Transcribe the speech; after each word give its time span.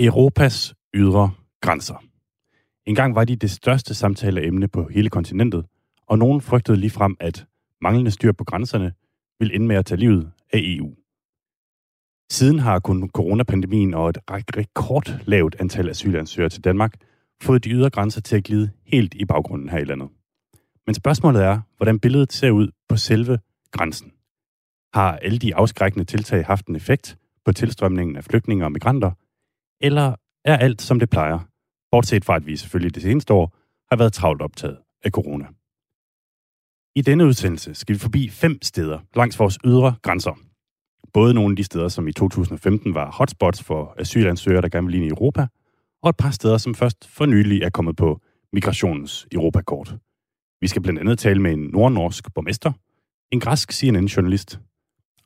Europas 0.00 0.74
ydre 0.94 1.30
grænser. 1.60 2.04
Engang 2.86 3.14
var 3.14 3.24
de 3.24 3.36
det 3.36 3.50
største 3.50 3.94
samtaleemne 3.94 4.68
på 4.68 4.88
hele 4.88 5.10
kontinentet, 5.10 5.66
og 6.06 6.18
nogen 6.18 6.40
frygtede 6.40 6.76
lige 6.76 6.90
frem, 6.90 7.16
at 7.20 7.46
manglende 7.80 8.10
styr 8.10 8.32
på 8.32 8.44
grænserne 8.44 8.92
vil 9.38 9.54
ende 9.54 9.66
med 9.66 9.76
at 9.76 9.86
tage 9.86 10.00
livet 10.00 10.32
af 10.52 10.60
EU. 10.62 10.94
Siden 12.30 12.58
har 12.58 12.78
kun 12.78 13.10
coronapandemien 13.10 13.94
og 13.94 14.08
et 14.08 14.18
rekordlavt 14.30 15.56
antal 15.58 15.88
asylansøgere 15.88 16.50
til 16.50 16.64
Danmark 16.64 16.94
fået 17.42 17.64
de 17.64 17.70
ydre 17.70 17.90
grænser 17.90 18.20
til 18.20 18.36
at 18.36 18.44
glide 18.44 18.70
helt 18.86 19.14
i 19.14 19.24
baggrunden 19.24 19.68
her 19.68 19.78
i 19.78 19.84
landet. 19.84 20.08
Men 20.86 20.94
spørgsmålet 20.94 21.42
er, 21.42 21.60
hvordan 21.76 22.00
billedet 22.00 22.32
ser 22.32 22.50
ud 22.50 22.68
på 22.88 22.96
selve 22.96 23.38
grænsen. 23.70 24.12
Har 24.94 25.16
alle 25.16 25.38
de 25.38 25.54
afskrækkende 25.54 26.04
tiltag 26.04 26.46
haft 26.46 26.66
en 26.66 26.76
effekt 26.76 27.18
på 27.44 27.52
tilstrømningen 27.52 28.16
af 28.16 28.24
flygtninge 28.24 28.64
og 28.64 28.72
migranter? 28.72 29.10
Eller 29.86 30.14
er 30.44 30.56
alt, 30.56 30.82
som 30.82 30.98
det 30.98 31.10
plejer, 31.10 31.38
bortset 31.90 32.24
fra 32.24 32.36
at 32.36 32.46
vi 32.46 32.56
selvfølgelig 32.56 32.94
det 32.94 33.02
seneste 33.02 33.32
år 33.32 33.56
har 33.90 33.96
været 33.96 34.12
travlt 34.12 34.42
optaget 34.42 34.78
af 35.04 35.10
corona? 35.10 35.46
I 36.96 37.00
denne 37.00 37.26
udsendelse 37.26 37.74
skal 37.74 37.94
vi 37.94 37.98
forbi 37.98 38.28
fem 38.28 38.62
steder 38.62 38.98
langs 39.16 39.38
vores 39.38 39.58
ydre 39.64 39.94
grænser. 40.02 40.34
Både 41.12 41.34
nogle 41.34 41.52
af 41.52 41.56
de 41.56 41.64
steder, 41.64 41.88
som 41.88 42.08
i 42.08 42.12
2015 42.12 42.94
var 42.94 43.10
hotspots 43.12 43.62
for 43.62 43.94
asylansøgere, 43.98 44.62
der 44.62 44.68
gerne 44.68 44.86
ville 44.86 44.98
ind 44.98 45.06
i 45.06 45.08
Europa, 45.08 45.46
og 46.02 46.10
et 46.10 46.16
par 46.16 46.30
steder, 46.30 46.58
som 46.58 46.74
først 46.74 47.08
for 47.08 47.26
nylig 47.26 47.62
er 47.62 47.70
kommet 47.70 47.96
på 47.96 48.20
migrationens 48.52 49.26
Europakort. 49.32 49.96
Vi 50.60 50.68
skal 50.68 50.82
blandt 50.82 51.00
andet 51.00 51.18
tale 51.18 51.42
med 51.42 51.52
en 51.52 51.68
nordnorsk 51.72 52.34
borgmester, 52.34 52.72
en 53.32 53.40
græsk 53.40 53.72
CNN-journalist 53.72 54.60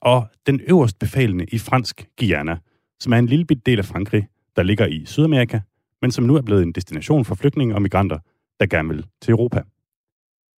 og 0.01 0.29
den 0.47 0.61
øverst 0.61 0.99
befalende 0.99 1.45
i 1.53 1.59
fransk 1.59 2.09
Guyana, 2.19 2.59
som 3.01 3.13
er 3.13 3.19
en 3.19 3.27
lille 3.27 3.45
bit 3.45 3.67
del 3.67 3.79
af 3.79 3.85
Frankrig, 3.85 4.29
der 4.59 4.65
ligger 4.65 4.87
i 4.87 5.05
Sydamerika, 5.05 5.61
men 6.03 6.11
som 6.11 6.25
nu 6.25 6.37
er 6.37 6.43
blevet 6.43 6.63
en 6.63 6.73
destination 6.73 7.25
for 7.25 7.35
flygtninge 7.35 7.75
og 7.75 7.83
migranter, 7.83 8.19
der 8.61 8.67
gerne 8.67 8.89
vil 8.89 9.07
til 9.23 9.33
Europa. 9.33 9.63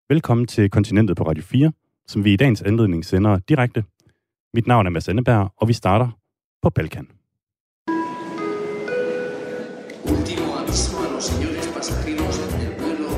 Velkommen 0.09 0.47
til 0.47 0.69
Kontinentet 0.69 1.17
på 1.17 1.23
Radio 1.23 1.43
4, 1.43 1.71
som 2.07 2.23
vi 2.23 2.33
i 2.33 2.35
dagens 2.35 2.61
anledning 2.61 3.05
sender 3.05 3.39
direkte. 3.39 3.83
Mit 4.53 4.67
navn 4.67 4.85
er 4.85 4.89
Mads 4.89 5.09
Anneberg, 5.09 5.53
og 5.57 5.67
vi 5.67 5.73
starter 5.73 6.09
på 6.61 6.69
Balkan. 6.69 7.07
Último 10.05 10.47
aviso 10.61 10.97
a 11.05 11.07
los 11.13 11.25
señores 11.31 11.67
pasajeros 11.75 12.35
del 12.59 12.71
vuelo 12.81 13.09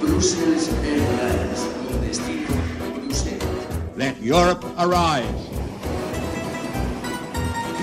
Brussels 0.00 0.64
Airlines 0.92 1.60
con 1.88 1.96
destino 2.08 2.54
Bruselas. 2.94 3.62
Let 4.02 4.14
Europe 4.34 4.62
arise. 4.84 5.38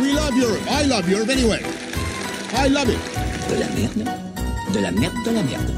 We 0.02 0.08
love 0.20 0.34
Europe. 0.44 0.64
I 0.80 0.82
love 0.94 1.06
Europe 1.14 1.32
anyway. 1.38 1.83
I 2.56 2.68
love 2.70 2.90
it. 2.96 3.00
De 3.50 3.56
la 3.60 3.68
merde. 3.80 4.04
De 4.74 4.82
la 4.82 4.92
merde, 4.92 5.16
de 5.26 5.32
la 5.32 5.44
merde. 5.44 5.74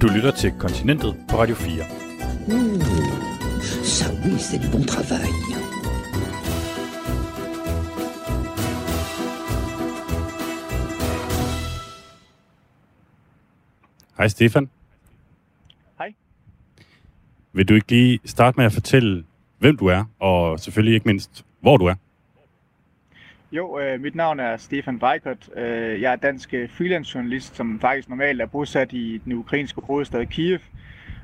Du 0.00 0.06
lytter 0.08 0.30
til 0.30 0.52
Kontinentet 0.58 1.16
på 1.28 1.36
Radio 1.36 1.54
4. 1.54 1.84
Mmh, 2.48 2.80
ça 3.84 4.06
oui, 4.24 4.38
c'est 4.38 4.58
du 4.58 4.68
bon 4.68 4.84
travail. 4.84 5.28
Hej 14.18 14.28
Stefan. 14.28 14.68
Hej. 15.98 16.14
Vil 17.52 17.68
du 17.68 17.74
ikke 17.74 17.90
lige 17.90 18.20
starte 18.24 18.56
med 18.56 18.64
at 18.64 18.72
fortælle, 18.72 19.24
hvem 19.58 19.76
du 19.76 19.86
er, 19.86 20.04
og 20.20 20.60
selvfølgelig 20.60 20.94
ikke 20.94 21.08
mindst, 21.08 21.44
hvor 21.60 21.76
du 21.76 21.86
er? 21.86 21.94
Jo, 23.52 23.78
øh, 23.78 24.00
mit 24.00 24.14
navn 24.14 24.40
er 24.40 24.56
Stefan 24.56 25.00
Weikert. 25.02 25.50
Øh, 25.56 26.00
jeg 26.00 26.12
er 26.12 26.16
dansk 26.16 26.54
øh, 26.54 26.68
freelancejournalist, 26.68 26.76
freelance 26.76 27.16
journalist, 27.18 27.56
som 27.56 27.80
faktisk 27.80 28.08
normalt 28.08 28.40
er 28.40 28.46
bosat 28.46 28.92
i 28.92 29.20
den 29.24 29.32
ukrainske 29.32 29.80
hovedstad 29.80 30.26
Kiev, 30.26 30.58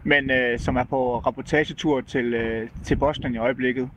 men 0.05 0.31
øh, 0.31 0.59
som 0.59 0.77
er 0.77 0.85
på 0.85 1.19
rapportagetur 1.19 2.01
til, 2.01 2.35
øh, 2.35 2.69
til 2.85 2.97
Bosnien 2.97 3.35
i 3.35 3.39
øjeblikket. 3.39 3.91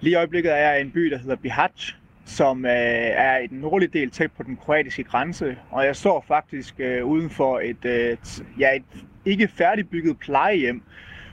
Lige 0.00 0.12
i 0.12 0.14
øjeblikket 0.14 0.52
er 0.52 0.56
jeg 0.56 0.78
i 0.78 0.80
en 0.80 0.90
by, 0.90 1.10
der 1.10 1.18
hedder 1.18 1.36
Bihać, 1.36 1.96
som 2.24 2.64
øh, 2.64 2.72
er 2.72 3.38
i 3.38 3.46
den 3.46 3.58
nordlige 3.58 3.90
del 3.98 4.10
tæt 4.10 4.32
på 4.32 4.42
den 4.42 4.56
kroatiske 4.56 5.04
grænse, 5.04 5.56
og 5.70 5.84
jeg 5.84 5.96
står 5.96 6.24
faktisk 6.28 6.74
øh, 6.78 7.04
uden 7.04 7.30
for 7.30 7.60
et, 7.60 7.84
øh, 7.84 8.16
ja, 8.58 8.76
et 8.76 8.82
ikke 9.24 9.48
færdigbygget 9.48 10.18
plejehjem 10.18 10.82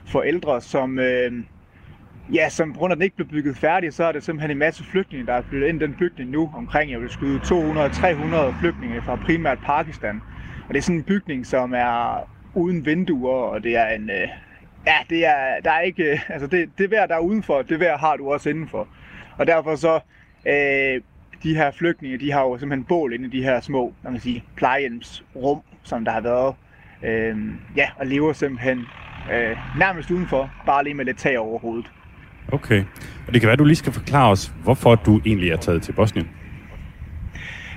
for 0.06 0.22
ældre, 0.22 0.60
som 0.60 0.98
øh, 0.98 1.32
Ja, 2.32 2.48
som 2.48 2.72
på 2.72 2.78
grund 2.78 2.92
af, 2.92 2.94
at 2.94 2.98
den 2.98 3.04
ikke 3.04 3.16
blev 3.16 3.28
bygget 3.28 3.56
færdig, 3.56 3.92
så 3.92 4.04
er 4.04 4.12
det 4.12 4.22
simpelthen 4.24 4.50
en 4.50 4.58
masse 4.58 4.84
flygtninge, 4.84 5.26
der 5.26 5.32
er 5.32 5.42
flyttet 5.42 5.68
ind 5.68 5.82
i 5.82 5.84
den 5.86 5.94
bygning 5.94 6.30
nu. 6.30 6.50
Omkring, 6.54 6.90
jeg 6.90 7.00
vil 7.00 7.10
skyde 7.10 7.40
200-300 7.44 8.58
flygtninge 8.60 9.02
fra 9.02 9.16
primært 9.16 9.58
Pakistan. 9.60 10.22
Og 10.68 10.74
det 10.74 10.78
er 10.78 10.82
sådan 10.82 10.96
en 10.96 11.04
bygning, 11.04 11.46
som 11.46 11.74
er 11.74 12.28
uden 12.54 12.86
vinduer, 12.86 13.32
og 13.34 13.62
det 13.64 13.76
er 13.76 13.88
en... 13.88 14.10
Øh, 14.10 14.28
ja, 14.86 14.96
det 15.10 15.26
er, 15.26 15.60
der 15.64 15.70
er 15.70 15.80
ikke... 15.80 16.12
Øh, 16.12 16.30
altså, 16.30 16.46
det, 16.46 16.78
det 16.78 16.90
vejr, 16.90 17.06
der 17.06 17.14
er 17.14 17.18
udenfor, 17.20 17.62
det 17.62 17.80
vejr 17.80 17.96
har 17.98 18.16
du 18.16 18.32
også 18.32 18.50
indenfor. 18.50 18.88
Og 19.38 19.46
derfor 19.46 19.74
så... 19.76 20.00
Øh, 20.46 21.00
de 21.42 21.54
her 21.56 21.70
flygtninge, 21.70 22.18
de 22.18 22.32
har 22.32 22.42
jo 22.42 22.58
simpelthen 22.58 22.84
bål 22.84 23.12
inde 23.12 23.26
i 23.26 23.30
de 23.30 23.42
her 23.42 23.60
små, 23.60 23.94
man 24.02 24.12
kan 24.12 24.20
sige, 24.22 24.44
plejehjemsrum, 24.56 25.60
som 25.84 26.04
der 26.04 26.12
har 26.12 26.20
været. 26.20 26.54
Øh, 27.02 27.36
ja, 27.76 27.88
og 27.96 28.06
lever 28.06 28.32
simpelthen 28.32 28.78
øh, 29.32 29.56
nærmest 29.78 30.10
udenfor, 30.10 30.50
bare 30.66 30.84
lige 30.84 30.94
med 30.94 31.04
lidt 31.04 31.18
tag 31.18 31.38
over 31.38 31.58
hovedet. 31.58 31.92
Okay. 32.52 32.84
Og 33.26 33.32
det 33.32 33.40
kan 33.40 33.46
være, 33.46 33.52
at 33.52 33.58
du 33.58 33.64
lige 33.64 33.76
skal 33.76 33.92
forklare 33.92 34.30
os, 34.30 34.52
hvorfor 34.62 34.94
du 34.94 35.20
egentlig 35.26 35.50
er 35.50 35.56
taget 35.56 35.82
til 35.82 35.92
Bosnien. 35.92 36.28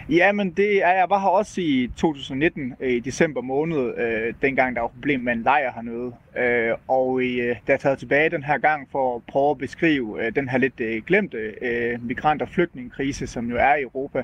Jamen, 0.09 0.52
det 0.52 0.86
er, 0.86 0.92
jeg 0.92 1.06
var 1.09 1.20
her 1.20 1.28
også 1.28 1.62
i 1.62 1.90
2019, 1.98 2.74
øh, 2.80 2.92
i 2.92 3.00
december 3.00 3.42
måned, 3.42 3.98
øh, 3.98 4.34
dengang 4.42 4.76
der 4.76 4.81
var 4.81 4.88
problem 4.88 5.20
med 5.20 5.34
en 5.34 5.42
lejr 5.42 5.72
hernede. 5.76 6.14
Øh, 6.38 6.76
og 6.88 7.22
øh, 7.22 7.56
der 7.68 7.74
er 7.74 7.78
taget 7.78 8.00
tilbage 8.00 8.30
den 8.30 8.44
her 8.44 8.58
gang 8.58 8.88
for 8.92 9.16
at 9.16 9.22
prøve 9.28 9.52
at 9.52 9.58
beskrive 9.58 10.26
øh, 10.26 10.36
den 10.36 10.50
her 10.50 10.58
lidt 10.58 10.80
øh, 10.80 11.02
glemte 11.08 11.38
øh, 11.62 12.06
migrant- 12.06 12.42
og 12.42 12.50
flygtningekrise, 12.50 13.28
som 13.28 13.50
jo 13.50 13.56
er 13.60 13.76
i 13.76 13.81
Europa. 13.81 14.24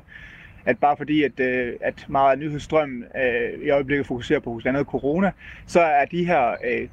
At 0.66 0.80
bare 0.80 0.98
fordi, 0.98 1.24
at, 1.24 1.40
øh, 1.40 1.74
at 1.82 2.06
meget 2.10 2.32
af 2.32 2.40
nyhedsstrømmen 2.40 3.04
øh, 3.04 3.66
i 3.66 3.70
øjeblikket 3.70 4.08
fokuserer 4.08 4.40
på 4.40 4.54
hos 4.54 4.66
andet 4.66 4.86
corona, 4.86 5.32
så 5.66 5.82
er 5.82 6.06
de 6.06 6.26
her 6.26 6.50
øh, 6.50 6.88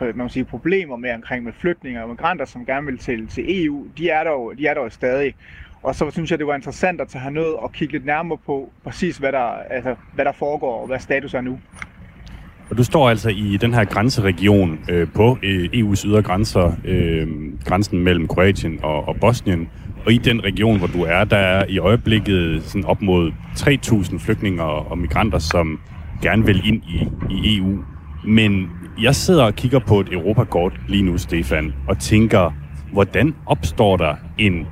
man 0.00 0.14
kan 0.14 0.28
sige, 0.28 0.44
problemer 0.44 0.96
med 0.96 1.14
omkring 1.14 1.44
med 1.44 1.52
flygtninge 1.52 2.02
og 2.02 2.08
migranter, 2.08 2.44
som 2.44 2.66
gerne 2.66 2.86
vil 2.86 2.98
til, 2.98 3.26
til 3.26 3.64
EU, 3.64 3.86
de 3.98 4.08
er, 4.08 4.24
der 4.24 4.30
jo, 4.30 4.52
de 4.52 4.66
er 4.66 4.74
der 4.74 4.80
jo 4.80 4.90
stadig. 4.90 5.34
Og 5.82 5.94
så 5.94 6.10
synes 6.10 6.30
jeg, 6.30 6.38
det 6.38 6.46
var 6.46 6.54
interessant 6.54 7.00
at 7.00 7.08
tage 7.08 7.22
herned 7.22 7.42
og 7.42 7.72
kigge 7.72 7.92
lidt 7.92 8.06
nærmere 8.06 8.38
på 8.46 8.72
præcis, 8.84 9.16
hvad 9.16 9.32
der, 9.32 9.58
altså, 9.70 9.94
hvad 10.14 10.24
der 10.24 10.32
foregår 10.32 10.80
og 10.80 10.86
hvad 10.86 10.98
status 10.98 11.34
er 11.34 11.40
nu. 11.40 11.58
Og 12.70 12.78
du 12.78 12.84
står 12.84 13.10
altså 13.10 13.28
i 13.28 13.58
den 13.60 13.74
her 13.74 13.84
grænseregion 13.84 14.78
øh, 14.88 15.08
på 15.14 15.38
øh, 15.42 15.64
EU's 15.64 16.06
ydre 16.06 16.22
grænser, 16.22 16.72
øh, 16.84 17.28
grænsen 17.64 17.98
mellem 17.98 18.28
Kroatien 18.28 18.78
og, 18.82 19.08
og 19.08 19.16
Bosnien. 19.20 19.68
Og 20.06 20.12
i 20.12 20.18
den 20.18 20.44
region, 20.44 20.78
hvor 20.78 20.86
du 20.86 21.02
er, 21.02 21.24
der 21.24 21.36
er 21.36 21.64
i 21.68 21.78
øjeblikket 21.78 22.62
sådan 22.64 22.84
op 22.84 23.02
mod 23.02 23.32
3.000 23.56 24.18
flygtninge 24.18 24.62
og, 24.62 24.90
og 24.90 24.98
migranter, 24.98 25.38
som 25.38 25.80
gerne 26.22 26.46
vil 26.46 26.68
ind 26.68 26.82
i, 26.82 27.08
i 27.30 27.58
EU. 27.58 27.78
Men 28.24 28.70
jeg 29.02 29.14
sidder 29.14 29.44
og 29.44 29.54
kigger 29.54 29.78
på 29.78 30.00
et 30.00 30.12
Europakort 30.12 30.80
lige 30.88 31.02
nu, 31.02 31.18
Stefan, 31.18 31.74
og 31.88 31.98
tænker, 31.98 32.52
hvordan 32.92 33.34
opstår 33.46 33.96
der 33.96 34.16
en 34.38 34.66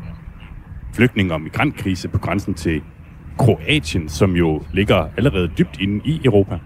flygtning- 0.94 1.32
og 1.32 1.40
migrantkrise 1.40 2.08
på 2.08 2.18
grænsen 2.18 2.54
til 2.54 2.82
Kroatien, 3.38 4.08
som 4.08 4.36
jo 4.36 4.62
ligger 4.72 5.08
allerede 5.16 5.50
dybt 5.58 5.80
inde 5.80 6.00
i 6.04 6.20
Europa? 6.24 6.58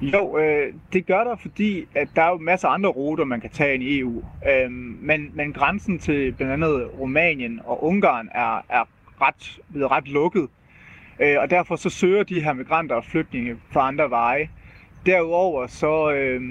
Jo, 0.00 0.38
øh, 0.38 0.74
det 0.92 1.06
gør 1.06 1.24
der, 1.24 1.36
fordi 1.36 1.84
at 1.94 2.08
der 2.16 2.22
er 2.22 2.28
jo 2.28 2.38
masser 2.38 2.68
af 2.68 2.74
andre 2.74 2.90
ruter, 2.90 3.24
man 3.24 3.40
kan 3.40 3.50
tage 3.50 3.74
ind 3.74 3.82
i 3.82 3.98
EU. 3.98 4.22
Øh, 4.50 4.70
men, 5.00 5.30
men 5.34 5.52
grænsen 5.52 5.98
til 5.98 6.32
blandt 6.32 6.52
andet 6.52 6.88
Rumænien 6.98 7.60
og 7.64 7.84
Ungarn 7.84 8.28
er, 8.34 8.64
er 8.68 8.84
ret, 9.20 9.60
blevet 9.72 9.90
ret 9.90 10.08
lukket. 10.08 10.48
Øh, 11.20 11.36
og 11.40 11.50
derfor 11.50 11.76
så 11.76 11.90
søger 11.90 12.22
de 12.22 12.40
her 12.40 12.52
migranter 12.52 12.96
og 12.96 13.04
flygtninge 13.04 13.56
på 13.72 13.78
andre 13.78 14.10
veje. 14.10 14.48
Derudover 15.06 15.66
så 15.66 16.12
øh, 16.12 16.42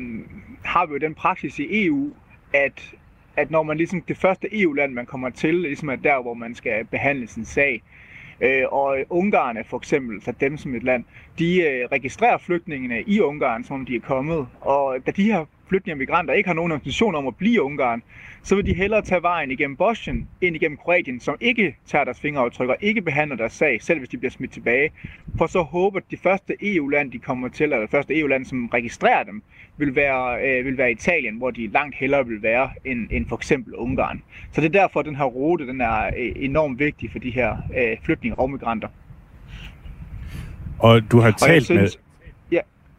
har 0.64 0.86
vi 0.86 0.94
jo 0.94 0.98
den 0.98 1.14
praksis 1.16 1.60
i 1.60 1.86
EU, 1.86 2.12
at, 2.54 2.96
at 3.38 3.52
når 3.52 3.64
man 3.64 3.78
ligesom 3.78 4.02
det 4.02 4.18
første 4.18 4.62
EU-land, 4.62 4.94
man 4.94 5.06
kommer 5.06 5.30
til, 5.30 5.56
ligesom 5.56 5.90
er 5.90 5.96
der, 5.96 6.22
hvor 6.22 6.34
man 6.34 6.56
skal 6.56 6.86
behandle 6.86 7.28
sin 7.28 7.46
sag, 7.46 7.82
øh, 8.42 8.64
og 8.72 8.98
Ungarn 9.10 9.58
er 9.58 9.64
for 9.64 9.78
eksempel, 9.78 10.22
for 10.22 10.32
dem 10.32 10.58
som 10.58 10.76
et 10.76 10.84
land, 10.84 11.04
de 11.40 11.62
øh, 11.62 11.88
registrerer 11.92 12.38
flygtningene 12.38 13.02
i 13.02 13.22
Ungarn, 13.22 13.64
som 13.64 13.86
de 13.86 13.96
er 13.96 14.00
kommet, 14.00 14.48
og 14.62 14.98
da 15.06 15.12
de 15.12 15.24
her 15.24 15.46
flygtninge 15.72 15.96
og 15.96 15.98
migranter 15.98 16.34
ikke 16.34 16.48
har 16.48 16.54
nogen 16.54 16.72
intention 16.72 17.16
om 17.16 17.28
at 17.28 17.36
blive 17.36 17.54
i 17.54 17.60
Ungarn, 17.60 18.04
så 18.44 18.56
vil 18.56 18.66
de 18.66 18.74
hellere 18.74 19.02
tage 19.02 19.22
vejen 19.22 19.52
igennem 19.52 19.78
Bosnien, 19.78 20.28
ind 20.42 20.56
igennem 20.56 20.78
Kroatien, 20.78 21.20
som 21.20 21.36
ikke 21.40 21.76
tager 21.86 22.04
deres 22.04 22.20
fingeraftryk 22.20 22.70
og 22.70 22.78
ikke 22.82 23.02
behandler 23.02 23.36
deres 23.36 23.54
sag, 23.54 23.82
selv 23.82 24.00
hvis 24.00 24.10
de 24.10 24.18
bliver 24.18 24.32
smidt 24.32 24.52
tilbage. 24.52 24.92
For 25.38 25.48
så 25.48 25.62
håber 25.62 25.98
at 25.98 26.04
de 26.12 26.18
første 26.18 26.56
EU-land, 26.62 27.12
de 27.12 27.20
kommer 27.20 27.48
til, 27.48 27.64
eller 27.64 27.80
det 27.80 27.90
første 27.90 28.20
EU-land, 28.20 28.46
som 28.46 28.68
registrerer 28.68 29.24
dem, 29.24 29.44
vil 29.78 29.96
være, 29.96 30.42
øh, 30.44 30.66
vil 30.66 30.78
være 30.78 30.92
Italien, 30.92 31.38
hvor 31.38 31.52
de 31.52 31.68
langt 31.68 31.96
hellere 31.96 32.28
vil 32.28 32.42
være 32.44 32.70
end, 32.86 33.08
end 33.12 33.26
for 33.30 33.36
eksempel 33.36 33.76
Ungarn. 33.76 34.22
Så 34.52 34.62
det 34.62 34.68
er 34.68 34.80
derfor, 34.82 35.00
at 35.00 35.06
den 35.06 35.16
her 35.16 35.26
rute 35.26 35.68
den 35.68 35.82
er 35.82 36.06
øh, 36.06 36.32
enormt 36.36 36.80
vigtig 36.80 37.12
for 37.12 37.20
de 37.20 37.32
her 37.32 37.58
øh, 37.78 37.98
flygtninge 38.04 38.40
og 38.40 38.50
migranter. 38.50 38.88
Og 40.80 41.12
du 41.12 41.20
har 41.20 41.32
talt 41.32 41.66
synes, 41.66 41.80
med... 41.80 42.11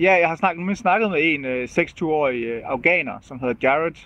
Ja, 0.00 0.12
jeg 0.20 0.28
har 0.28 0.36
snakket, 0.36 0.78
snakket 0.78 1.10
med 1.10 1.20
en 1.22 1.44
øh, 1.44 1.64
26-årig 1.64 2.44
øh, 2.44 2.62
afghaner, 2.64 3.12
som 3.20 3.40
hedder 3.40 3.54
Jared, 3.62 3.96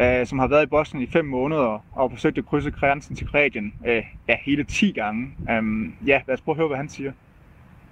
øh, 0.00 0.26
som 0.26 0.38
har 0.38 0.46
været 0.46 0.62
i 0.62 0.66
Boston 0.66 1.02
i 1.02 1.06
5 1.06 1.24
måneder 1.24 1.84
og 1.92 2.10
forsøgt 2.10 2.38
at 2.38 2.46
krydse 2.46 2.70
grænsen 2.70 3.16
til 3.16 3.28
Kroatien 3.28 3.74
øh, 3.86 4.04
ja, 4.28 4.36
hele 4.44 4.64
10 4.64 4.92
gange. 4.92 5.28
Um, 5.58 5.94
ja, 6.06 6.20
lad 6.26 6.34
os 6.34 6.40
prøve 6.40 6.54
at 6.54 6.56
høre, 6.56 6.68
hvad 6.68 6.76
han 6.76 6.88
siger. 6.88 7.12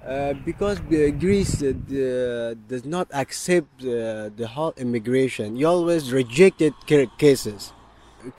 Uh, 0.08 0.44
because 0.44 0.80
uh, 0.90 1.20
Greece 1.20 1.68
uh, 1.68 2.54
does 2.70 2.84
not 2.84 3.06
accept 3.12 3.82
uh, 3.82 4.30
the 4.36 4.46
whole 4.46 4.72
immigration. 4.80 5.56
You 5.56 5.68
always 5.68 6.12
rejected 6.14 6.72
cases. 7.18 7.74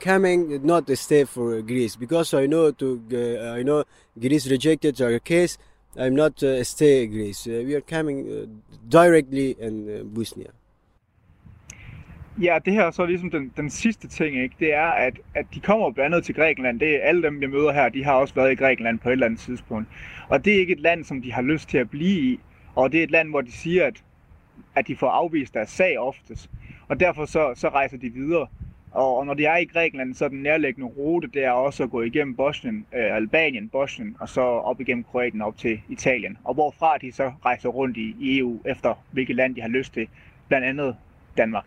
Coming 0.04 0.66
not 0.66 0.86
to 0.86 0.96
stay 0.96 1.24
for 1.24 1.62
Greece 1.62 1.96
because 1.96 2.34
I 2.34 2.46
know 2.46 2.70
to 2.70 3.00
uh, 3.12 3.58
I 3.58 3.62
know 3.62 3.84
Greece 4.20 4.50
rejected 4.50 5.00
our 5.00 5.18
case. 5.18 5.58
I'm 5.96 6.14
not 6.14 6.42
uh, 6.42 6.62
stay 6.62 7.06
Greece. 7.06 7.46
Uh, 7.46 7.64
we 7.66 7.74
are 7.74 7.80
coming 7.80 8.28
uh, 8.28 8.46
directly 8.88 9.54
in 9.60 9.88
uh, 9.88 10.14
Bosnia. 10.14 10.50
Ja, 12.42 12.58
det 12.64 12.72
her 12.72 12.84
er 12.84 12.90
så 12.90 13.06
ligesom 13.06 13.30
den, 13.30 13.52
den 13.56 13.70
sidste 13.70 14.08
ting, 14.08 14.42
ikke? 14.42 14.54
det 14.60 14.74
er, 14.74 14.86
at, 14.86 15.20
at 15.34 15.46
de 15.54 15.60
kommer 15.60 15.90
blandt 15.90 16.14
andet 16.14 16.26
til 16.26 16.34
Grækenland. 16.34 16.80
Det 16.80 16.96
er 16.96 17.08
alle 17.08 17.22
dem, 17.22 17.42
jeg 17.42 17.50
møder 17.50 17.72
her, 17.72 17.88
de 17.88 18.04
har 18.04 18.12
også 18.12 18.34
været 18.34 18.52
i 18.52 18.54
Grækenland 18.54 18.98
på 18.98 19.08
et 19.08 19.12
eller 19.12 19.26
andet 19.26 19.40
tidspunkt. 19.40 19.88
Og 20.28 20.44
det 20.44 20.54
er 20.54 20.58
ikke 20.58 20.72
et 20.72 20.80
land, 20.80 21.04
som 21.04 21.22
de 21.22 21.32
har 21.32 21.42
lyst 21.42 21.68
til 21.68 21.78
at 21.78 21.90
blive 21.90 22.32
i. 22.32 22.40
Og 22.74 22.92
det 22.92 23.00
er 23.00 23.04
et 23.04 23.10
land, 23.10 23.28
hvor 23.28 23.40
de 23.40 23.52
siger, 23.52 23.86
at, 23.86 24.04
at 24.74 24.86
de 24.86 24.96
får 24.96 25.08
afvist 25.08 25.54
deres 25.54 25.70
sag 25.70 25.98
oftest. 25.98 26.50
Og 26.88 27.00
derfor 27.00 27.24
så, 27.24 27.52
så 27.54 27.68
rejser 27.68 27.96
de 27.96 28.10
videre. 28.10 28.46
Og, 28.92 29.18
og 29.18 29.26
når 29.26 29.34
de 29.34 29.44
er 29.44 29.56
i 29.56 29.64
Grækenland, 29.64 30.14
så 30.14 30.24
er 30.24 30.28
den 30.28 30.42
nærliggende 30.42 30.88
rute, 30.88 31.28
det 31.34 31.44
er 31.44 31.50
også 31.50 31.82
at 31.82 31.90
gå 31.90 32.02
igennem 32.02 32.36
Bosnien, 32.36 32.86
øh, 32.94 33.16
Albanien, 33.16 33.68
Bosnien, 33.68 34.16
og 34.20 34.28
så 34.28 34.40
op 34.40 34.80
igennem 34.80 35.04
Kroatien 35.04 35.42
op 35.42 35.58
til 35.58 35.80
Italien. 35.88 36.38
Og 36.44 36.54
hvorfra 36.54 36.98
de 37.00 37.12
så 37.12 37.32
rejser 37.44 37.68
rundt 37.68 37.96
i, 37.96 38.16
i 38.20 38.38
EU, 38.38 38.60
efter 38.64 39.04
hvilket 39.10 39.36
land 39.36 39.54
de 39.54 39.60
har 39.60 39.68
lyst 39.68 39.94
til, 39.94 40.08
blandt 40.48 40.66
andet 40.66 40.96
Danmark. 41.36 41.64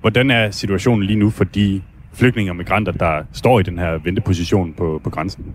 Hvordan 0.00 0.30
er 0.30 0.50
situationen 0.50 1.04
lige 1.04 1.18
nu 1.18 1.30
for 1.30 1.44
de 1.44 1.82
flygtninge 2.12 2.52
og 2.52 2.56
migranter, 2.56 2.92
der 2.92 3.24
står 3.32 3.60
i 3.60 3.62
den 3.62 3.78
her 3.78 3.98
venteposition 3.98 4.72
på, 4.72 5.00
på 5.04 5.10
grænsen? 5.10 5.54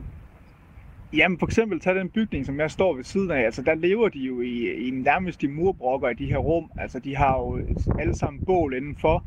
Jamen 1.14 1.40
for 1.40 1.46
eksempel 1.46 1.80
tag 1.80 1.96
den 1.96 2.10
bygning, 2.10 2.46
som 2.46 2.60
jeg 2.60 2.72
står 2.72 2.96
ved 2.96 3.04
siden 3.04 3.32
af. 3.32 3.42
Altså 3.42 3.62
der 3.62 3.76
lever 3.76 4.10
de 4.10 4.20
jo 4.20 4.42
i, 4.42 4.88
i 4.88 4.90
nærmest 4.90 5.44
i 5.44 5.48
murbrokker 5.48 6.10
i 6.10 6.14
de 6.14 6.26
her 6.26 6.38
rum. 6.38 6.72
Altså 6.78 7.00
de 7.00 7.16
har 7.16 7.38
jo 7.38 7.60
alle 8.00 8.16
sammen 8.16 8.46
bål 8.46 8.74
indenfor. 8.74 9.24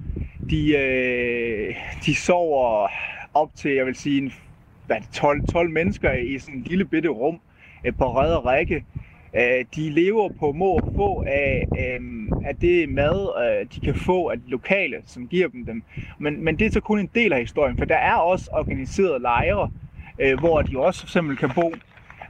De, 0.50 0.76
øh, 0.76 1.74
de 2.06 2.14
sover 2.14 2.88
op 3.34 3.48
til, 3.56 3.70
jeg 3.74 3.86
vil 3.86 3.94
sige, 3.94 4.22
en, 4.22 4.32
hvad, 4.86 4.96
12, 5.12 5.42
12 5.44 5.70
mennesker 5.70 6.12
i 6.12 6.38
sådan 6.38 6.54
en 6.54 6.62
lille 6.62 6.84
bitte 6.84 7.08
rum 7.08 7.40
øh, 7.86 7.92
på 7.98 8.16
ræd 8.16 8.34
og 8.34 8.44
række. 8.44 8.84
Øh, 9.36 9.64
de 9.76 9.90
lever 9.90 10.28
på 10.38 10.52
må 10.52 10.66
og 10.70 10.84
få 10.94 11.22
af, 11.26 11.66
øh, 11.76 12.00
af 12.44 12.56
det 12.56 12.88
mad, 12.88 13.44
øh, 13.44 13.66
de 13.74 13.80
kan 13.80 13.94
få 13.94 14.28
af 14.28 14.38
de 14.38 14.50
lokale, 14.50 15.02
som 15.06 15.28
giver 15.28 15.48
dem 15.48 15.66
dem. 15.66 15.82
Men, 16.18 16.44
men 16.44 16.58
det 16.58 16.66
er 16.66 16.70
så 16.70 16.80
kun 16.80 16.98
en 16.98 17.10
del 17.14 17.32
af 17.32 17.40
historien, 17.40 17.78
for 17.78 17.84
der 17.84 17.96
er 17.96 18.14
også 18.14 18.50
organiserede 18.52 19.18
lejre, 19.20 19.68
øh, 20.18 20.38
hvor 20.38 20.62
de 20.62 20.78
også 20.78 21.00
for 21.00 21.06
eksempel 21.06 21.36
kan 21.36 21.50
bo. 21.54 21.72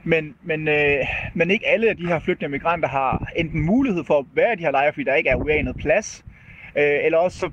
Men, 0.03 0.35
men, 0.43 0.67
øh, 0.67 1.05
men 1.33 1.51
ikke 1.51 1.67
alle 1.67 1.89
af 1.89 1.97
de 1.97 2.07
her 2.07 2.19
flygtende 2.19 2.49
migranter 2.49 2.87
har 2.87 3.31
enten 3.35 3.61
mulighed 3.61 4.03
for 4.03 4.19
at 4.19 4.25
være 4.33 4.53
i 4.53 4.55
de 4.55 4.63
her 4.63 4.71
lejre, 4.71 4.93
fordi 4.93 5.03
der 5.03 5.15
ikke 5.15 5.29
er 5.29 5.35
uanet 5.35 5.77
plads, 5.77 6.25
øh, 6.77 7.05
eller 7.05 7.17
også 7.17 7.37
så 7.39 7.51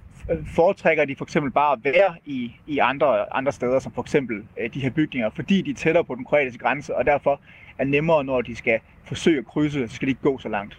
foretrækker 0.55 1.05
de 1.05 1.17
for 1.17 1.25
eksempel 1.25 1.53
bare 1.53 1.73
at 1.73 1.79
være 1.85 2.15
i, 2.25 2.53
i 2.67 2.79
andre, 2.79 3.35
andre 3.35 3.53
steder, 3.53 3.79
som 3.79 3.93
for 3.93 4.03
eksempel 4.03 4.43
øh, 4.61 4.75
de 4.75 4.81
her 4.81 4.91
bygninger, 4.91 5.31
fordi 5.35 5.62
de 5.62 5.71
er 5.71 5.75
tættere 5.75 6.05
på 6.05 6.15
den 6.15 6.25
kroatiske 6.25 6.59
grænse, 6.59 6.97
og 6.97 7.06
derfor 7.06 7.41
er 7.79 7.85
nemmere, 7.85 8.25
når 8.25 8.41
de 8.41 8.56
skal 8.56 8.79
forsøge 9.05 9.38
at 9.38 9.47
krydse, 9.47 9.88
så 9.88 9.94
skal 9.94 10.06
de 10.06 10.11
ikke 10.11 10.23
gå 10.23 10.38
så 10.38 10.49
langt. 10.49 10.79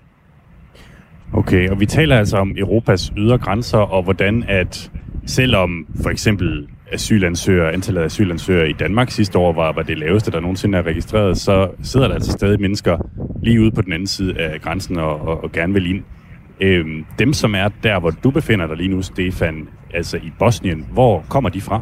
Okay, 1.33 1.69
og 1.69 1.79
vi 1.79 1.85
taler 1.85 2.17
altså 2.17 2.37
om 2.37 2.55
Europas 2.57 3.13
ydre 3.17 3.37
grænser, 3.37 3.77
og 3.77 4.03
hvordan 4.03 4.43
at 4.47 4.91
selvom 5.25 5.87
for 6.03 6.09
eksempel 6.09 6.67
asylansøgere, 6.91 7.73
antallet 7.73 8.01
af 8.01 8.05
asylansøgere 8.05 8.69
i 8.69 8.73
Danmark 8.73 9.11
sidste 9.11 9.37
år 9.37 9.53
var, 9.53 9.71
var 9.71 9.81
det 9.81 9.97
laveste, 9.97 10.31
der 10.31 10.39
nogensinde 10.39 10.77
er 10.77 10.83
registreret, 10.83 11.37
så 11.37 11.71
sidder 11.83 12.07
der 12.07 12.15
altså 12.15 12.31
stadig 12.31 12.61
mennesker 12.61 12.97
lige 13.43 13.61
ude 13.61 13.71
på 13.71 13.81
den 13.81 13.93
anden 13.93 14.07
side 14.07 14.39
af 14.39 14.61
grænsen 14.61 14.97
og, 14.97 15.21
og, 15.21 15.43
og 15.43 15.51
gerne 15.51 15.73
vil 15.73 15.89
ind. 15.89 16.03
Øhm, 16.61 17.05
dem, 17.19 17.33
som 17.33 17.55
er 17.55 17.69
der, 17.83 17.99
hvor 17.99 18.09
du 18.09 18.31
befinder 18.31 18.67
dig 18.67 18.77
lige 18.77 18.89
nu, 18.89 19.01
Stefan, 19.01 19.69
altså 19.93 20.17
i 20.17 20.31
Bosnien, 20.39 20.87
hvor 20.91 21.25
kommer 21.29 21.49
de 21.49 21.61
fra? 21.61 21.81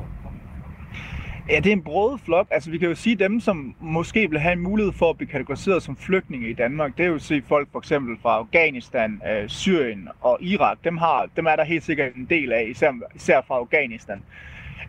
Ja, 1.49 1.55
det 1.55 1.67
er 1.67 1.71
en 1.71 1.81
broet 1.81 2.21
flok. 2.21 2.47
Altså, 2.51 2.71
vi 2.71 2.77
kan 2.77 2.89
jo 2.89 2.95
sige 2.95 3.15
dem, 3.15 3.39
som 3.39 3.75
måske 3.79 4.29
vil 4.29 4.39
have 4.39 4.53
en 4.53 4.59
mulighed 4.59 4.93
for 4.93 5.09
at 5.09 5.17
blive 5.17 5.29
kategoriseret 5.29 5.83
som 5.83 5.97
flygtninge 5.97 6.49
i 6.49 6.53
Danmark. 6.53 6.97
Det 6.97 7.05
er 7.05 7.09
jo 7.09 7.19
se 7.19 7.41
folk 7.47 7.67
for 7.71 7.79
eksempel 7.79 8.17
fra 8.21 8.35
Afghanistan, 8.37 9.21
øh, 9.31 9.49
Syrien 9.49 10.09
og 10.21 10.37
Irak. 10.41 10.77
Dem, 10.83 10.97
har, 10.97 11.27
dem 11.35 11.45
er 11.45 11.55
der 11.55 11.63
helt 11.63 11.83
sikkert 11.83 12.15
en 12.15 12.27
del 12.29 12.51
af, 12.51 12.67
især, 12.69 12.91
især 13.15 13.41
fra 13.47 13.55
Afghanistan. 13.55 14.21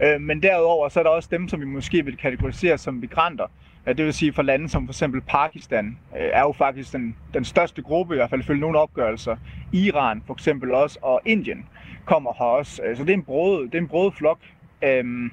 Øh, 0.03 0.21
men 0.21 0.43
derudover 0.43 0.89
så 0.89 0.99
er 0.99 1.03
der 1.03 1.11
også 1.11 1.29
dem, 1.33 1.49
som 1.49 1.61
vi 1.61 1.67
måske 1.67 2.05
vil 2.05 2.17
kategorisere 2.17 2.79
som 2.79 2.95
migranter. 2.95 3.47
Det 3.87 4.05
vil 4.05 4.13
sige 4.13 4.33
for 4.33 4.43
lande 4.43 4.69
som 4.69 4.87
for 4.87 4.93
eksempel 4.93 5.21
Pakistan 5.21 5.99
øh, 6.17 6.29
er 6.33 6.41
jo 6.41 6.53
faktisk 6.53 6.93
den, 6.93 7.17
den 7.35 7.45
største 7.45 7.83
gruppe, 7.83 8.15
i 8.15 8.17
hvert 8.17 8.31
fald 8.31 8.43
følge 8.43 8.61
nogle 8.61 8.79
opgørelser. 8.79 9.37
Iran 9.73 10.23
for 10.27 10.35
eksempel 10.35 10.75
også, 10.75 10.99
og 11.03 11.21
Indien 11.25 11.67
kommer 12.05 12.33
her 12.39 12.47
også. 12.47 12.83
Øh, 12.83 12.97
så 12.97 13.05
det 13.05 13.11
er 13.11 13.15
en 13.15 13.23
brød, 13.23 13.65
det 13.65 13.75
er 13.75 13.79
en 13.79 13.89
brode 13.89 14.13
flok. 14.13 14.39
Øhm, 14.83 15.31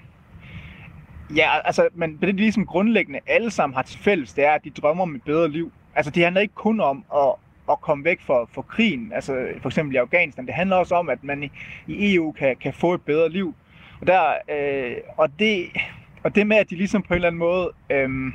Ja, 1.35 1.49
altså, 1.65 1.89
men 1.93 2.17
det 2.21 2.29
er 2.29 2.33
ligesom 2.33 2.65
grundlæggende 2.65 3.19
alle 3.27 3.51
sammen 3.51 3.75
har 3.75 3.81
til 3.81 3.99
fælles, 3.99 4.33
det 4.33 4.45
er, 4.45 4.51
at 4.51 4.63
de 4.63 4.69
drømmer 4.69 5.03
om 5.03 5.15
et 5.15 5.23
bedre 5.23 5.49
liv. 5.49 5.71
Altså, 5.95 6.11
det 6.11 6.23
handler 6.23 6.41
ikke 6.41 6.53
kun 6.53 6.79
om 6.79 7.05
at, 7.15 7.33
at 7.71 7.81
komme 7.81 8.05
væk 8.05 8.21
fra, 8.21 8.45
fra 8.53 8.61
krigen, 8.61 9.11
altså 9.13 9.47
for 9.61 9.69
eksempel 9.69 9.95
i 9.95 9.97
Afghanistan. 9.97 10.45
Det 10.45 10.53
handler 10.53 10.75
også 10.75 10.95
om, 10.95 11.09
at 11.09 11.23
man 11.23 11.43
i, 11.43 11.51
i 11.87 12.15
EU 12.15 12.31
kan, 12.31 12.55
kan 12.55 12.73
få 12.73 12.93
et 12.93 13.01
bedre 13.01 13.29
liv. 13.29 13.55
Og, 14.01 14.07
der, 14.07 14.33
øh, 14.49 14.95
og, 15.17 15.39
det, 15.39 15.67
og 16.27 16.35
det 16.35 16.47
med, 16.47 16.57
at 16.57 16.69
de 16.69 16.75
ligesom 16.75 17.01
på 17.01 17.13
en 17.13 17.15
eller 17.15 17.27
anden 17.27 17.39
måde... 17.39 17.71
Øhm, 17.89 18.33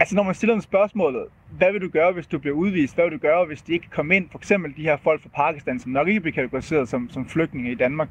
altså, 0.00 0.16
når 0.16 0.22
man 0.22 0.34
stiller 0.34 0.54
dem 0.54 0.62
spørgsmålet, 0.62 1.26
hvad 1.58 1.72
vil 1.72 1.80
du 1.80 1.88
gøre, 1.88 2.12
hvis 2.12 2.26
du 2.26 2.38
bliver 2.38 2.56
udvist? 2.56 2.94
Hvad 2.94 3.04
vil 3.04 3.12
du 3.12 3.18
gøre, 3.18 3.44
hvis 3.44 3.62
de 3.62 3.72
ikke 3.72 3.90
kommer 3.90 4.14
ind? 4.14 4.28
For 4.30 4.38
eksempel 4.38 4.76
de 4.76 4.82
her 4.82 4.96
folk 4.96 5.22
fra 5.22 5.28
Pakistan, 5.28 5.80
som 5.80 5.92
nok 5.92 6.08
ikke 6.08 6.20
bliver 6.20 6.34
kategoriseret 6.34 6.88
som, 6.88 7.10
som 7.10 7.28
flygtninge 7.28 7.70
i 7.70 7.74
Danmark. 7.74 8.08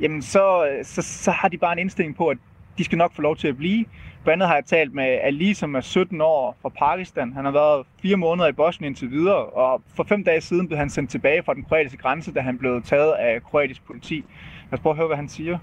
Jamen, 0.00 0.22
så, 0.22 0.68
så, 0.82 1.02
så 1.02 1.30
har 1.30 1.48
de 1.48 1.58
bare 1.58 1.72
en 1.72 1.78
indstilling 1.78 2.16
på, 2.16 2.28
at 2.28 2.38
de 2.78 2.84
skal 2.84 2.98
nok 2.98 3.14
få 3.14 3.22
lov 3.22 3.36
til 3.36 3.48
at 3.48 3.56
blive. 3.56 3.84
Blandt 4.22 4.42
andet 4.42 4.48
har 4.48 4.54
jeg 4.54 4.64
talt 4.64 4.94
med 4.94 5.18
Ali, 5.22 5.54
som 5.54 5.74
er 5.74 5.80
17 5.80 6.20
år 6.20 6.56
fra 6.62 6.68
Pakistan. 6.68 7.32
Han 7.32 7.44
har 7.44 7.52
været 7.52 7.86
fire 8.02 8.16
måneder 8.16 8.48
i 8.48 8.52
Bosnien 8.52 8.90
indtil 8.90 9.10
videre, 9.10 9.44
og 9.44 9.82
for 9.96 10.04
fem 10.04 10.24
dage 10.24 10.40
siden 10.40 10.66
blev 10.66 10.78
han 10.78 10.90
sendt 10.90 11.10
tilbage 11.10 11.42
fra 11.42 11.54
den 11.54 11.62
kroatiske 11.64 11.98
grænse, 11.98 12.32
da 12.32 12.40
han 12.40 12.58
blev 12.58 12.82
taget 12.82 13.12
af 13.12 13.42
kroatisk 13.42 13.86
politi. 13.86 14.24
Lad 14.70 14.78
os 14.78 14.80
prøve 14.80 14.92
at 14.92 14.96
høre, 14.96 15.06
hvad 15.06 15.16
han 15.16 15.28
siger. 15.28 15.58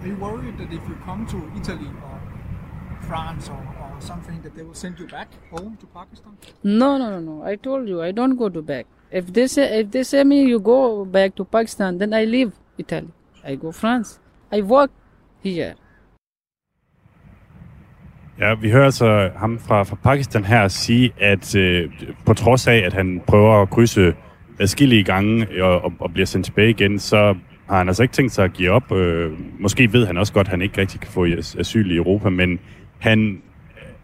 Are 0.00 0.08
you 0.08 0.16
worried 0.16 0.56
that 0.58 0.72
if 0.72 0.82
you 0.88 0.96
come 1.04 1.26
to 1.26 1.38
Italy 1.60 1.90
or 2.06 2.16
France 3.08 3.50
or 3.50 3.60
something 4.00 4.40
that 4.42 4.54
they 4.54 4.62
will 4.62 4.74
send 4.74 4.98
you 4.98 5.06
back 5.06 5.28
home 5.50 5.76
to 5.80 5.86
Pakistan? 5.86 6.32
No, 6.62 6.96
no, 6.96 7.10
no, 7.10 7.20
no. 7.20 7.44
I 7.52 7.56
told 7.56 7.88
you 7.88 8.02
I 8.02 8.12
don't 8.12 8.36
go 8.38 8.48
to 8.48 8.62
back. 8.62 8.86
If 9.12 9.26
they 9.26 9.46
say 9.46 9.80
if 9.80 9.90
they 9.90 10.02
say 10.02 10.24
me 10.24 10.42
you 10.42 10.58
go 10.58 11.04
back 11.04 11.34
to 11.36 11.44
Pakistan, 11.44 11.98
then 11.98 12.14
I 12.14 12.24
leave 12.24 12.52
Italy. 12.78 13.12
I 13.44 13.56
go 13.56 13.72
France. 13.72 14.20
I 14.52 14.62
work 14.62 14.90
here. 15.42 15.74
Ja, 18.38 18.54
vi 18.54 18.70
hører 18.70 18.84
altså 18.84 19.30
ham 19.36 19.58
fra, 19.58 19.82
fra 19.82 19.96
Pakistan 19.96 20.44
her 20.44 20.68
sige, 20.68 21.12
at 21.18 21.56
øh, 21.56 21.90
på 22.26 22.34
trods 22.34 22.66
af, 22.66 22.76
at 22.76 22.92
han 22.92 23.22
prøver 23.26 23.62
at 23.62 23.70
krydse 23.70 24.14
adskillige 24.60 25.04
gange 25.04 25.64
og, 25.64 25.80
og, 25.80 25.92
og 26.00 26.12
bliver 26.12 26.26
sendt 26.26 26.46
tilbage 26.46 26.70
igen, 26.70 26.98
så 26.98 27.34
har 27.70 27.78
han 27.78 27.88
altså 27.88 28.02
ikke 28.02 28.12
tænkt 28.12 28.32
sig 28.32 28.44
at 28.44 28.52
give 28.52 28.70
op. 28.70 28.92
Øh, 28.92 29.32
måske 29.58 29.92
ved 29.92 30.06
han 30.06 30.16
også 30.16 30.32
godt, 30.32 30.46
at 30.46 30.50
han 30.50 30.62
ikke 30.62 30.80
rigtig 30.80 31.00
kan 31.00 31.10
få 31.10 31.26
asyl 31.58 31.90
i 31.90 31.96
Europa, 31.96 32.28
men 32.28 32.58
han 32.98 33.42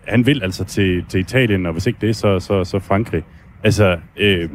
han 0.06 0.26
vil 0.26 0.42
altså 0.42 0.64
til, 0.64 1.04
til 1.08 1.20
Italien, 1.20 1.66
og 1.66 1.73
hvis 1.73 1.87
ikke 1.87 1.99
det, 2.06 2.16
så, 2.16 2.40
så, 2.40 2.64
så 2.64 2.78
Frankrig. 2.78 3.23
Altså, 3.64 3.99
øh, 4.16 4.50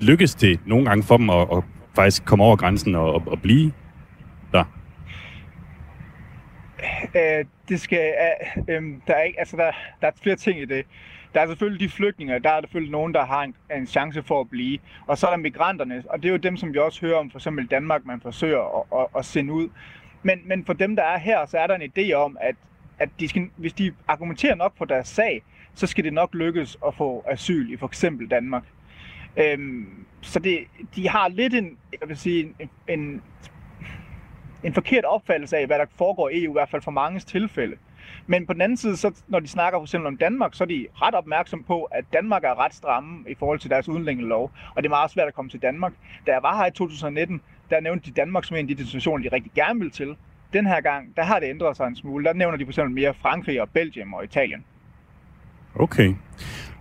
lykkes 0.00 0.34
det 0.34 0.60
nogle 0.66 0.86
gange 0.86 1.02
for 1.02 1.16
dem 1.16 1.30
at, 1.30 1.46
at 1.52 1.62
faktisk 1.94 2.24
komme 2.24 2.44
over 2.44 2.56
grænsen 2.56 2.94
og, 2.94 3.14
og, 3.14 3.22
og 3.26 3.42
blive 3.42 3.72
der? 4.52 4.64
Øh, 7.14 7.44
det 7.68 7.80
skal, 7.80 8.14
øh, 8.58 8.62
øh, 8.68 8.82
der 9.06 9.14
er 9.14 9.22
ikke, 9.22 9.38
altså 9.38 9.56
der, 9.56 9.72
der 10.00 10.06
er 10.06 10.12
flere 10.22 10.36
ting 10.36 10.60
i 10.60 10.64
det. 10.64 10.86
Der 11.34 11.40
er 11.40 11.46
selvfølgelig 11.46 11.88
de 11.88 11.94
flygtninge, 11.94 12.38
der 12.38 12.50
er 12.50 12.60
selvfølgelig 12.60 12.92
nogen, 12.92 13.14
der 13.14 13.24
har 13.24 13.42
en, 13.42 13.54
en 13.76 13.86
chance 13.86 14.22
for 14.22 14.40
at 14.40 14.50
blive. 14.50 14.78
Og 15.06 15.18
så 15.18 15.26
er 15.26 15.30
der 15.30 15.36
migranterne, 15.36 16.04
og 16.10 16.22
det 16.22 16.28
er 16.28 16.32
jo 16.32 16.36
dem, 16.36 16.56
som 16.56 16.72
vi 16.74 16.78
også 16.78 17.00
hører 17.00 17.18
om, 17.18 17.30
for 17.30 17.38
eksempel 17.38 17.66
Danmark, 17.66 18.06
man 18.06 18.20
forsøger 18.20 18.78
at, 18.78 19.00
at, 19.00 19.06
at 19.18 19.24
sende 19.24 19.52
ud. 19.52 19.68
Men, 20.22 20.40
men 20.44 20.64
for 20.64 20.72
dem, 20.72 20.96
der 20.96 21.02
er 21.02 21.18
her, 21.18 21.46
så 21.46 21.58
er 21.58 21.66
der 21.66 21.74
en 21.74 21.92
idé 21.96 22.12
om, 22.12 22.36
at 22.40 22.54
at 22.98 23.08
de 23.20 23.28
skal, 23.28 23.50
hvis 23.56 23.72
de 23.72 23.92
argumenterer 24.08 24.54
nok 24.54 24.76
på 24.76 24.84
deres 24.84 25.08
sag, 25.08 25.42
så 25.74 25.86
skal 25.86 26.04
det 26.04 26.12
nok 26.12 26.34
lykkes 26.34 26.78
at 26.86 26.94
få 26.94 27.24
asyl 27.26 27.72
i 27.72 27.76
for 27.76 27.86
eksempel 27.86 28.30
Danmark. 28.30 28.62
Øhm, 29.36 30.04
så 30.20 30.38
det, 30.38 30.58
de 30.96 31.08
har 31.08 31.28
lidt 31.28 31.54
en, 31.54 31.78
jeg 32.00 32.08
vil 32.08 32.16
sige, 32.16 32.54
en, 32.58 32.70
en, 32.88 33.22
en 34.62 34.74
forkert 34.74 35.04
opfattelse 35.04 35.56
af, 35.56 35.66
hvad 35.66 35.78
der 35.78 35.84
foregår 35.96 36.28
i 36.28 36.44
EU, 36.44 36.52
i 36.52 36.52
hvert 36.52 36.68
fald 36.68 36.82
for 36.82 36.90
mange 36.90 37.20
tilfælde. 37.20 37.76
Men 38.26 38.46
på 38.46 38.52
den 38.52 38.60
anden 38.60 38.76
side, 38.76 38.96
så, 38.96 39.22
når 39.28 39.40
de 39.40 39.48
snakker 39.48 39.78
for 39.78 39.84
eksempel 39.84 40.06
om 40.06 40.16
Danmark, 40.16 40.54
så 40.54 40.64
er 40.64 40.68
de 40.68 40.86
ret 41.02 41.14
opmærksom 41.14 41.64
på, 41.64 41.82
at 41.82 42.04
Danmark 42.12 42.44
er 42.44 42.64
ret 42.64 42.74
stramme 42.74 43.24
i 43.30 43.34
forhold 43.34 43.58
til 43.58 43.70
deres 43.70 43.88
udlændingelov, 43.88 44.50
og 44.74 44.82
det 44.82 44.88
er 44.88 44.90
meget 44.90 45.10
svært 45.10 45.28
at 45.28 45.34
komme 45.34 45.50
til 45.50 45.62
Danmark. 45.62 45.92
Da 46.26 46.32
jeg 46.32 46.42
var 46.42 46.56
her 46.56 46.66
i 46.66 46.70
2019, 46.70 47.40
der 47.70 47.80
nævnte 47.80 48.10
de 48.10 48.14
Danmark 48.14 48.44
som 48.44 48.56
en 48.56 48.70
af 48.70 48.76
de 48.76 48.82
destinationer, 48.82 49.28
de 49.28 49.34
rigtig 49.36 49.52
gerne 49.54 49.80
vil 49.80 49.90
til. 49.90 50.16
Den 50.52 50.66
her 50.66 50.80
gang, 50.80 51.16
der 51.16 51.22
har 51.22 51.38
det 51.40 51.48
ændret 51.48 51.76
sig 51.76 51.86
en 51.86 51.96
smule. 51.96 52.24
Der 52.24 52.32
nævner 52.32 52.56
de 52.56 52.64
for 52.64 52.70
eksempel 52.70 52.94
mere 52.94 53.14
Frankrig 53.14 53.60
og 53.62 53.68
Belgien 53.70 54.14
og 54.14 54.24
Italien. 54.24 54.64
Okay. 55.74 56.14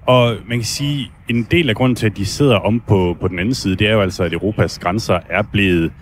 Og 0.05 0.35
man 0.47 0.57
kan 0.57 0.65
sige, 0.65 1.11
en 1.29 1.43
del 1.43 1.69
af 1.69 1.75
grunden 1.75 1.95
til, 1.95 2.05
at 2.05 2.17
de 2.17 2.25
sidder 2.25 2.55
om 2.55 2.79
på, 2.79 3.17
på 3.21 3.27
den 3.27 3.39
anden 3.39 3.53
side, 3.53 3.75
det 3.75 3.87
er 3.87 3.93
jo 3.93 4.01
altså, 4.01 4.23
at 4.23 4.33
Europas 4.33 4.79
grænser 4.79 5.19
er 5.29 5.43
blevet 5.51 5.93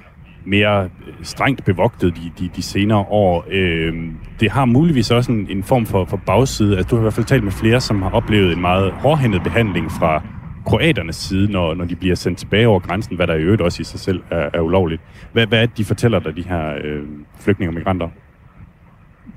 mere 0.46 0.84
øh, 0.84 1.14
strengt 1.24 1.66
bevogtet 1.66 2.16
de, 2.16 2.32
de, 2.40 2.50
de 2.56 2.62
senere 2.62 3.06
år. 3.10 3.46
Øh, 3.50 3.94
det 4.40 4.52
har 4.52 4.66
muligvis 4.66 5.12
også 5.12 5.32
en, 5.32 5.48
en 5.50 5.64
form 5.64 5.86
for, 5.86 6.06
for 6.06 6.22
bagside. 6.26 6.78
Altså, 6.78 6.90
du 6.90 6.96
har 6.96 7.02
i 7.02 7.04
hvert 7.04 7.14
fald 7.14 7.26
talt 7.26 7.44
med 7.44 7.52
flere, 7.52 7.82
som 7.82 8.02
har 8.02 8.10
oplevet 8.10 8.54
en 8.54 8.62
meget 8.62 8.92
hårdhændet 8.92 9.44
behandling 9.44 9.92
fra 9.92 10.24
kroaternes 10.66 11.16
side, 11.16 11.52
når, 11.52 11.74
når 11.74 11.86
de 11.86 11.96
bliver 11.96 12.16
sendt 12.16 12.40
tilbage 12.40 12.68
over 12.68 12.80
grænsen, 12.80 13.16
hvad 13.16 13.28
der 13.28 13.34
i 13.36 13.42
øvrigt 13.42 13.62
også 13.62 13.82
i 13.82 13.84
sig 13.84 14.00
selv 14.00 14.24
er, 14.32 14.50
er 14.54 14.60
ulovligt. 14.60 15.02
Hvad, 15.32 15.48
hvad 15.48 15.62
er 15.62 15.66
det, 15.66 15.78
de 15.78 15.86
fortæller 15.86 16.20
dig, 16.20 16.36
de 16.36 16.44
her 16.44 16.76
øh, 16.84 17.04
flygtninge 17.40 17.70
og 17.70 17.74
migranter? 17.74 18.10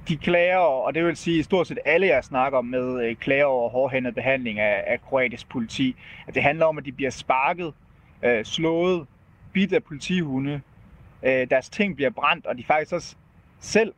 de 0.08 0.16
klager, 0.16 0.58
og 0.58 0.94
det 0.94 1.04
vil 1.04 1.16
sige 1.16 1.42
stort 1.42 1.66
set 1.66 1.78
alle, 1.84 2.06
jeg 2.06 2.24
snakker 2.24 2.60
med, 2.60 3.04
øh, 3.04 3.16
klager 3.16 3.44
over 3.44 3.70
hårdhændet 3.70 4.14
behandling 4.14 4.58
af, 4.58 4.84
af 4.86 5.00
kroatisk 5.02 5.48
politi. 5.48 5.96
At 6.26 6.34
det 6.34 6.42
handler 6.42 6.66
om, 6.66 6.78
at 6.78 6.84
de 6.84 6.92
bliver 6.92 7.10
sparket, 7.10 7.72
øh, 8.24 8.44
slået, 8.44 9.06
bidt 9.52 9.72
af 9.72 9.84
politihunde, 9.84 10.60
øh, 11.22 11.50
deres 11.50 11.68
ting 11.68 11.96
bliver 11.96 12.10
brændt, 12.10 12.46
og 12.46 12.58
de 12.58 12.64
faktisk 12.64 12.92
også 12.92 13.16
selv 13.60 13.92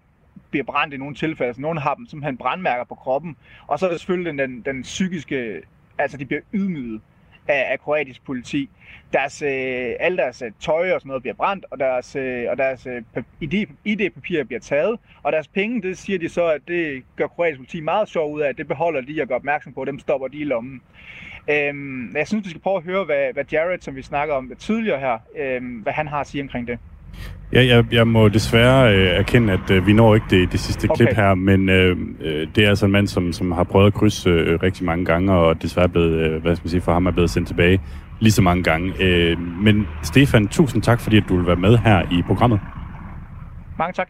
bliver 0.50 0.64
brændt 0.64 0.94
i 0.94 0.96
nogle 0.96 1.14
tilfælde. 1.14 1.48
Altså, 1.48 1.62
nogle 1.62 1.80
har 1.80 1.94
dem 1.94 2.06
simpelthen 2.06 2.36
brandmærker 2.36 2.84
på 2.84 2.94
kroppen. 2.94 3.36
Og 3.66 3.78
så 3.78 3.86
er 3.86 3.90
det 3.90 4.00
selvfølgelig 4.00 4.32
den, 4.32 4.38
den, 4.38 4.62
den 4.62 4.82
psykiske, 4.82 5.62
altså 5.98 6.16
de 6.16 6.26
bliver 6.26 6.40
ydmyget 6.52 7.00
af, 7.48 7.72
af 7.72 7.80
kroatisk 7.80 8.24
politi. 8.24 8.70
Deres, 9.12 9.42
øh, 9.42 9.94
alle 10.00 10.18
deres 10.18 10.42
øh, 10.42 10.52
tøj 10.60 10.92
og 10.92 11.00
sådan 11.00 11.08
noget 11.08 11.22
bliver 11.22 11.34
brændt, 11.34 11.66
og 11.70 11.78
deres, 11.78 12.16
øh, 12.16 12.46
og 12.50 12.58
deres 12.58 12.86
øh, 12.86 13.02
ID-papirer 13.84 14.44
bliver 14.44 14.60
taget, 14.60 14.98
og 15.22 15.32
deres 15.32 15.48
penge, 15.48 15.82
det 15.82 15.98
siger 15.98 16.18
de 16.18 16.28
så, 16.28 16.46
at 16.46 16.60
det 16.68 17.02
gør 17.16 17.26
kroatisk 17.26 17.58
politi 17.58 17.80
meget 17.80 18.08
sjov 18.08 18.32
ud 18.32 18.40
af, 18.40 18.56
det 18.56 18.68
beholder 18.68 19.00
de 19.00 19.22
og 19.22 19.28
gør 19.28 19.34
opmærksom 19.34 19.72
på, 19.72 19.84
dem 19.84 19.98
stopper 19.98 20.28
de 20.28 20.38
i 20.38 20.44
lommen. 20.44 20.82
Øhm, 21.50 22.16
jeg 22.16 22.28
synes, 22.28 22.44
vi 22.44 22.50
skal 22.50 22.62
prøve 22.62 22.76
at 22.76 22.82
høre, 22.82 23.04
hvad, 23.04 23.32
hvad 23.32 23.44
Jared, 23.52 23.80
som 23.80 23.96
vi 23.96 24.02
snakker 24.02 24.34
om 24.34 24.52
tidligere 24.58 25.00
her, 25.00 25.18
øhm, 25.36 25.74
hvad 25.74 25.92
han 25.92 26.08
har 26.08 26.20
at 26.20 26.26
sige 26.26 26.42
omkring 26.42 26.66
det. 26.66 26.78
Ja, 27.52 27.66
jeg, 27.66 27.84
jeg 27.92 28.06
må 28.06 28.28
desværre 28.28 28.96
øh, 28.96 29.06
erkende, 29.06 29.52
at 29.52 29.70
øh, 29.70 29.86
vi 29.86 29.92
når 29.92 30.14
ikke 30.14 30.26
det, 30.30 30.52
det 30.52 30.60
sidste 30.60 30.90
okay. 30.90 31.04
klip 31.04 31.16
her, 31.16 31.34
men 31.34 31.68
øh, 31.68 31.96
øh, 32.20 32.48
det 32.54 32.64
er 32.64 32.68
altså 32.68 32.86
en 32.86 32.92
mand, 32.92 33.06
som, 33.06 33.32
som 33.32 33.52
har 33.52 33.64
prøvet 33.64 33.86
at 33.86 33.94
krydse 33.94 34.30
øh, 34.30 34.62
rigtig 34.62 34.84
mange 34.84 35.04
gange, 35.04 35.32
og 35.32 35.62
desværre 35.62 35.88
blevet, 35.88 36.12
øh, 36.12 36.42
hvad 36.42 36.56
skal 36.56 36.64
man 36.64 36.70
sige, 36.70 36.80
for 36.80 36.92
ham 36.92 37.06
er 37.06 37.10
blevet 37.10 37.30
sendt 37.30 37.48
tilbage 37.48 37.80
lige 38.20 38.32
så 38.32 38.42
mange 38.42 38.62
gange. 38.62 38.92
Øh, 39.00 39.38
men 39.38 39.86
Stefan, 40.02 40.48
tusind 40.48 40.82
tak, 40.82 41.00
fordi 41.00 41.16
at 41.16 41.24
du 41.28 41.36
vil 41.36 41.46
være 41.46 41.56
med 41.56 41.78
her 41.78 42.02
i 42.02 42.22
programmet. 42.26 42.60
Mange 43.78 43.92
tak. 43.92 44.08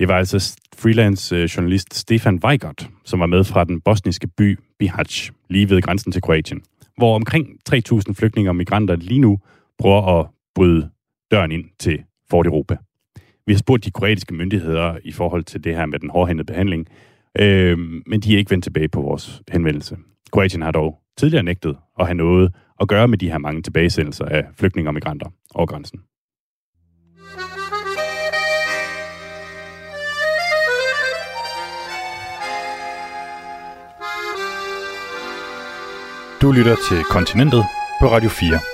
Det 0.00 0.08
var 0.08 0.18
altså 0.18 0.58
freelance 0.78 1.36
øh, 1.36 1.44
journalist 1.44 1.94
Stefan 1.94 2.40
Weigert, 2.44 2.90
som 3.04 3.20
var 3.20 3.26
med 3.26 3.44
fra 3.44 3.64
den 3.64 3.80
bosniske 3.80 4.26
by 4.26 4.58
Bihać, 4.78 5.30
lige 5.48 5.70
ved 5.70 5.82
grænsen 5.82 6.12
til 6.12 6.22
Kroatien, 6.22 6.62
hvor 6.96 7.14
omkring 7.14 7.46
3.000 7.70 8.14
flygtninge 8.14 8.50
og 8.50 8.56
migranter 8.56 8.96
lige 8.96 9.20
nu 9.20 9.38
prøver 9.78 10.20
at 10.20 10.26
bryde 10.54 10.90
døren 11.30 11.52
ind 11.52 11.64
til 11.78 12.04
Fort 12.30 12.46
Europa. 12.46 12.76
Vi 13.46 13.52
har 13.52 13.58
spurgt 13.58 13.84
de 13.84 13.90
kroatiske 13.90 14.34
myndigheder 14.34 14.98
i 15.04 15.12
forhold 15.12 15.44
til 15.44 15.64
det 15.64 15.76
her 15.76 15.86
med 15.86 15.98
den 15.98 16.10
hårdhændede 16.10 16.46
behandling, 16.46 16.88
øh, 17.38 17.78
men 18.06 18.20
de 18.20 18.34
er 18.34 18.38
ikke 18.38 18.50
vendt 18.50 18.64
tilbage 18.64 18.88
på 18.88 19.00
vores 19.00 19.42
henvendelse. 19.52 19.96
Kroatien 20.32 20.62
har 20.62 20.70
dog 20.70 20.98
tidligere 21.16 21.42
nægtet 21.42 21.76
at 22.00 22.06
have 22.06 22.14
noget 22.14 22.54
at 22.80 22.88
gøre 22.88 23.08
med 23.08 23.18
de 23.18 23.30
her 23.30 23.38
mange 23.38 23.62
tilbagesendelser 23.62 24.24
af 24.24 24.44
flygtninge 24.58 24.88
og 24.88 24.94
migranter 24.94 25.26
over 25.54 25.66
grænsen. 25.66 26.00
Du 36.42 36.52
lytter 36.52 36.76
til 36.88 37.04
Kontinentet 37.04 37.64
på 38.00 38.06
Radio 38.06 38.28
4. 38.28 38.73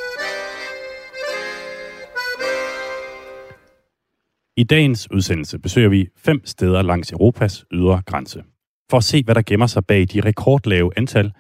I 4.61 4.65
dagens 4.65 5.11
udsendelse 5.11 5.59
besøger 5.59 5.89
vi 5.89 6.09
fem 6.17 6.47
steder 6.47 6.83
langs 6.83 7.13
Europas 7.13 7.65
ydre 7.73 8.03
grænse, 8.07 8.45
for 8.91 8.97
at 8.97 9.05
se, 9.05 9.23
hvad 9.25 9.35
der 9.35 9.43
gemmer 9.47 9.67
sig 9.67 9.87
bag 9.87 10.07
de 10.13 10.21
rekordlave 10.21 10.93
antal 10.97 11.33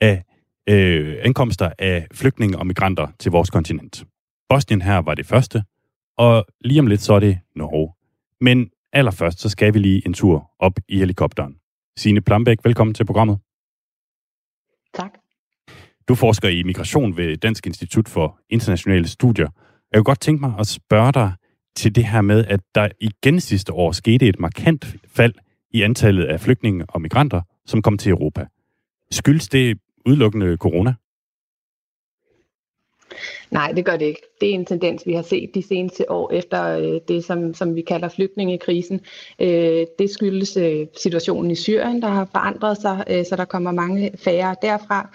af 0.00 0.24
øh, 0.68 1.16
ankomster 1.22 1.70
af 1.78 2.06
flygtninge 2.14 2.58
og 2.58 2.66
migranter 2.66 3.06
til 3.18 3.32
vores 3.32 3.50
kontinent. 3.50 4.04
Bosnien 4.48 4.82
her 4.82 4.98
var 4.98 5.14
det 5.14 5.26
første, 5.26 5.64
og 6.18 6.46
lige 6.60 6.80
om 6.80 6.86
lidt 6.86 7.00
så 7.00 7.14
er 7.14 7.20
det 7.20 7.38
Norge. 7.54 7.94
Men 8.40 8.70
allerførst 8.92 9.40
så 9.40 9.48
skal 9.48 9.74
vi 9.74 9.78
lige 9.78 10.02
en 10.06 10.14
tur 10.14 10.50
op 10.58 10.72
i 10.88 10.98
helikopteren. 10.98 11.56
Signe 11.96 12.20
Plambæk, 12.20 12.58
velkommen 12.64 12.94
til 12.94 13.04
programmet. 13.04 13.38
Tak. 14.94 15.18
Du 16.08 16.14
forsker 16.14 16.48
i 16.48 16.62
migration 16.62 17.16
ved 17.16 17.36
Dansk 17.36 17.66
Institut 17.66 18.08
for 18.08 18.38
Internationale 18.50 19.08
Studier. 19.08 19.48
Jeg 19.92 19.98
kunne 19.98 20.04
godt 20.04 20.20
tænke 20.20 20.40
mig 20.40 20.54
at 20.58 20.66
spørge 20.66 21.12
dig, 21.12 21.32
til 21.76 21.94
det 21.94 22.04
her 22.04 22.20
med, 22.20 22.44
at 22.44 22.60
der 22.74 22.88
igen 23.00 23.40
sidste 23.40 23.72
år 23.72 23.92
skete 23.92 24.28
et 24.28 24.40
markant 24.40 24.96
fald 25.08 25.34
i 25.70 25.82
antallet 25.82 26.24
af 26.24 26.40
flygtninge 26.40 26.84
og 26.88 27.00
migranter, 27.00 27.40
som 27.66 27.82
kom 27.82 27.98
til 27.98 28.10
Europa. 28.10 28.46
Skyldes 29.10 29.48
det 29.48 29.78
udelukkende 30.06 30.56
corona? 30.56 30.94
Nej, 33.50 33.72
det 33.72 33.84
gør 33.84 33.96
det 33.96 34.06
ikke. 34.06 34.22
Det 34.40 34.50
er 34.50 34.54
en 34.54 34.64
tendens, 34.64 35.06
vi 35.06 35.12
har 35.12 35.22
set 35.22 35.50
de 35.54 35.62
seneste 35.68 36.10
år 36.10 36.32
efter 36.32 36.78
øh, 36.78 37.00
det, 37.08 37.24
som, 37.24 37.54
som 37.54 37.74
vi 37.74 37.80
kalder 37.80 38.08
flygtningekrisen. 38.08 39.00
Øh, 39.40 39.86
det 39.98 40.10
skyldes 40.10 40.56
øh, 40.56 40.86
situationen 40.96 41.50
i 41.50 41.54
Syrien, 41.54 42.02
der 42.02 42.08
har 42.08 42.28
forandret 42.32 42.78
sig, 42.80 43.04
øh, 43.10 43.24
så 43.26 43.36
der 43.36 43.44
kommer 43.44 43.72
mange 43.72 44.10
færre 44.16 44.56
derfra. 44.62 45.10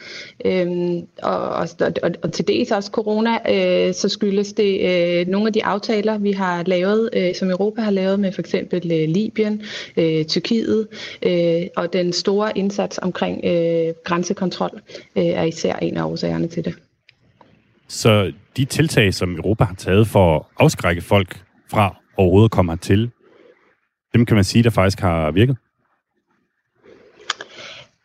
Øh, 0.46 1.04
og, 1.24 1.40
og, 1.40 1.68
og, 2.04 2.12
og 2.24 2.34
til 2.34 2.48
dels 2.48 2.72
også 2.72 2.92
corona, 2.92 3.32
øh, 3.32 3.94
så 3.94 4.10
skyldes 4.10 4.54
det 4.54 4.82
øh, 4.82 5.28
nogle 5.28 5.48
af 5.48 5.54
de 5.54 5.66
aftaler, 5.66 6.18
vi 6.18 6.32
har 6.32 6.64
lavet, 6.64 7.10
øh, 7.14 7.36
som 7.36 7.50
Europa 7.50 7.82
har 7.82 7.92
lavet 7.92 8.20
med 8.20 8.32
for 8.32 8.42
eksempel 8.42 8.92
øh, 8.92 9.10
Libyen, 9.10 9.62
øh, 9.98 10.26
Tyrkiet, 10.26 10.88
øh, 11.22 11.62
og 11.76 11.94
den 11.94 12.14
store 12.14 12.58
indsats 12.58 13.00
omkring 13.02 13.46
øh, 13.46 13.94
grænsekontrol 14.04 14.82
øh, 15.16 15.26
er 15.26 15.44
især 15.44 15.76
en 15.76 15.98
af 15.98 16.04
årsagerne 16.04 16.48
til 16.48 16.66
det. 16.66 16.76
Så 17.92 18.32
de 18.58 18.66
tiltag, 18.66 19.14
som 19.14 19.36
Europa 19.36 19.64
har 19.64 19.76
taget 19.76 20.08
for 20.08 20.36
at 20.36 20.42
afskrække 20.60 21.02
folk 21.02 21.44
fra 21.72 21.96
overhovedet 22.18 22.48
at 22.48 22.52
komme 22.52 22.72
hertil, 22.72 23.12
dem 24.14 24.26
kan 24.26 24.36
man 24.36 24.44
sige, 24.44 24.64
der 24.64 24.70
faktisk 24.70 25.00
har 25.00 25.32
virket? 25.32 25.58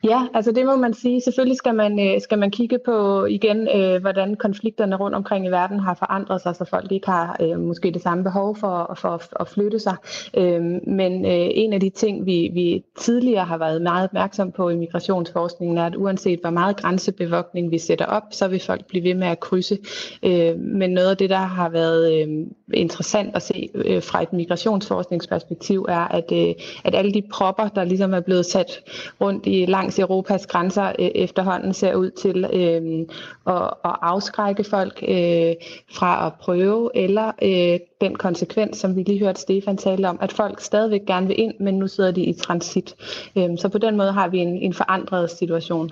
Ja, 0.06 0.26
altså 0.34 0.52
det 0.52 0.66
må 0.66 0.76
man 0.76 0.94
sige. 0.94 1.20
Selvfølgelig 1.20 1.56
skal 1.56 1.74
man, 1.74 2.00
øh, 2.00 2.20
skal 2.20 2.38
man 2.38 2.50
kigge 2.50 2.78
på 2.84 3.24
igen, 3.24 3.68
øh, 3.76 4.00
hvordan 4.00 4.34
konflikterne 4.34 4.96
rundt 4.96 5.16
omkring 5.16 5.46
i 5.46 5.50
verden 5.50 5.80
har 5.80 5.94
forandret 5.94 6.40
sig, 6.42 6.56
så 6.56 6.64
folk 6.64 6.92
ikke 6.92 7.06
har 7.06 7.36
øh, 7.40 7.60
måske 7.60 7.90
det 7.90 8.02
samme 8.02 8.24
behov 8.24 8.56
for, 8.56 8.96
for 9.00 9.40
at 9.40 9.48
flytte 9.48 9.78
sig. 9.78 9.96
Øh, 10.36 10.62
men 10.86 11.24
øh, 11.24 11.48
en 11.54 11.72
af 11.72 11.80
de 11.80 11.90
ting, 11.90 12.26
vi, 12.26 12.50
vi 12.52 12.84
tidligere 12.98 13.44
har 13.44 13.58
været 13.58 13.82
meget 13.82 14.04
opmærksom 14.04 14.52
på 14.52 14.68
i 14.68 14.76
migrationsforskningen, 14.76 15.78
er, 15.78 15.86
at 15.86 15.96
uanset 15.96 16.40
hvor 16.40 16.50
meget 16.50 16.76
grænsebevogtning 16.76 17.70
vi 17.70 17.78
sætter 17.78 18.06
op, 18.06 18.22
så 18.30 18.48
vil 18.48 18.60
folk 18.60 18.86
blive 18.86 19.04
ved 19.04 19.14
med 19.14 19.26
at 19.26 19.40
krydse. 19.40 19.78
Øh, 20.22 20.58
men 20.58 20.90
noget 20.90 21.10
af 21.10 21.16
det, 21.16 21.30
der 21.30 21.36
har 21.36 21.68
været 21.68 22.12
øh, 22.12 22.28
interessant 22.74 23.36
at 23.36 23.42
se 23.42 23.68
øh, 23.74 24.02
fra 24.02 24.22
et 24.22 24.32
migrationsforskningsperspektiv, 24.32 25.86
er, 25.88 26.08
at, 26.08 26.32
øh, 26.32 26.54
at 26.84 26.94
alle 26.94 27.12
de 27.12 27.22
propper, 27.32 27.68
der 27.68 27.84
ligesom 27.84 28.14
er 28.14 28.20
blevet 28.20 28.46
sat 28.46 28.80
rundt 29.20 29.46
i 29.46 29.66
langs 29.66 29.95
langs 29.96 29.98
Europas 29.98 30.46
grænser 30.46 30.92
øh, 30.98 31.10
efterhånden 31.14 31.74
ser 31.74 31.94
ud 31.94 32.10
til 32.10 32.44
øh, 32.52 33.06
at, 33.46 33.70
at 33.84 33.96
afskrække 34.02 34.64
folk 34.64 35.02
øh, 35.02 35.54
fra 35.92 36.26
at 36.26 36.32
prøve, 36.40 36.90
eller 36.94 37.32
øh, 37.42 37.78
den 38.00 38.16
konsekvens, 38.16 38.78
som 38.78 38.96
vi 38.96 39.02
lige 39.02 39.18
hørte 39.18 39.40
Stefan 39.40 39.76
tale 39.76 40.08
om, 40.08 40.18
at 40.20 40.32
folk 40.32 40.60
stadigvæk 40.60 41.00
gerne 41.06 41.26
vil 41.26 41.40
ind, 41.40 41.54
men 41.60 41.78
nu 41.78 41.88
sidder 41.88 42.10
de 42.10 42.24
i 42.24 42.32
transit. 42.32 42.94
Øh, 43.36 43.58
så 43.58 43.68
på 43.68 43.78
den 43.78 43.96
måde 43.96 44.12
har 44.12 44.28
vi 44.28 44.38
en, 44.38 44.48
en 44.48 44.74
forandret 44.74 45.30
situation. 45.30 45.90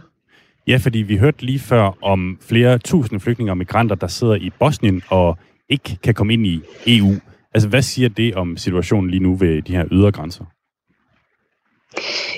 Ja, 0.67 0.77
fordi 0.77 0.99
vi 0.99 1.17
hørte 1.17 1.43
lige 1.43 1.59
før 1.59 1.99
om 2.03 2.39
flere 2.41 2.79
tusind 2.79 3.21
flygtninge 3.21 3.53
og 3.53 3.59
migranter, 3.59 3.97
der 3.97 4.07
sidder 4.07 4.35
i 4.35 4.51
Bosnien 4.59 5.03
og 5.09 5.39
ikke 5.69 5.99
kan 6.03 6.15
komme 6.15 6.33
ind 6.33 6.47
i 6.47 6.61
EU. 6.87 7.15
Altså, 7.55 7.69
hvad 7.69 7.83
siger 7.83 8.09
det 8.09 8.35
om 8.35 8.57
situationen 8.57 9.11
lige 9.11 9.23
nu 9.23 9.35
ved 9.35 9.63
de 9.63 9.73
her 9.73 9.85
ydre 9.91 10.13
grænser? 10.13 10.45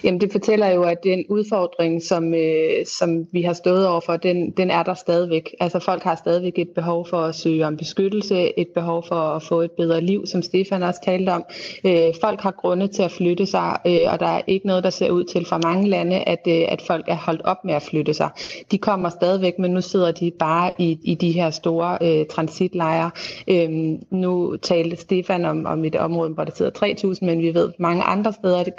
Jamen 0.05 0.21
det 0.21 0.33
fortæller 0.33 0.69
jo, 0.69 0.83
at 0.83 1.05
den 1.05 1.25
udfordring, 1.29 2.03
som, 2.03 2.35
øh, 2.35 2.87
som 2.87 3.27
vi 3.33 3.43
har 3.43 3.53
stået 3.53 3.89
overfor, 3.89 4.17
den, 4.17 4.51
den 4.51 4.71
er 4.71 4.83
der 4.83 4.95
stadigvæk. 4.95 5.55
Altså 5.61 5.79
folk 5.79 6.03
har 6.03 6.15
stadigvæk 6.15 6.59
et 6.59 6.69
behov 6.75 7.07
for 7.09 7.17
at 7.17 7.35
søge 7.35 7.67
om 7.67 7.77
beskyttelse, 7.77 8.59
et 8.59 8.69
behov 8.75 9.05
for 9.09 9.15
at 9.15 9.43
få 9.43 9.61
et 9.61 9.71
bedre 9.71 10.01
liv, 10.01 10.27
som 10.27 10.43
Stefan 10.43 10.83
også 10.83 11.01
talte 11.05 11.31
om. 11.31 11.45
Øh, 11.87 12.15
folk 12.21 12.41
har 12.41 12.51
grunde 12.51 12.89
til 12.89 13.03
at 13.03 13.11
flytte 13.11 13.47
sig, 13.47 13.77
øh, 13.87 13.99
og 14.13 14.21
der 14.21 14.27
er 14.27 14.41
ikke 14.47 14.67
noget, 14.67 14.85
der 14.85 14.91
ser 14.91 15.11
ud 15.11 15.25
til 15.25 15.47
fra 15.47 15.59
mange 15.59 15.89
lande, 15.89 16.17
at, 16.17 16.41
øh, 16.49 16.65
at 16.69 16.83
folk 16.83 17.05
er 17.09 17.17
holdt 17.17 17.43
op 17.43 17.65
med 17.65 17.75
at 17.75 17.83
flytte 17.83 18.15
sig. 18.15 18.31
De 18.71 18.79
kommer 18.79 19.09
stadigvæk, 19.09 19.59
men 19.59 19.71
nu 19.71 19.81
sidder 19.81 20.13
de 20.13 20.31
bare 20.39 20.73
i, 20.79 20.99
i 21.05 21.15
de 21.15 21.33
her 21.33 21.51
store 21.51 21.99
øh, 22.03 22.27
transitlejre. 22.27 23.11
Øh, 23.49 23.69
nu 24.11 24.57
talte 24.57 24.97
Stefan 24.97 25.45
om, 25.45 25.67
om 25.67 25.85
et 25.85 25.97
område, 25.97 26.31
hvor 26.31 26.45
der 26.45 26.53
sidder 26.55 26.71
3.000, 27.15 27.27
men 27.27 27.43
vi 27.43 27.55
ved 27.55 27.73
mange 27.79 28.03
andre 28.03 28.33
steder, 28.33 28.65
det 28.65 28.77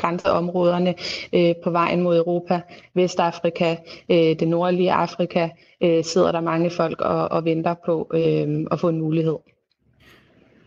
områderne 0.68 0.96
øh, 1.34 1.56
på 1.64 1.72
vejen 1.72 2.02
mod 2.02 2.18
Europa, 2.18 2.62
Vestafrika, 2.94 3.76
øh, 4.12 4.18
det 4.18 4.48
nordlige 4.48 4.92
Afrika, 4.92 5.50
øh, 5.84 6.04
sidder 6.04 6.32
der 6.32 6.42
mange 6.42 6.70
folk 6.70 7.02
og, 7.02 7.32
og 7.32 7.46
venter 7.46 7.76
på 7.86 8.12
øh, 8.14 8.66
at 8.72 8.80
få 8.80 8.90
en 8.90 9.00
mulighed. 9.02 9.36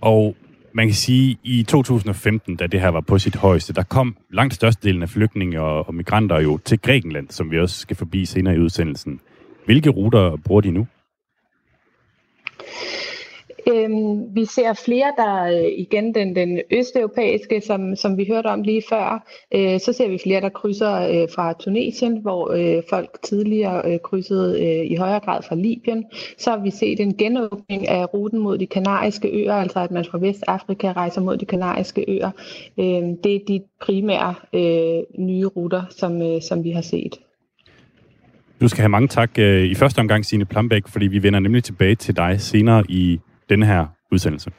Og 0.01 0.37
man 0.73 0.87
kan 0.87 0.95
sige, 0.95 1.31
at 1.31 1.39
i 1.43 1.63
2015, 1.63 2.57
da 2.57 2.67
det 2.67 2.81
her 2.81 2.89
var 2.89 3.01
på 3.01 3.19
sit 3.19 3.37
højeste, 3.37 3.73
der 3.73 3.83
kom 3.83 4.17
langt 4.33 4.55
størstedelen 4.55 5.03
af 5.03 5.09
flygtninge 5.09 5.61
og, 5.61 5.89
og 5.89 5.95
migranter 5.95 6.41
jo 6.41 6.59
til 6.59 6.81
Grækenland, 6.81 7.29
som 7.31 7.51
vi 7.51 7.59
også 7.59 7.81
skal 7.81 7.97
forbi 7.97 8.25
senere 8.25 8.55
i 8.55 8.59
udsendelsen. 8.59 9.21
Hvilke 9.65 9.91
ruter 9.91 10.37
bruger 10.37 10.61
de 10.61 10.71
nu? 10.71 10.87
Øhm, 13.69 14.35
vi 14.35 14.45
ser 14.45 14.73
flere, 14.73 15.13
der 15.17 15.43
øh, 15.45 15.73
igen 15.79 16.15
den, 16.15 16.37
den 16.37 16.61
østeuropæiske, 16.71 17.61
som, 17.61 17.97
som 17.97 18.17
vi 18.17 18.27
hørte 18.29 18.47
om 18.47 18.63
lige 18.63 18.83
før, 18.89 19.29
øh, 19.55 19.81
så 19.81 19.93
ser 19.93 20.09
vi 20.09 20.19
flere, 20.23 20.41
der 20.41 20.49
krydser 20.49 20.95
øh, 20.95 21.29
fra 21.35 21.53
Tunesien, 21.53 22.17
hvor 22.17 22.53
øh, 22.53 22.83
folk 22.91 23.19
tidligere 23.23 23.93
øh, 23.93 23.99
krydsede 24.05 24.65
øh, 24.65 24.91
i 24.91 24.97
højere 24.97 25.21
grad 25.21 25.43
fra 25.43 25.55
Libyen. 25.55 26.05
Så 26.39 26.51
har 26.51 26.59
vi 26.59 26.71
set 26.71 27.01
en 27.01 27.17
genåbning 27.17 27.89
af 27.89 28.15
ruten 28.15 28.39
mod 28.39 28.59
de 28.59 28.67
kanariske 28.67 29.29
øer, 29.29 29.55
altså 29.55 29.79
at 29.81 29.91
man 29.91 30.05
fra 30.05 30.19
Vestafrika 30.19 30.93
rejser 30.93 31.21
mod 31.21 31.37
de 31.37 31.47
kanariske 31.47 32.05
øer. 32.09 32.31
Øh, 32.79 33.03
det 33.25 33.35
er 33.35 33.41
de 33.49 33.61
primære 33.81 34.35
øh, 34.53 35.03
nye 35.19 35.47
ruter, 35.47 35.83
som, 35.91 36.23
øh, 36.23 36.43
som 36.43 36.65
vi 36.65 36.71
har 36.71 36.83
set. 36.83 37.21
Du 38.61 38.69
skal 38.69 38.81
have 38.81 38.89
mange 38.89 39.09
tak 39.09 39.39
øh, 39.39 39.65
i 39.65 39.75
første 39.75 39.99
omgang, 39.99 40.25
Signe 40.25 40.45
Plambæk, 40.45 40.89
fordi 40.89 41.07
vi 41.07 41.23
vender 41.23 41.41
nemlig 41.41 41.65
tilbage 41.65 41.95
til 41.95 42.17
dig 42.17 42.41
senere 42.41 42.85
i 42.89 43.21
denne 43.51 43.67
her 43.67 43.87
udsendelse. 44.13 44.51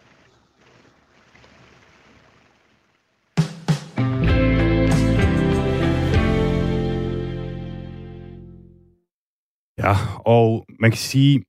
Ja, 9.78 9.96
og 10.26 10.66
man 10.80 10.92
kan 10.92 10.98
sige, 10.98 11.44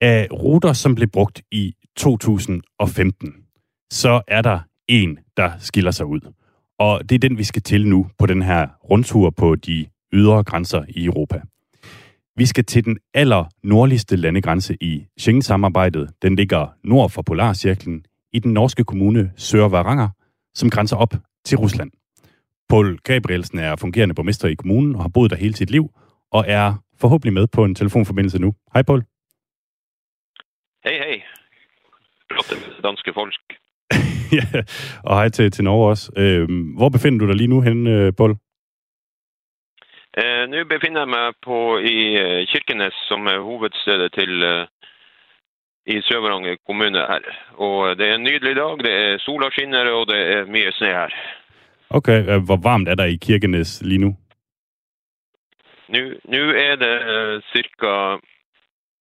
at 0.00 0.32
ruter, 0.32 0.72
som 0.72 0.94
blev 0.94 1.08
brugt 1.08 1.42
i 1.50 1.74
2015, 1.96 3.34
så 3.92 4.22
er 4.28 4.42
der 4.42 4.60
en, 4.88 5.18
der 5.36 5.58
skiller 5.58 5.90
sig 5.90 6.06
ud. 6.06 6.20
Og 6.78 7.08
det 7.08 7.14
er 7.14 7.18
den, 7.18 7.38
vi 7.38 7.44
skal 7.44 7.62
til 7.62 7.88
nu 7.88 8.06
på 8.18 8.26
den 8.26 8.42
her 8.42 8.68
rundtur 8.90 9.30
på 9.30 9.54
de 9.54 9.86
ydre 10.12 10.44
grænser 10.44 10.84
i 10.88 11.04
Europa. 11.04 11.42
Vi 12.36 12.46
skal 12.46 12.64
til 12.64 12.84
den 12.84 12.98
aller 13.14 13.44
nordligste 13.62 14.16
landegrænse 14.16 14.76
i 14.80 15.06
Schengen-samarbejdet. 15.18 16.10
Den 16.22 16.36
ligger 16.36 16.66
nord 16.84 17.10
for 17.10 17.22
Polarcirklen 17.22 18.04
i 18.32 18.38
den 18.38 18.52
norske 18.52 18.84
kommune 18.84 19.32
Sør-Varanger, 19.36 20.08
som 20.54 20.70
grænser 20.70 20.96
op 20.96 21.14
til 21.44 21.58
Rusland. 21.58 21.90
Paul 22.68 22.98
Gabrielsen 22.98 23.58
er 23.58 23.76
fungerende 23.76 24.14
borgmester 24.14 24.48
i 24.48 24.54
kommunen 24.54 24.96
og 24.96 25.02
har 25.02 25.08
boet 25.08 25.30
der 25.30 25.36
hele 25.36 25.56
sit 25.56 25.70
liv, 25.70 25.90
og 26.32 26.44
er 26.48 26.74
forhåbentlig 27.00 27.32
med 27.32 27.46
på 27.46 27.64
en 27.64 27.74
telefonforbindelse 27.74 28.38
nu. 28.38 28.54
Hej 28.72 28.82
Paul. 28.82 29.02
Hej 30.84 30.92
hej. 30.92 31.22
Flot 32.30 32.82
danske 32.82 33.12
folk. 33.14 33.34
ja, 34.38 34.62
og 35.04 35.16
hej 35.16 35.28
til, 35.28 35.50
til 35.50 35.64
Norge 35.64 35.90
også. 35.90 36.12
Øh, 36.16 36.48
hvor 36.76 36.88
befinder 36.88 37.18
du 37.18 37.26
dig 37.26 37.36
lige 37.36 37.48
nu 37.48 37.60
hen, 37.60 37.86
øh, 37.86 38.12
Paul? 38.12 38.36
Eh, 40.16 40.44
Nå 40.50 40.62
befinner 40.70 41.02
jeg 41.02 41.10
meg 41.10 41.38
på, 41.42 41.58
i 41.82 41.98
eh, 42.20 42.46
Kirkenes, 42.46 42.94
som 43.08 43.26
er 43.26 43.42
hovedstedet 43.42 44.12
til 44.14 44.42
eh, 44.46 44.66
i 45.86 46.00
Sør-Varanger 46.06 46.60
kommune 46.66 47.02
her. 47.08 47.24
Og 47.58 47.98
det 47.98 48.08
er 48.08 48.14
en 48.14 48.22
nydelig 48.22 48.54
dag. 48.56 48.84
Det 48.86 48.92
er 48.92 49.18
sola 49.24 49.50
skinner, 49.50 49.90
og 49.90 50.06
det 50.08 50.20
er 50.36 50.52
mye 50.54 50.72
snø 50.72 50.92
her. 50.92 51.16
Okay, 51.90 52.20
øh, 52.28 52.44
hvor 52.46 52.56
varmt 52.56 52.88
er 52.88 52.94
der 52.94 53.04
i 53.04 53.18
Kirkenes 53.26 53.82
lige 53.82 53.98
nu? 53.98 54.16
Nå, 55.88 55.98
nå 56.24 56.42
er 56.66 56.76
det 56.84 56.94
eh, 57.14 57.42
cirka, 57.52 58.18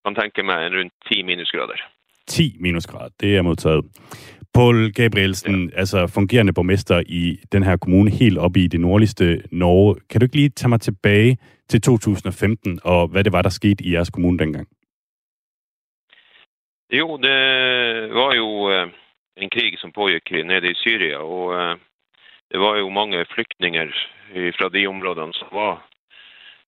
man 0.05 0.15
tenker 0.15 0.43
meg, 0.43 0.71
rundt 0.73 0.93
10 1.11 1.23
minusgrader. 1.23 1.79
10 2.27 2.57
minusgrader, 2.59 3.09
det 3.19 3.38
er 3.38 3.41
modtaget. 3.41 3.85
Paul 4.53 4.93
Gabrielsen, 4.93 5.69
ja. 5.69 5.79
altså 5.79 6.07
fungerende 6.07 6.53
borgmester 6.53 7.03
i 7.05 7.39
den 7.51 7.63
her 7.63 7.77
kommune 7.77 8.11
helt 8.11 8.37
oppe 8.37 8.59
i 8.59 8.67
det 8.67 8.79
nordligste 8.79 9.43
Norge. 9.51 9.95
Kan 10.09 10.19
du 10.19 10.25
ikke 10.25 10.35
lige 10.35 10.49
tage 10.49 10.69
mig 10.69 10.81
tilbage 10.81 11.37
til 11.69 11.81
2015, 11.81 12.79
og 12.83 13.07
hvad 13.07 13.23
det 13.23 13.33
var, 13.33 13.41
der 13.41 13.49
skete 13.49 13.83
i 13.83 13.93
jeres 13.93 14.09
kommune 14.09 14.39
dengang? 14.39 14.67
Jo, 16.91 17.17
det 17.17 17.39
var 18.13 18.33
jo 18.35 18.47
uh, 18.69 18.89
en 19.37 19.49
krig 19.49 19.79
som 19.79 19.91
pågikk 19.91 20.31
nede 20.31 20.71
i 20.71 20.75
Syria, 20.75 21.17
og 21.17 21.45
uh, 21.45 21.77
det 22.51 22.59
var 22.59 22.77
jo 22.77 22.89
mange 22.89 23.25
flyktninger 23.33 23.87
fra 24.57 24.69
de 24.69 24.87
områdene 24.87 25.33
som 25.33 25.47
var 25.51 25.87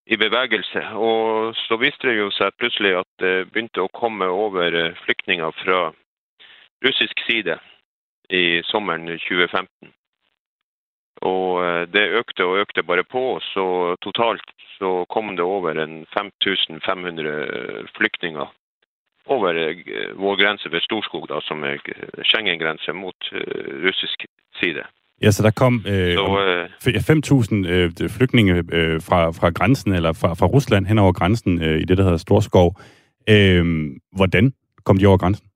i 0.07 0.15
bevegelse. 0.15 0.81
Og 0.93 1.55
så 1.55 1.77
viste 1.77 2.07
det 2.07 2.17
jo 2.17 2.31
seg 2.31 2.51
plutselig 2.59 2.97
at 2.97 3.11
det 3.19 3.51
begynte 3.51 3.81
å 3.81 3.93
komme 4.01 4.25
over 4.25 4.93
flyktninger 5.05 5.51
fra 5.63 5.79
russisk 6.85 7.21
side 7.27 7.57
i 8.29 8.61
sommeren 8.63 9.07
2015. 9.07 9.93
Og 11.21 11.63
eh, 11.65 11.87
det 11.93 12.09
økte 12.19 12.45
og 12.45 12.57
økte 12.63 12.83
bare 12.83 13.03
på, 13.03 13.39
så 13.53 13.95
totalt 14.01 14.47
så 14.77 15.05
kom 15.09 15.35
det 15.35 15.45
over 15.45 15.71
en 15.83 16.05
5500 16.13 17.87
flyktninger 17.97 18.53
over 19.25 19.49
eh, 19.49 20.11
vår 20.17 20.35
grense 20.41 20.71
ved 20.71 20.81
Storskog, 20.81 21.29
da, 21.29 21.39
som 21.41 21.63
er 21.63 21.77
Schengen-grense 22.23 22.93
mot 22.93 23.31
russisk 23.85 24.25
side. 24.59 24.83
Ja, 25.21 25.31
så 25.31 25.43
der 25.43 25.51
kom 25.51 25.83
øh, 25.87 26.17
uh, 26.29 26.65
5.000 26.87 27.67
øh, 27.67 28.09
flygtninge 28.09 28.63
øh, 28.71 29.01
fra, 29.01 29.31
fra 29.31 29.49
grænsen, 29.49 29.93
eller 29.93 30.13
fra, 30.13 30.33
fra 30.33 30.45
Rusland 30.45 30.85
hen 30.85 30.99
over 30.99 31.13
grænsen 31.13 31.61
øh, 31.61 31.81
i 31.81 31.85
det, 31.85 31.97
der 31.97 32.03
hedder 32.03 32.17
Storskov. 32.17 32.79
Øh, 33.29 33.65
hvordan 34.15 34.53
kom 34.83 34.97
de 34.97 35.07
over 35.07 35.17
grænsen? 35.17 35.47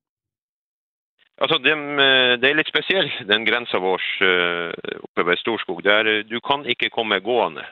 Altså, 1.40 1.58
den, 1.58 1.98
det 1.98 2.44
eh, 2.44 2.50
er 2.50 2.58
lite 2.58 2.72
speciellt, 2.74 3.22
den 3.28 3.46
gränsen 3.48 3.82
vår 3.82 4.02
eh, 4.28 4.72
uppe 4.96 5.04
oppe 5.04 5.26
ved 5.30 5.38
Storskog. 5.38 5.84
Där 5.84 6.06
eh, 6.06 6.24
du 6.24 6.40
kan 6.40 6.66
ikke 6.66 6.90
komme 6.90 7.20
gående. 7.20 7.66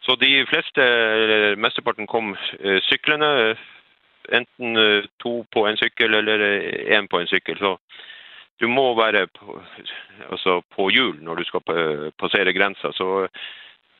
Så 0.00 0.14
de 0.16 0.46
fleste, 0.46 0.82
mesteparten 1.56 2.06
kom 2.06 2.36
uh. 2.64 3.56
Enten 4.32 4.74
två 5.22 5.42
to 5.42 5.44
på 5.52 5.66
en 5.66 5.76
cykel 5.76 6.14
eller 6.14 6.38
en 6.92 7.08
på 7.08 7.20
en 7.20 7.26
cykel. 7.26 7.58
Så 7.58 7.78
du 8.60 8.68
må 8.68 8.94
være 8.94 9.26
på, 9.26 9.62
altså 10.30 10.60
på 10.76 10.90
hjul 10.90 11.16
når 11.22 11.34
du 11.34 11.44
skal 11.44 11.60
passere 12.18 12.52
gränsen. 12.52 12.92
Så 12.92 13.28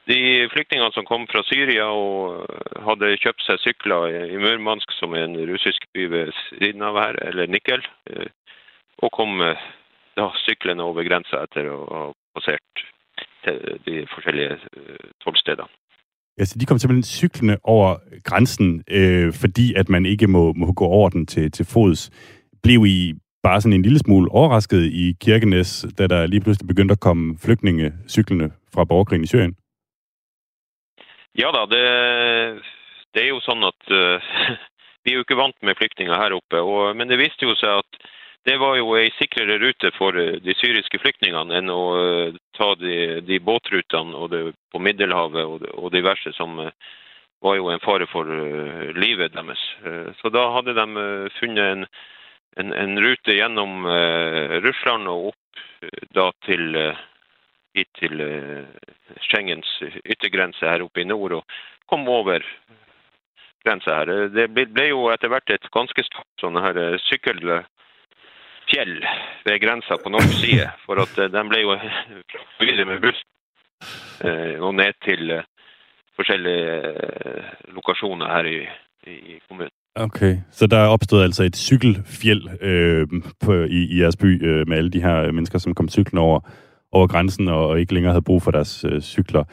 de 0.07 0.49
flyktingar 0.53 0.91
som 0.91 1.05
kom 1.05 1.27
fra 1.27 1.43
Syria 1.43 1.85
og 1.85 2.47
hade 2.85 3.17
köpt 3.17 3.43
sig 3.43 3.59
cyklar 3.59 4.09
i 4.09 4.37
Murmansk, 4.37 4.93
som 4.93 5.15
er 5.15 5.25
en 5.25 5.51
russisk 5.53 5.85
by 5.95 6.05
ved 6.11 6.33
siden 6.49 6.83
av 6.83 6.99
her, 7.01 7.17
eller 7.29 7.47
Nikkel, 7.47 7.83
og 9.03 9.13
kom 9.17 9.41
da, 10.17 10.29
syklende 10.47 10.85
over 10.85 11.07
grensa 11.09 11.45
etter 11.47 11.71
å 11.73 11.79
ha 11.91 12.03
passert 12.37 12.85
de 13.87 14.07
forskjellige 14.13 14.59
øh, 14.77 15.11
tollstedene. 15.25 15.69
Altså, 16.41 16.59
de 16.61 16.67
kom 16.67 16.79
simpelthen 16.79 17.03
cyklende 17.03 17.57
over 17.65 17.97
grænsen, 18.25 18.85
øh, 18.91 19.33
fordi 19.43 19.75
at 19.75 19.89
man 19.89 20.07
ikke 20.07 20.27
må, 20.27 20.53
må 20.53 20.73
gå 20.73 20.85
over 20.85 21.09
den 21.09 21.27
til, 21.27 21.51
til 21.51 21.67
fods. 21.67 22.11
Blev 22.63 22.87
I 22.87 23.15
bare 23.43 23.61
sådan 23.61 23.73
en 23.73 23.83
lille 23.83 23.99
smule 23.99 24.31
overrasket 24.31 24.83
i 25.03 25.17
Kirkenes, 25.21 25.87
da 25.99 26.07
der 26.07 26.27
lige 26.27 26.41
pludselig 26.41 26.69
begyndte 26.69 26.93
at 26.93 27.01
komme 27.01 27.39
flygtninge 27.45 27.93
cyklende 28.09 28.51
fra 28.75 28.85
borgerkrigen 28.85 29.25
i 29.25 29.27
Syrien? 29.27 29.57
Ja 31.39 31.49
da, 31.57 31.63
det, 31.75 31.85
det 33.15 33.23
er 33.23 33.29
jo 33.29 33.41
sånn 33.41 33.63
at 33.65 33.93
uh, 33.95 34.19
vi 35.05 35.13
er 35.13 35.17
jo 35.19 35.25
ikke 35.27 35.43
vant 35.43 35.59
med 35.63 35.79
flyktninger 35.79 36.17
her 36.23 36.37
oppe. 36.37 36.61
Og, 36.61 36.97
men 36.97 37.09
det 37.09 37.19
viste 37.19 37.47
jo 37.47 37.55
seg 37.61 37.83
at 37.83 38.11
det 38.45 38.57
var 38.57 38.77
jo 38.79 38.95
ei 38.97 39.11
sikrere 39.19 39.59
rute 39.61 39.91
for 39.99 40.17
eh, 40.17 40.39
de 40.41 40.55
syriske 40.57 41.01
flyktningene 41.03 41.59
enn 41.59 41.73
å 41.73 41.83
eh, 42.01 42.39
ta 42.57 42.73
de, 42.81 43.21
de 43.27 43.41
båtrutene 43.45 44.17
og 44.17 44.31
det, 44.33 44.41
på 44.73 44.81
Middelhavet 44.81 45.45
og, 45.45 45.67
og 45.77 45.93
diverse 45.93 46.33
som 46.39 46.57
eh, 46.65 46.73
var 47.45 47.57
jo 47.57 47.69
en 47.73 47.81
fare 47.81 48.05
for 48.05 48.29
livet 49.01 49.33
deres. 49.33 49.61
Så 50.21 50.29
da 50.29 50.43
hadde 50.53 50.75
de 50.77 51.05
funnet 51.39 51.71
en, 51.73 51.87
en, 52.61 52.75
en 52.77 53.01
rute 53.01 53.33
gjennom 53.33 53.87
Russland 54.61 55.09
og 55.09 55.31
opp 55.31 55.63
da 56.13 56.27
til 56.45 56.77
hit 57.73 57.89
til 57.97 58.21
Schengens 59.25 59.73
yttergrense 60.05 60.69
her 60.69 60.85
oppe 60.85 61.01
i 61.01 61.09
nord 61.09 61.39
og 61.39 61.57
kom 61.89 62.05
over 62.13 62.45
grensa 63.65 64.03
her. 64.03 64.13
Det 64.37 64.51
ble 64.53 64.91
jo 64.91 65.09
etter 65.09 65.33
hvert 65.33 65.57
et 65.57 65.73
ganske 65.73 66.05
stort 66.11 66.45
sånne 66.45 66.61
her 66.61 66.83
fjell 68.71 68.95
ved 69.47 69.61
grensa 69.65 69.95
på 70.03 70.09
norsk 70.09 70.35
side. 70.43 70.69
For 70.87 70.95
at 71.05 71.15
eh, 71.19 71.33
den 71.37 71.49
ble 71.51 71.61
jo 71.67 71.77
videre 72.61 72.89
med 72.91 73.01
buss 73.05 73.21
eh, 74.27 74.57
og 74.67 74.75
ned 74.75 74.93
til 75.09 75.31
eh, 75.31 75.45
forskjellige 76.17 76.67
lokasjoner 77.77 78.27
her 78.35 78.45
i, 78.57 78.59
i 79.35 79.39
kommunen. 79.49 79.75
Okay, 79.95 80.37
så 80.51 80.67
der 80.67 80.77
er 80.77 80.87
opstået 80.87 81.23
altså 81.23 81.43
et 81.45 81.57
cykelfjeld 81.57 82.63
øh, 82.63 83.07
på, 83.45 83.53
i, 83.53 83.81
i 83.95 84.01
jeres 84.01 84.17
by 84.17 84.47
øh, 84.47 84.69
med 84.69 84.77
alle 84.77 84.91
de 84.91 85.03
her 85.03 85.33
mennesker, 85.33 85.59
som 85.59 85.75
kom 85.75 85.89
cyklen 85.89 86.19
over, 86.19 86.41
over 86.93 87.07
grænsen 87.07 87.49
og, 87.49 87.69
og 87.69 87.81
ikke 87.81 87.95
længere 87.95 88.13
havde 88.13 88.25
brug 88.25 88.43
for 88.43 88.51
deres 88.51 88.85
øh, 88.85 89.01
cykler. 89.01 89.45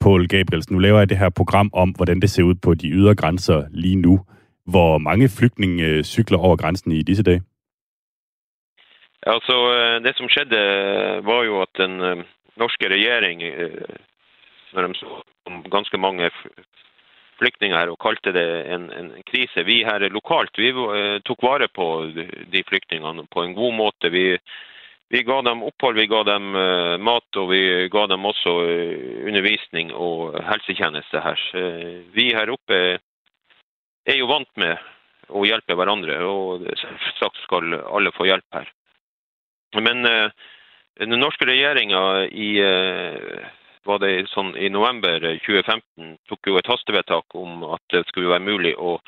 Paul 0.00 0.28
Gabrielsen, 0.28 0.74
nu 0.74 0.78
laver 0.78 0.98
jeg 0.98 1.08
det 1.08 1.18
her 1.18 1.28
program 1.28 1.70
om, 1.72 1.90
hvordan 1.90 2.20
det 2.20 2.30
ser 2.30 2.42
ud 2.42 2.54
på 2.54 2.74
de 2.74 2.88
ydre 2.88 3.14
grænser 3.14 3.64
lige 3.70 3.96
nu. 3.96 4.20
Hvor 4.66 4.98
mange 4.98 5.28
flygtninge 5.28 5.84
øh, 5.84 6.04
cykler 6.04 6.38
over 6.38 6.56
grænsen 6.56 6.92
i 6.92 7.02
disse 7.02 7.22
dage? 7.22 7.42
Altså, 9.26 9.56
det 10.02 10.16
som 10.18 10.28
skjedde, 10.30 10.58
eh, 10.58 11.20
var 11.22 11.44
jo 11.46 11.60
at 11.62 11.70
den 11.78 12.00
eh, 12.02 12.24
norske 12.58 12.88
regjering, 12.90 13.42
når 14.72 14.88
de 14.88 14.98
så 14.98 15.22
om 15.46 15.62
ganske 15.70 15.98
mange 15.98 16.30
flyktninger 17.38 17.76
her 17.76 17.92
og 17.92 18.00
kalte 18.02 18.32
det 18.34 18.44
en, 18.74 18.90
en, 18.94 19.10
krise. 19.28 19.64
Vi 19.66 19.82
her 19.86 20.04
lokalt 20.12 20.58
vi 20.58 20.72
tok 21.26 21.42
vare 21.42 21.68
på 21.68 21.86
de 22.12 22.62
flyktningene 22.68 23.26
på 23.30 23.44
en 23.44 23.54
god 23.56 23.74
måte. 23.78 24.10
Vi, 24.12 24.26
vi 25.12 25.22
ga 25.26 25.40
dem 25.42 25.64
opphold, 25.66 25.98
vi 25.98 26.08
ga 26.10 26.22
dem 26.24 26.54
uh, 26.56 26.96
mat 26.96 27.40
og 27.40 27.50
vi 27.50 27.88
ga 27.92 28.06
dem 28.08 28.24
også 28.28 28.54
uh, 28.64 29.26
undervisning 29.28 29.92
og 29.92 30.38
helsetjeneste 30.46 31.24
her. 31.24 31.42
Uh, 31.56 31.98
vi 32.14 32.30
her 32.36 32.52
oppe 32.54 32.78
er 34.08 34.16
jo 34.18 34.30
vant 34.30 34.50
med 34.60 34.78
å 35.32 35.44
hjelpe 35.46 35.76
hverandre, 35.78 36.16
og 36.26 36.64
selvsagt 36.80 37.42
skal 37.44 37.76
alle 37.80 38.12
få 38.16 38.26
hjelp 38.28 38.56
her. 38.56 38.72
Men 39.80 40.06
eh, 40.06 40.30
den 41.00 41.20
norske 41.20 41.46
regjeringa 41.48 42.02
i 42.26 42.48
eh, 42.60 43.44
var 43.88 43.98
det 44.02 44.28
sånn 44.30 44.54
i 44.56 44.70
november 44.70 45.24
eh, 45.24 45.38
2015 45.46 46.16
tok 46.30 46.50
jo 46.50 46.58
et 46.60 46.70
hastevedtak 46.70 47.36
om 47.38 47.64
at 47.72 47.82
det 47.94 48.04
skulle 48.10 48.32
være 48.34 48.46
mulig 48.46 48.74
å 48.76 48.98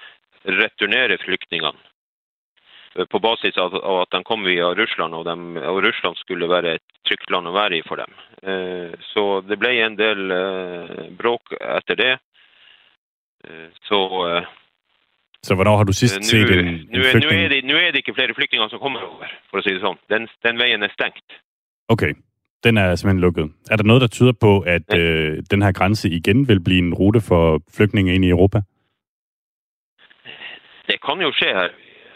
returnere 0.44 1.20
flyktningene. 1.22 1.90
På 3.11 3.18
basis 3.18 3.57
av 3.59 3.74
at 3.74 4.12
de 4.14 4.20
kom 4.22 4.44
via 4.46 4.68
Russland, 4.79 5.16
og, 5.18 5.24
de, 5.27 5.62
og 5.66 5.81
Russland 5.83 6.14
skulle 6.20 6.46
være 6.46 6.77
et 6.77 7.00
trygt 7.09 7.33
land 7.35 7.50
å 7.50 7.55
være 7.57 7.81
i 7.81 7.87
for 7.87 7.98
dem. 7.98 8.12
Eh, 8.46 8.94
så 9.11 9.40
det 9.42 9.59
ble 9.59 9.72
en 9.83 9.98
del 9.98 10.31
bråk 11.18 11.57
etter 11.59 11.98
det. 11.98 12.12
Eh, 13.48 13.68
så 13.88 14.00
så 15.47 15.55
hvornår 15.55 15.77
har 15.77 15.85
du 15.85 15.93
sist 15.93 16.25
set 16.25 16.51
en, 16.51 16.59
en 16.59 16.75
nu, 16.93 16.99
nu, 17.25 17.29
er 17.43 17.49
det, 17.53 17.65
nu 17.65 17.75
er 17.75 17.91
det 17.91 18.01
ikke 18.03 18.15
flere 18.15 18.35
flyktninger 18.35 18.69
som 18.69 18.81
kommer 18.85 19.01
over, 19.01 19.33
for 19.51 19.61
å 19.61 19.65
si 19.65 19.75
det 19.77 19.83
sånn. 19.85 19.99
Den, 20.13 20.29
den 20.47 20.61
veien 20.63 20.83
er 20.87 20.93
stengt. 20.97 21.41
Okay. 21.89 22.15
Den 22.65 22.79
er 22.81 22.95
simpelthen 22.97 23.21
lukket. 23.21 23.51
Er 23.71 23.77
der 23.77 23.85
noget, 23.85 24.01
der 24.01 24.09
tyder 24.17 24.33
på, 24.33 24.53
at 24.61 24.87
ja. 24.93 24.99
øh, 24.99 25.43
den 25.51 25.63
her 25.63 25.73
grænse 25.73 26.09
igen 26.09 26.49
vil 26.49 26.61
blive 26.61 26.83
en 26.87 26.95
rute 26.95 27.21
for 27.21 27.61
flygtninge 27.77 28.15
ind 28.15 28.25
i 28.25 28.31
Europa? 28.37 28.59
Det 30.89 30.97
kan 31.07 31.21
jo 31.27 31.31
skje 31.33 31.51
her. 31.61 31.71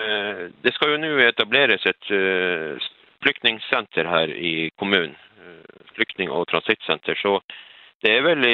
Øh, 0.04 0.44
det 0.64 0.74
skal 0.74 0.90
jo 0.90 0.96
nu 0.96 1.10
etableres 1.18 1.84
et 1.92 2.10
øh, 2.20 2.80
flyktningscenter 3.22 4.04
her 4.14 4.26
i 4.50 4.70
kommunen. 4.78 5.16
Øh, 5.40 5.64
flyktning- 5.96 6.30
og 6.30 6.48
transittcenter. 6.48 7.14
Så 7.24 7.40
det 8.02 8.12
er 8.14 8.22
vel 8.22 8.44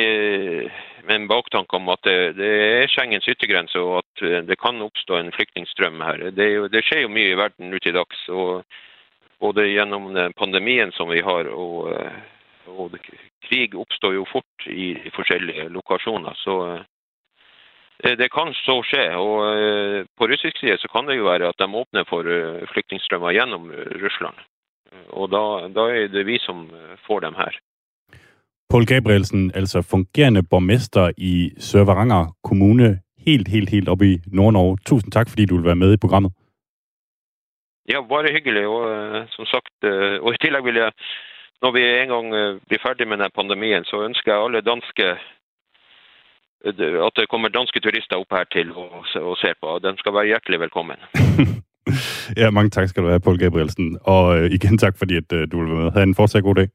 med 1.05 1.17
en 1.17 1.29
baktanke 1.29 1.77
om 1.77 1.91
at 1.93 2.03
det, 2.07 2.37
det 2.39 2.51
er 2.65 2.89
Schengens 2.89 3.29
yttergrense, 3.29 3.81
og 3.81 4.01
at 4.01 4.25
eh, 4.25 4.41
det 4.49 4.57
kan 4.61 4.81
oppstå 4.83 5.19
en 5.19 5.33
flyktningstrøm 5.37 6.01
her. 6.05 6.29
Det, 6.37 6.49
jo, 6.55 6.69
det 6.73 6.85
skjer 6.87 7.05
jo 7.05 7.13
mye 7.13 7.35
i 7.35 7.39
verden 7.39 7.71
nå 7.73 7.81
til 7.83 7.97
dags. 7.97 8.29
og 8.29 8.65
både 9.43 9.67
gjennom 9.67 10.15
pandemien 10.39 10.93
som 10.97 11.11
vi 11.11 11.21
har, 11.21 11.51
og, 11.53 11.93
eh, 11.93 12.21
og 12.71 12.95
krig 13.45 13.75
oppstår 13.77 14.15
jo 14.15 14.25
fort 14.31 14.67
i, 14.71 14.95
i 14.97 15.13
forskjellige 15.13 15.69
lokasjoner. 15.75 16.39
Så 16.41 16.55
eh, 16.71 18.17
det 18.17 18.31
kan 18.33 18.55
så 18.63 18.79
skje. 18.87 19.05
Og 19.21 20.09
på 20.17 20.29
russisk 20.31 20.59
side 20.59 20.79
så 20.81 20.89
kan 20.89 21.07
det 21.07 21.19
jo 21.19 21.29
være 21.29 21.51
at 21.51 21.61
de 21.61 21.69
åpner 21.69 22.09
for 22.09 22.27
flyktningstrømmer 22.73 23.37
gjennom 23.37 23.69
Russland. 24.01 24.41
Og 25.13 25.29
da, 25.31 25.45
da 25.69 25.87
er 25.93 26.09
det 26.09 26.25
vi 26.27 26.41
som 26.41 26.67
får 27.07 27.27
dem 27.27 27.37
her. 27.39 27.61
Paul 28.71 28.87
Gabrielsen, 28.87 29.51
altså 29.55 29.83
fungerende 29.83 30.43
borgmester 30.43 31.11
i 31.17 31.53
Sør-Varanger 31.59 32.35
Kommune, 32.45 33.01
helt, 33.27 33.49
helt, 33.49 33.71
helt 33.71 33.89
oppe 33.89 34.07
i 34.07 34.21
Nord-Norge. 34.27 34.79
Tusind 34.87 35.13
tak, 35.13 35.29
fordi 35.29 35.45
du 35.47 35.57
vil 35.57 35.65
være 35.65 35.77
med 35.77 35.93
i 35.93 35.97
programmet. 35.97 36.33
Ja, 37.93 38.01
bare 38.01 38.33
hyggelig. 38.33 38.67
Og 38.67 38.83
uh, 38.91 39.23
som 39.29 39.47
sagt, 39.47 39.77
uh, 39.85 40.17
og 40.25 40.35
i 40.35 40.41
tillegg 40.43 40.65
vil 40.65 40.81
jeg, 40.83 40.91
når 41.63 41.71
vi 41.77 41.83
en 42.03 42.09
gang 42.09 42.27
uh, 42.35 42.61
blir 42.69 42.85
ferdig 42.87 43.09
med 43.09 43.17
denne 43.19 43.37
pandemien, 43.41 43.85
så 43.85 44.05
ønsker 44.09 44.33
jeg 44.33 44.45
alle 44.45 44.61
danske 44.61 45.17
at 46.65 47.13
det 47.17 47.29
kommer 47.29 47.49
danske 47.53 47.81
turister 47.81 48.17
opp 48.17 48.33
her 48.33 48.47
til 48.49 48.71
å, 48.73 48.87
å 49.05 49.35
se 49.37 49.51
på. 49.61 49.79
Den 49.85 49.99
skal 50.01 50.15
være 50.17 50.31
hjertelig 50.31 50.61
velkommen. 50.61 50.97
ja, 52.41 52.49
mange 52.51 52.73
tak 52.73 52.89
skal 52.89 53.05
du 53.05 53.11
have, 53.11 53.21
Paul 53.21 53.37
Gabrielsen. 53.39 53.99
Og 54.09 54.49
igen 54.49 54.79
tak, 54.81 54.97
fordi 54.97 55.21
at, 55.21 55.29
du 55.29 55.59
vil 55.59 55.69
være 55.69 55.83
med. 55.83 55.93
Ha' 55.93 56.07
en 56.09 56.17
fortsat 56.17 56.43
god 56.43 56.63
dag. 56.63 56.73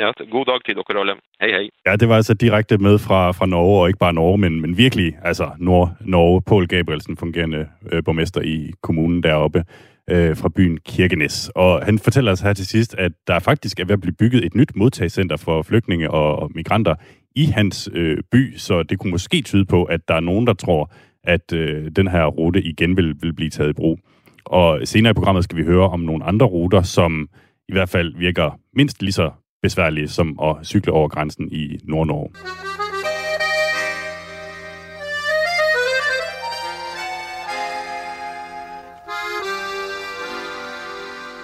Ja, 0.00 0.10
god 0.30 0.44
dag 0.44 0.60
til 0.64 0.74
dere 0.74 1.00
alle. 1.00 1.14
Hej, 1.40 1.50
hej. 1.50 1.68
Ja, 1.86 1.96
det 1.96 2.08
var 2.08 2.16
altså 2.16 2.34
direkte 2.34 2.78
med 2.78 2.98
fra, 2.98 3.32
fra 3.32 3.46
Norge, 3.46 3.82
og 3.82 3.88
ikke 3.88 3.98
bare 3.98 4.12
Norge, 4.12 4.38
men, 4.38 4.60
men 4.60 4.78
virkelig, 4.78 5.18
altså 5.22 5.50
Nord-Norge. 5.58 6.42
Paul 6.42 6.66
Gabrielsen, 6.66 7.16
fungerende 7.16 7.68
øh, 7.92 8.04
borgmester 8.04 8.40
i 8.40 8.72
kommunen 8.82 9.22
deroppe 9.22 9.64
øh, 10.10 10.36
fra 10.36 10.48
byen 10.56 10.78
Kirkenes. 10.86 11.50
Og 11.54 11.84
han 11.84 11.98
fortæller 11.98 12.32
os 12.32 12.40
her 12.40 12.52
til 12.52 12.66
sidst, 12.66 12.94
at 12.94 13.12
der 13.26 13.38
faktisk 13.38 13.80
er 13.80 13.84
ved 13.84 13.92
at 13.92 14.00
blive 14.00 14.14
bygget 14.18 14.44
et 14.44 14.54
nyt 14.54 14.76
modtagscenter 14.76 15.36
for 15.36 15.62
flygtninge 15.62 16.10
og 16.10 16.50
migranter 16.54 16.94
i 17.36 17.44
hans 17.44 17.88
øh, 17.92 18.18
by, 18.32 18.56
så 18.56 18.82
det 18.82 18.98
kunne 18.98 19.10
måske 19.10 19.42
tyde 19.42 19.64
på, 19.64 19.84
at 19.84 20.08
der 20.08 20.14
er 20.14 20.20
nogen, 20.20 20.46
der 20.46 20.52
tror, 20.52 20.92
at 21.24 21.52
øh, 21.52 21.90
den 21.96 22.08
her 22.08 22.26
rute 22.26 22.62
igen 22.62 22.96
vil, 22.96 23.14
vil 23.22 23.34
blive 23.34 23.50
taget 23.50 23.70
i 23.70 23.72
brug. 23.72 23.98
Og 24.44 24.80
senere 24.84 25.10
i 25.10 25.14
programmet 25.14 25.44
skal 25.44 25.58
vi 25.58 25.64
høre 25.64 25.88
om 25.88 26.00
nogle 26.00 26.24
andre 26.24 26.46
ruter, 26.46 26.82
som 26.82 27.28
i 27.68 27.72
hvert 27.72 27.88
fald 27.88 28.14
virker 28.16 28.58
mindst 28.74 29.02
lige 29.02 29.12
så 29.12 29.30
besværlige 29.62 30.08
som 30.08 30.40
at 30.42 30.56
cykle 30.66 30.92
over 30.92 31.08
grænsen 31.08 31.52
i 31.52 31.78
Nord-Norge. 31.84 32.30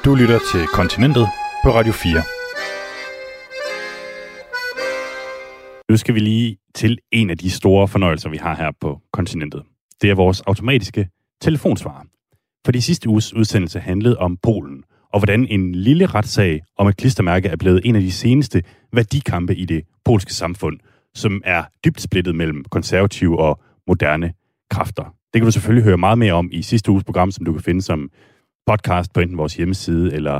Du 0.05 0.15
lytter 0.15 0.39
til 0.53 0.67
Kontinentet 0.67 1.27
på 1.65 1.71
Radio 1.71 1.93
4. 1.93 2.23
Nu 5.91 5.97
skal 5.97 6.15
vi 6.15 6.21
lige 6.21 6.57
til 6.75 6.99
en 7.13 7.31
af 7.31 7.39
de 7.39 7.51
store 7.51 7.89
fornøjelser, 7.89 8.29
vi 8.29 8.37
har 8.37 8.55
her 8.57 8.71
på 8.81 9.01
kontinentet. 9.13 9.63
Det 10.03 10.11
er 10.11 10.15
vores 10.15 10.41
automatiske 10.41 11.09
telefonsvarer. 11.41 12.05
For 12.65 12.73
de 12.73 12.83
sidste 12.83 13.09
uges 13.09 13.35
udsendelse 13.35 13.81
handlede 13.81 14.19
om 14.19 14.37
Polen– 14.37 14.85
og 15.12 15.21
hvordan 15.21 15.47
en 15.47 15.75
lille 15.75 16.07
retssag 16.07 16.62
om 16.79 16.88
et 16.88 16.97
klistermærke 16.97 17.49
er 17.49 17.57
blevet 17.57 17.81
en 17.85 17.97
af 17.97 18.03
de 18.03 18.12
seneste 18.12 18.62
værdikampe 18.92 19.55
i 19.55 19.64
det 19.64 19.83
polske 20.05 20.35
samfund, 20.35 20.79
som 21.14 21.42
er 21.45 21.64
dybt 21.85 22.01
splittet 22.01 22.35
mellem 22.35 22.64
konservative 22.71 23.38
og 23.38 23.61
moderne 23.87 24.33
kræfter. 24.71 25.05
Det 25.05 25.40
kan 25.40 25.45
du 25.45 25.53
selvfølgelig 25.53 25.85
høre 25.85 25.97
meget 25.97 26.19
mere 26.19 26.33
om 26.33 26.49
i 26.53 26.62
sidste 26.62 26.90
uges 26.90 27.05
program, 27.05 27.31
som 27.31 27.45
du 27.45 27.53
kan 27.53 27.62
finde 27.62 27.83
som 27.83 28.11
podcast 28.66 29.12
på 29.12 29.21
enten 29.21 29.38
vores 29.38 29.57
hjemmeside 29.57 30.14
eller 30.14 30.37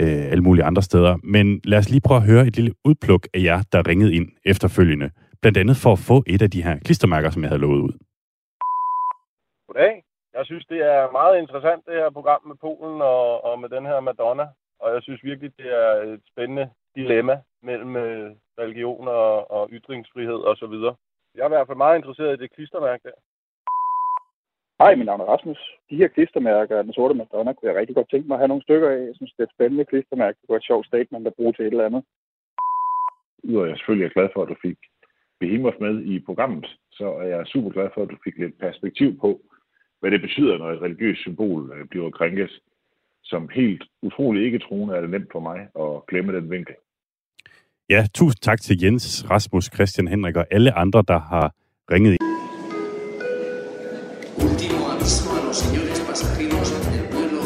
øh, 0.00 0.30
alle 0.32 0.42
mulige 0.42 0.64
andre 0.64 0.82
steder. 0.82 1.16
Men 1.22 1.60
lad 1.64 1.78
os 1.78 1.90
lige 1.90 2.00
prøve 2.00 2.20
at 2.20 2.26
høre 2.26 2.46
et 2.46 2.56
lille 2.56 2.72
udpluk 2.84 3.28
af 3.34 3.40
jer, 3.42 3.62
der 3.72 3.88
ringede 3.88 4.14
ind 4.14 4.28
efterfølgende. 4.44 5.10
Blandt 5.42 5.58
andet 5.58 5.76
for 5.76 5.92
at 5.92 5.98
få 5.98 6.24
et 6.26 6.42
af 6.42 6.50
de 6.50 6.62
her 6.62 6.78
klistermærker, 6.78 7.30
som 7.30 7.42
jeg 7.42 7.50
havde 7.50 7.60
lovet 7.60 7.80
ud. 7.80 7.92
Goddag. 9.68 10.09
Jeg 10.40 10.46
synes, 10.46 10.66
det 10.66 10.80
er 10.94 11.12
meget 11.20 11.38
interessant, 11.38 11.86
det 11.86 11.94
her 12.02 12.10
program 12.10 12.42
med 12.46 12.56
Polen 12.66 13.00
og, 13.14 13.44
og 13.48 13.54
med 13.60 13.68
den 13.68 13.84
her 13.90 14.00
Madonna. 14.00 14.46
Og 14.82 14.94
jeg 14.94 15.02
synes 15.02 15.24
virkelig, 15.24 15.50
det 15.58 15.68
er 15.82 15.90
et 16.14 16.22
spændende 16.32 16.70
dilemma 16.94 17.34
mellem 17.62 17.96
øh, 17.96 18.30
religion 18.62 19.08
og, 19.08 19.50
og 19.50 19.68
ytringsfrihed 19.72 20.40
osv. 20.50 20.76
Jeg 21.34 21.42
er 21.42 21.50
i 21.50 21.54
hvert 21.54 21.66
fald 21.66 21.84
meget 21.84 21.96
interesseret 21.98 22.32
i 22.34 22.42
det 22.42 22.54
klistermærke 22.56 23.02
der. 23.08 23.16
Hej, 24.80 24.94
mit 24.94 25.06
navn 25.06 25.20
er 25.20 25.24
Rasmus. 25.34 25.60
De 25.90 25.96
her 25.96 26.08
klistermærker, 26.08 26.82
den 26.82 26.92
sorte 26.92 27.14
Madonna, 27.14 27.52
kunne 27.52 27.70
jeg 27.70 27.80
rigtig 27.80 27.96
godt 27.96 28.10
tænke 28.10 28.28
mig 28.28 28.34
at 28.34 28.40
have 28.42 28.52
nogle 28.52 28.66
stykker 28.66 28.88
af. 28.90 29.00
Jeg 29.10 29.16
synes, 29.16 29.32
det 29.32 29.42
er 29.42 29.48
et 29.48 29.56
spændende 29.56 29.84
klistermærke. 29.84 30.36
Det 30.36 30.42
kunne 30.46 30.54
være 30.54 30.64
et 30.64 30.70
sjovt 30.70 30.86
statement 30.86 31.26
at 31.26 31.34
bruge 31.34 31.52
til 31.52 31.64
et 31.64 31.70
eller 31.70 31.86
andet. 31.86 32.04
Udover 33.44 33.66
jeg 33.66 33.76
selvfølgelig 33.76 34.06
er 34.06 34.16
glad 34.16 34.28
for, 34.32 34.42
at 34.42 34.48
du 34.48 34.56
fik 34.62 34.78
Behemoth 35.40 35.80
med 35.80 35.94
i 36.12 36.20
programmet, 36.28 36.66
så 36.92 37.06
er 37.22 37.26
jeg 37.34 37.46
super 37.46 37.70
glad 37.70 37.88
for, 37.94 38.02
at 38.02 38.10
du 38.10 38.16
fik 38.24 38.36
lidt 38.38 38.58
perspektiv 38.58 39.18
på, 39.18 39.40
hvad 40.00 40.10
det 40.10 40.20
betyder, 40.20 40.58
når 40.58 40.70
et 40.70 40.82
religiøst 40.82 41.20
symbol 41.20 41.72
øh, 41.74 41.86
bliver 41.90 42.10
krænket. 42.10 42.50
Som 43.22 43.48
helt 43.54 43.84
utrolig 44.02 44.44
ikke 44.44 44.58
troende 44.58 44.94
er 44.96 45.00
det 45.00 45.10
nemt 45.10 45.28
for 45.32 45.40
mig 45.40 45.58
at 45.84 46.06
glemme 46.08 46.36
den 46.36 46.50
vinkel. 46.50 46.74
Ja, 47.90 48.06
tusind 48.14 48.40
tak 48.40 48.60
til 48.60 48.82
Jens, 48.82 49.30
Rasmus, 49.30 49.64
Christian, 49.74 50.08
Henrik 50.08 50.36
og 50.36 50.46
alle 50.50 50.72
andre, 50.72 51.04
der 51.08 51.18
har 51.18 51.54
ringet 51.92 52.10
ind. 52.12 52.20
Último 54.46 54.80
aviso 54.92 55.30
a 55.36 55.40
los 55.46 55.56
señores 55.64 56.00
pasajeros 56.08 56.68
del 56.92 57.06
vuelo 57.14 57.42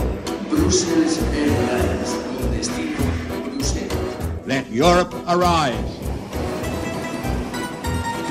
Brussels 0.50 1.14
Airlines 1.40 2.10
con 2.26 2.44
destino 2.56 3.02
Bruselas. 3.44 4.46
Let 4.52 4.64
Europe 4.82 5.12
arise. 5.34 5.84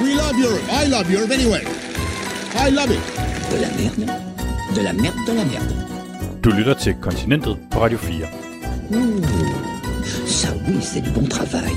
We 0.04 0.10
love 0.22 0.36
Europe. 0.46 0.66
I 0.82 0.84
love 0.96 1.06
Europe 1.16 1.32
anyway. 1.40 1.64
I 2.66 2.70
love 2.80 2.92
it. 2.98 3.33
De 3.54 3.60
la 3.62 3.70
merde. 3.82 4.06
De 4.76 4.84
la 4.84 4.94
merde, 4.94 5.20
de 5.28 5.34
la 5.40 5.46
merde. 5.54 5.74
Du 6.44 6.50
lytter 6.50 6.74
til 6.74 6.94
Kontinentet 7.02 7.58
på 7.72 7.80
Radio 7.80 7.98
4. 7.98 8.26
Ouh, 8.90 9.24
ça 10.40 10.50
oui, 10.68 10.82
c'est 10.82 11.04
du 11.06 11.12
bon 11.20 11.28
travail. 11.28 11.74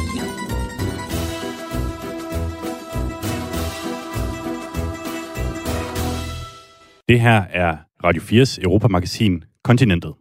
Det 7.08 7.20
her 7.20 7.42
er 7.50 7.76
Radio 8.04 8.22
4's 8.22 8.58
Europamagasin 8.62 9.44
Kontinentet. 9.64 10.12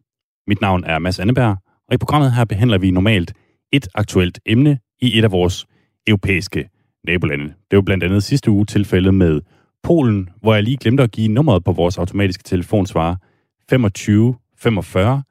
Mit 0.47 0.61
navn 0.61 0.83
er 0.83 0.99
Mads 0.99 1.19
Anneberg, 1.19 1.57
og 1.87 1.93
i 1.93 1.97
programmet 1.97 2.33
her 2.33 2.45
behandler 2.45 2.77
vi 2.77 2.91
normalt 2.91 3.33
et 3.71 3.87
aktuelt 3.95 4.39
emne 4.45 4.79
i 5.01 5.17
et 5.17 5.23
af 5.23 5.31
vores 5.31 5.65
europæiske 6.07 6.69
nabolande. 7.07 7.53
Det 7.71 7.77
var 7.77 7.81
blandt 7.81 8.03
andet 8.03 8.23
sidste 8.23 8.51
uge 8.51 8.65
tilfældet 8.65 9.13
med 9.13 9.41
Polen, 9.85 10.29
hvor 10.41 10.53
jeg 10.53 10.63
lige 10.63 10.77
glemte 10.77 11.03
at 11.03 11.11
give 11.11 11.27
nummeret 11.27 11.63
på 11.63 11.71
vores 11.71 11.97
automatiske 11.97 12.43
telefonsvarer 12.43 13.15
25 13.69 14.35
45 14.57 15.23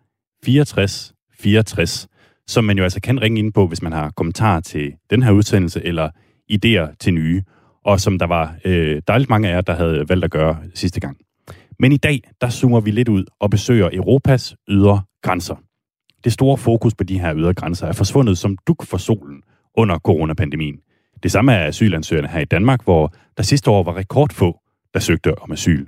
64 0.45 1.15
64, 1.39 2.09
som 2.47 2.65
man 2.65 2.79
jo 2.79 2.83
altså 2.83 3.01
kan 3.01 3.23
ringe 3.23 3.39
ind 3.39 3.53
på, 3.53 3.67
hvis 3.67 3.83
man 3.83 3.93
har 3.93 4.11
kommentarer 4.11 4.61
til 4.61 4.93
den 5.11 5.23
her 5.23 5.31
udsendelse 5.31 5.85
eller 5.85 6.11
idéer 6.53 6.95
til 7.01 7.15
nye, 7.15 7.43
og 7.85 8.01
som 8.01 8.19
der 8.19 8.27
var 8.27 8.57
øh, 8.65 9.03
dejligt 9.09 9.31
mange 9.31 9.49
af 9.49 9.55
jer, 9.55 9.61
der 9.61 9.75
havde 9.75 10.09
valgt 10.09 10.25
at 10.25 10.31
gøre 10.31 10.59
sidste 10.75 11.01
gang. 11.01 11.17
Men 11.79 11.93
i 11.93 11.97
dag, 11.97 12.21
der 12.41 12.49
zoomer 12.49 12.81
vi 12.81 12.91
lidt 12.91 13.09
ud 13.09 13.25
og 13.41 13.51
besøger 13.51 13.91
Europas 13.93 14.57
ydre 14.69 15.03
grænser. 15.23 15.57
Det 16.25 16.33
store 16.33 16.57
fokus 16.57 16.95
på 16.95 17.05
de 17.05 17.21
her 17.21 17.35
ydre 17.37 17.55
grænser 17.55 17.87
er 17.87 17.93
forsvundet 17.93 18.39
som 18.39 18.57
duk 18.67 18.87
for 18.87 18.97
solen 18.97 19.43
under 19.77 19.99
coronapandemien. 19.99 20.77
Det 21.25 21.33
samme 21.33 21.53
er 21.53 21.67
asylansøgerne 21.67 22.29
her 22.29 22.41
i 22.41 22.45
Danmark, 22.45 22.85
hvor 22.85 23.15
der 23.37 23.43
sidste 23.43 23.71
år 23.71 23.83
var 23.83 23.97
rekordfå, 23.97 24.61
der 24.95 25.01
søgte 25.01 25.39
om 25.39 25.53
asyl. 25.53 25.87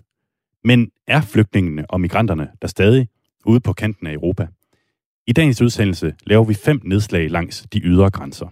Men 0.65 0.91
er 1.07 1.21
flygtningene 1.21 1.91
og 1.91 2.01
migranterne 2.01 2.49
der 2.63 2.69
stadig 2.69 3.09
ude 3.45 3.61
på 3.61 3.73
kanten 3.73 4.07
af 4.07 4.13
Europa? 4.13 4.47
I 5.27 5.33
dagens 5.33 5.63
udsendelse 5.63 6.15
laver 6.27 6.45
vi 6.45 6.55
fem 6.55 6.81
nedslag 6.85 7.31
langs 7.31 7.67
de 7.73 7.81
ydre 7.81 8.11
grænser. 8.11 8.49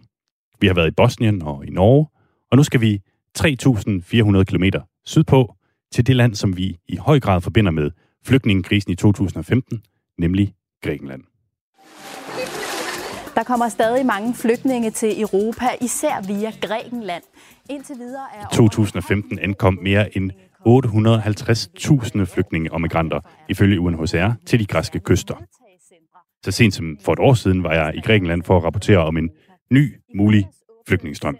Vi 0.61 0.67
har 0.67 0.75
været 0.75 0.89
i 0.89 0.95
Bosnien 0.97 1.43
og 1.43 1.67
i 1.67 1.71
Norge, 1.71 2.07
og 2.51 2.57
nu 2.57 2.63
skal 2.63 2.81
vi 2.81 3.01
3.400 3.39 4.45
km 4.45 4.65
sydpå 5.05 5.55
til 5.93 6.07
det 6.07 6.17
land, 6.17 6.35
som 6.35 6.57
vi 6.57 6.77
i 6.89 6.97
høj 6.97 7.21
grad 7.21 7.41
forbinder 7.41 7.71
med 7.71 7.91
flygtningekrisen 8.25 8.93
i 8.93 8.95
2015, 8.95 9.83
nemlig 10.19 10.55
Grækenland. 10.83 11.34
Der 13.35 13.43
kommer 13.43 13.69
stadig 13.69 14.07
mange 14.07 14.35
flygtninge 14.35 14.91
til 14.91 15.21
Europa, 15.21 15.65
især 15.81 16.27
via 16.27 16.51
Grækenland. 16.63 17.23
Indtil 17.71 17.97
videre 17.99 18.27
er... 18.35 18.53
I 18.53 18.57
2015 18.57 19.39
ankom 19.39 19.79
mere 19.83 20.17
end 20.17 20.31
850.000 20.67 22.25
flygtninge 22.25 22.73
og 22.73 22.81
migranter, 22.81 23.21
ifølge 23.49 23.81
UNHCR, 23.81 24.33
til 24.47 24.61
de 24.61 24.67
græske 24.67 25.01
kyster. 25.01 25.35
Så 26.45 26.51
sent 26.51 26.75
som 26.75 26.99
for 27.05 27.13
et 27.13 27.19
år 27.19 27.35
siden 27.35 27.63
var 27.63 27.75
jeg 27.75 27.95
i 27.97 28.01
Grækenland 28.01 28.43
for 28.43 28.57
at 28.57 28.65
rapportere 28.65 28.99
om 28.99 29.17
en 29.17 29.31
ny 29.71 29.95
mulig 30.17 30.49
flygtningestrøm. 30.89 31.39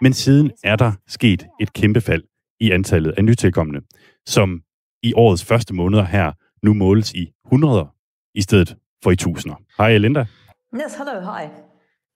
Men 0.00 0.12
siden 0.12 0.50
er 0.64 0.76
der 0.76 0.92
sket 1.08 1.46
et 1.60 1.72
kæmpe 1.72 2.00
fald 2.00 2.22
i 2.60 2.70
antallet 2.70 3.10
af 3.10 3.24
nytilkommende, 3.24 3.80
som 4.26 4.62
i 5.02 5.12
årets 5.14 5.44
første 5.44 5.74
måneder 5.74 6.04
her 6.04 6.32
nu 6.62 6.74
måles 6.74 7.12
i 7.12 7.32
100 7.46 7.88
i 8.34 8.42
stedet 8.42 8.76
for 9.02 9.10
i 9.10 9.16
tusinder. 9.16 9.56
Hej 9.78 9.98
Linda. 9.98 10.26
Yes, 10.72 10.94
hello, 10.96 11.20
hi. 11.20 11.48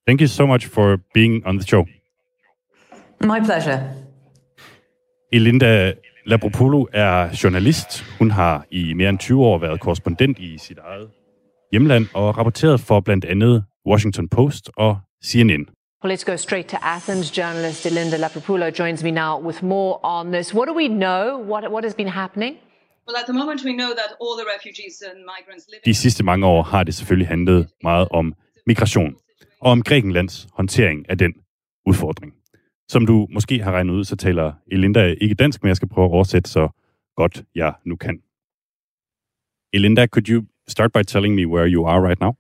Thank 0.07 0.21
you 0.21 0.29
so 0.29 0.47
much 0.47 0.67
for 0.67 0.99
being 1.15 1.47
on 1.47 1.59
the 1.59 1.67
show. 1.67 1.85
My 3.21 3.41
pleasure. 3.41 3.81
Elinda 5.33 5.95
Labropoulou 6.27 6.89
er 6.93 7.29
journalist. 7.43 8.05
Hun 8.19 8.31
har 8.31 8.65
i 8.71 8.93
mere 8.95 9.09
end 9.09 9.19
20 9.19 9.45
år 9.45 9.59
været 9.59 9.81
korrespondent 9.81 10.39
i 10.39 10.59
sit 10.59 10.79
eget 10.79 11.11
hjemland 11.71 12.07
og 12.15 12.39
rapporteret 12.39 12.81
for 12.81 13.01
blandt 13.01 13.25
andet 13.25 13.65
Washington 13.87 14.29
Post 14.29 14.71
og 14.77 14.99
CNN. 15.25 15.67
Well, 16.05 16.17
let's 16.17 16.25
go 16.25 16.37
straight 16.37 16.69
to 16.69 16.77
Athens. 16.83 17.39
Journalist 17.39 17.87
Elinda 17.87 18.17
Lapropoulo 18.17 18.71
joins 18.71 19.05
me 19.05 19.11
now 19.11 19.47
with 19.47 19.63
more 19.63 19.99
on 20.03 20.33
this. 20.33 20.55
What 20.55 20.67
do 20.69 20.75
we 20.75 20.89
know? 20.89 21.39
What, 21.51 21.71
what 21.73 21.85
has 21.85 21.95
been 21.95 22.09
happening? 22.09 22.57
At 23.09 23.25
the 23.29 23.33
moment 23.33 23.65
we 23.65 23.73
know 23.73 23.91
that 24.01 24.11
all 24.23 24.35
the 24.41 24.47
refugees 24.55 25.03
and 25.03 25.19
migrants 25.19 25.67
living... 25.69 25.85
De 25.85 25.95
sidste 25.95 26.25
mange 26.25 26.47
år 26.47 26.63
har 26.63 26.85
det 26.85 26.95
selvfølgelig 26.95 27.29
handlet 27.29 27.69
meget 27.83 28.09
om 28.11 28.35
migration 28.67 29.15
og 29.61 29.71
om 29.71 29.83
Grækenlands 29.83 30.47
håndtering 30.53 31.11
af 31.11 31.19
den 31.19 31.33
udfordring. 31.87 32.33
Som 32.89 33.07
du 33.07 33.27
måske 33.31 33.63
har 33.63 33.73
regnet 33.73 33.95
ud, 33.95 34.05
så 34.05 34.17
taler 34.17 34.53
Elinda 34.73 35.15
ikke 35.21 35.35
dansk, 35.35 35.63
men 35.63 35.69
jeg 35.69 35.77
skal 35.77 35.89
prøve 35.89 36.05
at 36.05 36.11
oversætte 36.11 36.51
så 36.51 36.69
godt 37.17 37.45
jeg 37.55 37.75
nu 37.85 37.97
kan. 37.97 38.23
Elinda, 39.73 40.07
could 40.07 40.29
you 40.29 40.45
start 40.69 40.93
by 40.93 41.03
telling 41.07 41.35
me 41.35 41.47
where 41.47 41.69
you 41.69 41.87
are 41.87 42.09
right 42.09 42.21
now? 42.21 42.33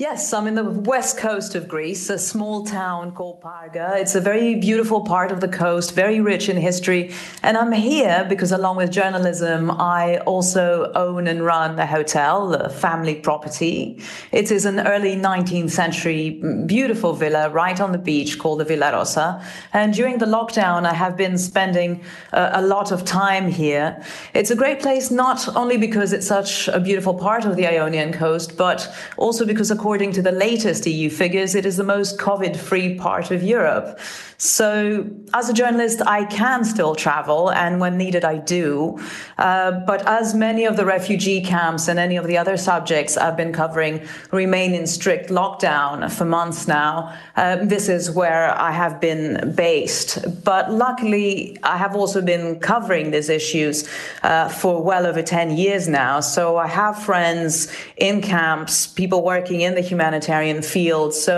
Yes, 0.00 0.32
I'm 0.32 0.46
in 0.46 0.54
the 0.54 0.62
west 0.62 1.18
coast 1.18 1.56
of 1.56 1.66
Greece, 1.66 2.08
a 2.08 2.20
small 2.20 2.64
town 2.64 3.10
called 3.10 3.40
Parga. 3.40 3.96
It's 3.96 4.14
a 4.14 4.20
very 4.20 4.54
beautiful 4.54 5.00
part 5.00 5.32
of 5.32 5.40
the 5.40 5.48
coast, 5.48 5.92
very 5.92 6.20
rich 6.20 6.48
in 6.48 6.56
history. 6.56 7.12
And 7.42 7.56
I'm 7.56 7.72
here 7.72 8.24
because, 8.28 8.52
along 8.52 8.76
with 8.76 8.92
journalism, 8.92 9.72
I 9.72 10.18
also 10.18 10.92
own 10.94 11.26
and 11.26 11.44
run 11.44 11.80
a 11.80 11.84
hotel, 11.84 12.54
a 12.54 12.68
family 12.68 13.16
property. 13.16 14.00
It 14.30 14.52
is 14.52 14.66
an 14.66 14.78
early 14.78 15.16
19th 15.16 15.70
century 15.70 16.40
beautiful 16.66 17.12
villa 17.12 17.50
right 17.50 17.80
on 17.80 17.90
the 17.90 17.98
beach 17.98 18.38
called 18.38 18.60
the 18.60 18.64
Villa 18.64 18.92
Rosa. 18.92 19.44
And 19.72 19.92
during 19.92 20.18
the 20.18 20.26
lockdown, 20.26 20.86
I 20.86 20.94
have 20.94 21.16
been 21.16 21.36
spending 21.36 22.04
uh, 22.32 22.50
a 22.52 22.62
lot 22.62 22.92
of 22.92 23.04
time 23.04 23.50
here. 23.50 24.00
It's 24.32 24.52
a 24.52 24.56
great 24.56 24.78
place 24.78 25.10
not 25.10 25.56
only 25.56 25.76
because 25.76 26.12
it's 26.12 26.28
such 26.28 26.68
a 26.68 26.78
beautiful 26.78 27.14
part 27.14 27.44
of 27.44 27.56
the 27.56 27.66
Ionian 27.66 28.12
coast, 28.12 28.56
but 28.56 28.94
also 29.16 29.44
because, 29.44 29.72
according 29.72 29.87
to 29.96 30.22
the 30.22 30.32
latest 30.32 30.86
EU 30.86 31.08
figures, 31.08 31.54
it 31.54 31.64
is 31.64 31.78
the 31.78 31.84
most 31.84 32.18
COVID 32.18 32.56
free 32.56 32.94
part 32.96 33.30
of 33.30 33.42
Europe. 33.42 33.98
So, 34.40 35.04
as 35.34 35.48
a 35.48 35.52
journalist, 35.52 36.00
I 36.06 36.24
can 36.24 36.64
still 36.64 36.94
travel, 36.94 37.50
and 37.50 37.80
when 37.80 37.98
needed, 37.98 38.24
I 38.24 38.36
do. 38.36 39.00
Uh, 39.36 39.72
but 39.84 40.06
as 40.06 40.32
many 40.32 40.64
of 40.64 40.76
the 40.76 40.84
refugee 40.84 41.40
camps 41.40 41.88
and 41.88 41.98
any 41.98 42.16
of 42.16 42.28
the 42.28 42.38
other 42.38 42.56
subjects 42.56 43.16
I've 43.16 43.36
been 43.36 43.52
covering 43.52 44.06
remain 44.30 44.74
in 44.74 44.86
strict 44.86 45.28
lockdown 45.30 46.08
for 46.12 46.24
months 46.24 46.68
now, 46.68 47.16
um, 47.34 47.66
this 47.66 47.88
is 47.88 48.12
where 48.12 48.56
I 48.56 48.70
have 48.70 49.00
been 49.00 49.54
based. 49.56 50.44
But 50.44 50.70
luckily, 50.70 51.58
I 51.64 51.76
have 51.76 51.96
also 51.96 52.22
been 52.22 52.60
covering 52.60 53.10
these 53.10 53.28
issues 53.28 53.88
uh, 54.22 54.48
for 54.50 54.80
well 54.80 55.04
over 55.04 55.20
10 55.20 55.56
years 55.56 55.88
now. 55.88 56.20
So, 56.20 56.58
I 56.58 56.68
have 56.68 57.02
friends 57.02 57.72
in 57.96 58.22
camps, 58.22 58.86
people 58.86 59.24
working 59.24 59.62
in 59.62 59.74
the 59.78 59.86
humanitarian 59.92 60.60
field. 60.74 61.10
So, 61.28 61.36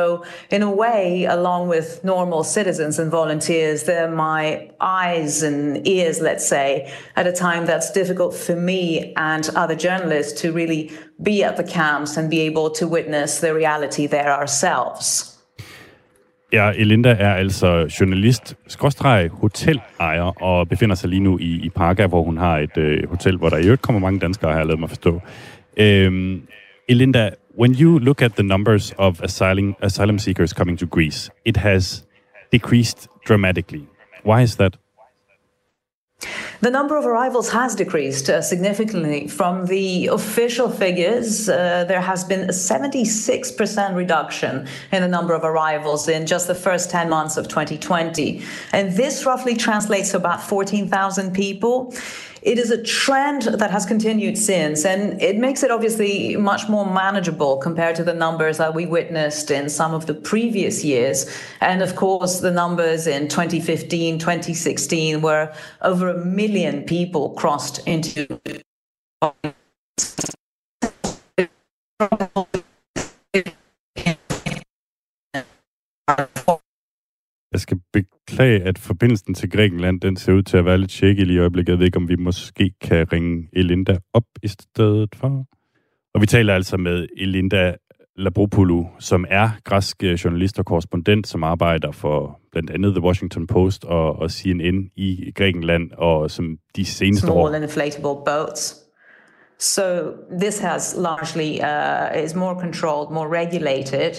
in 0.57 0.63
a 0.71 0.73
way, 0.85 1.27
along 1.39 1.63
with 1.75 1.89
normal 2.05 2.43
citizens, 2.45 2.99
and 2.99 3.11
volunteers. 3.11 3.85
They're 3.85 4.11
my 4.11 4.71
eyes 4.81 5.43
and 5.43 5.87
ears, 5.87 6.21
let's 6.21 6.47
say, 6.47 6.93
at 7.17 7.27
a 7.27 7.33
time 7.33 7.67
that's 7.67 7.91
difficult 8.01 8.35
for 8.35 8.57
me 8.57 9.13
and 9.17 9.45
other 9.57 9.77
journalists 9.87 10.41
to 10.43 10.53
really 10.53 10.91
be 11.23 11.45
at 11.45 11.57
the 11.57 11.65
camps 11.65 12.17
and 12.17 12.31
be 12.31 12.41
able 12.41 12.71
to 12.71 12.87
witness 12.87 13.41
the 13.41 13.53
reality 13.55 14.07
there 14.07 14.33
ourselves. 14.41 15.27
Ja, 16.53 16.73
Elinda 16.77 17.11
er 17.11 17.35
altså 17.35 17.97
journalist, 18.01 18.57
skråstreg, 18.67 19.31
hotelejer 19.33 20.43
og 20.43 20.69
befinder 20.69 20.95
sig 20.95 21.09
lige 21.09 21.21
nu 21.21 21.39
i, 21.39 21.61
i 21.65 21.69
Parga, 21.69 22.07
hvor 22.07 22.23
hun 22.23 22.39
har 22.39 22.59
et 22.59 22.77
øh, 22.77 23.09
hotel, 23.09 23.37
hvor 23.37 23.49
der 23.49 23.57
i 23.57 23.65
øvrigt 23.65 23.83
kommer 23.83 24.01
mange 24.01 24.21
danskere, 24.21 24.51
har 24.51 24.59
jeg 24.59 24.67
lavet 24.67 24.81
mig 24.81 24.89
forstå. 24.89 25.21
Øhm, 25.77 26.43
Elinda, 26.89 27.31
when 27.61 27.75
you 27.75 27.99
look 27.99 28.23
at 28.23 28.37
the 28.37 28.43
numbers 28.43 28.95
of 28.97 29.21
asylum, 29.21 29.77
asylum 29.83 30.19
seekers 30.19 30.51
coming 30.51 30.79
to 30.79 30.87
Greece, 30.87 31.29
it 31.45 31.59
has 31.59 32.07
decreased 32.51 33.07
dramatically. 33.27 33.87
Why 34.23 34.41
is 34.41 34.57
that? 34.57 34.79
The 36.63 36.71
number 36.71 36.97
of 36.97 37.05
arrivals 37.05 37.51
has 37.53 37.75
decreased 37.75 38.31
uh, 38.31 38.41
significantly. 38.41 39.29
From 39.29 39.67
the 39.67 40.07
official 40.07 40.71
figures, 40.71 41.51
uh, 41.51 41.85
there 41.85 42.01
has 42.01 42.25
been 42.25 42.49
a 42.49 42.53
76% 42.53 43.95
reduction 43.95 44.67
in 44.91 45.03
the 45.03 45.09
number 45.09 45.35
of 45.35 45.45
arrivals 45.45 46.09
in 46.09 46.27
just 46.27 46.47
the 46.47 46.55
first 46.55 46.89
10 46.91 47.11
months 47.11 47.37
of 47.37 47.49
2020. 47.49 48.43
And 48.73 48.93
this 48.93 49.27
roughly 49.27 49.55
translates 49.55 50.13
to 50.13 50.17
about 50.17 50.43
14,000 50.43 51.33
people. 51.33 51.95
It 52.43 52.59
is 52.59 52.71
a 52.71 52.83
trend 52.83 53.43
that 53.43 53.71
has 53.71 53.85
continued 53.85 54.39
since, 54.39 54.85
and 54.85 55.21
it 55.21 55.37
makes 55.37 55.63
it 55.63 55.71
obviously 55.71 56.37
much 56.37 56.69
more 56.69 56.91
manageable 56.91 57.59
compared 57.59 57.97
to 57.97 58.05
the 58.05 58.15
numbers 58.15 58.59
that 58.59 58.75
we 58.75 58.87
witnessed 58.87 59.51
in 59.51 59.69
some 59.69 59.93
of 59.93 60.07
the 60.07 60.15
previous 60.15 60.85
years. 60.85 61.31
And 61.61 61.83
of 61.83 61.97
course, 61.97 62.41
the 62.41 62.51
numbers 62.51 63.07
in 63.07 63.29
2015, 63.29 64.19
2016, 64.19 65.21
where 65.21 65.55
over 65.83 66.09
a 66.09 66.25
million 66.25 66.85
people 66.85 67.31
crossed 67.31 67.87
into. 67.87 68.27
Jeg 77.53 77.61
skal 77.61 77.79
beklage, 77.93 78.63
at 78.63 78.79
forbindelsen 78.79 79.35
til 79.35 79.51
Grækenland, 79.51 80.01
den 80.01 80.17
ser 80.17 80.33
ud 80.33 80.43
til 80.43 80.57
at 80.57 80.65
være 80.65 80.79
lidt 80.79 80.93
shaky 80.93 81.25
lige 81.25 81.35
i 81.35 81.39
øjeblikket. 81.39 81.73
Jeg 81.73 81.79
ved 81.79 81.87
ikke, 81.87 81.97
om 81.97 82.09
vi 82.09 82.17
måske 82.17 82.73
kan 82.81 83.13
ringe 83.13 83.49
Elinda 83.53 83.99
op 84.15 84.25
i 84.43 84.49
stedet 84.49 85.15
for. 85.15 85.45
Og 86.15 86.21
vi 86.21 86.27
taler 86.27 86.55
altså 86.55 86.77
med 86.77 87.07
Elinda 87.17 87.75
Labropoulou, 88.17 88.87
som 88.99 89.25
er 89.29 89.51
græsk 89.65 90.05
øh, 90.05 90.13
journalist 90.13 90.59
og 90.59 90.65
korrespondent, 90.65 91.27
som 91.29 91.45
arbejder 91.45 91.93
for 91.93 92.41
blandt 92.53 92.71
andet 92.71 92.95
The 92.95 93.03
Washington 93.03 93.47
Post 93.47 93.85
og, 93.85 94.19
og 94.19 94.31
CNN 94.31 94.91
i 94.97 95.33
Grækenland, 95.35 95.91
og 95.93 96.31
som 96.31 96.57
de 96.77 96.85
seneste 96.85 97.27
small 97.27 97.39
år... 97.39 97.55
and 97.55 97.65
inflatable 97.65 98.25
boats. 98.27 98.77
So 99.59 99.83
this 100.41 100.59
has 100.59 100.97
largely 100.97 101.61
uh, 101.61 102.25
is 102.25 102.35
more 102.35 102.61
controlled, 102.61 103.11
more 103.13 103.29
regulated. 103.41 104.15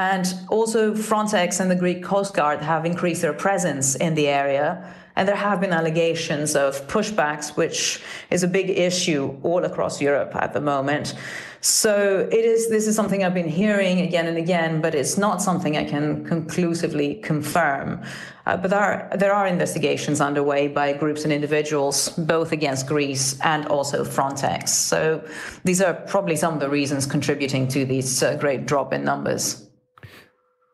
And 0.00 0.32
also 0.48 0.94
Frontex 0.94 1.60
and 1.60 1.70
the 1.70 1.76
Greek 1.76 2.02
Coast 2.02 2.32
Guard 2.32 2.62
have 2.62 2.86
increased 2.86 3.20
their 3.20 3.34
presence 3.34 3.96
in 3.96 4.14
the 4.14 4.28
area. 4.28 4.94
And 5.14 5.28
there 5.28 5.36
have 5.36 5.60
been 5.60 5.74
allegations 5.74 6.56
of 6.56 6.86
pushbacks, 6.88 7.54
which 7.54 8.00
is 8.30 8.42
a 8.42 8.48
big 8.48 8.70
issue 8.70 9.36
all 9.42 9.62
across 9.66 10.00
Europe 10.00 10.34
at 10.36 10.54
the 10.54 10.60
moment. 10.62 11.14
So 11.60 12.26
it 12.32 12.44
is. 12.46 12.70
This 12.70 12.86
is 12.86 12.96
something 12.96 13.22
I've 13.22 13.34
been 13.34 13.54
hearing 13.62 14.00
again 14.00 14.26
and 14.26 14.38
again, 14.38 14.80
but 14.80 14.94
it's 14.94 15.18
not 15.18 15.42
something 15.42 15.76
I 15.76 15.84
can 15.84 16.24
conclusively 16.24 17.16
confirm. 17.16 18.02
Uh, 18.46 18.56
but 18.56 18.70
there 18.70 18.80
are, 18.80 19.16
there 19.18 19.34
are 19.34 19.46
investigations 19.46 20.22
underway 20.22 20.66
by 20.68 20.94
groups 20.94 21.24
and 21.24 21.32
individuals, 21.32 22.08
both 22.16 22.52
against 22.52 22.86
Greece 22.86 23.38
and 23.42 23.66
also 23.66 24.02
Frontex. 24.02 24.68
So 24.68 25.22
these 25.64 25.82
are 25.82 25.92
probably 25.92 26.36
some 26.36 26.54
of 26.54 26.60
the 26.60 26.70
reasons 26.70 27.04
contributing 27.04 27.68
to 27.68 27.84
this 27.84 28.22
uh, 28.22 28.36
great 28.36 28.64
drop 28.64 28.94
in 28.94 29.04
numbers. 29.04 29.66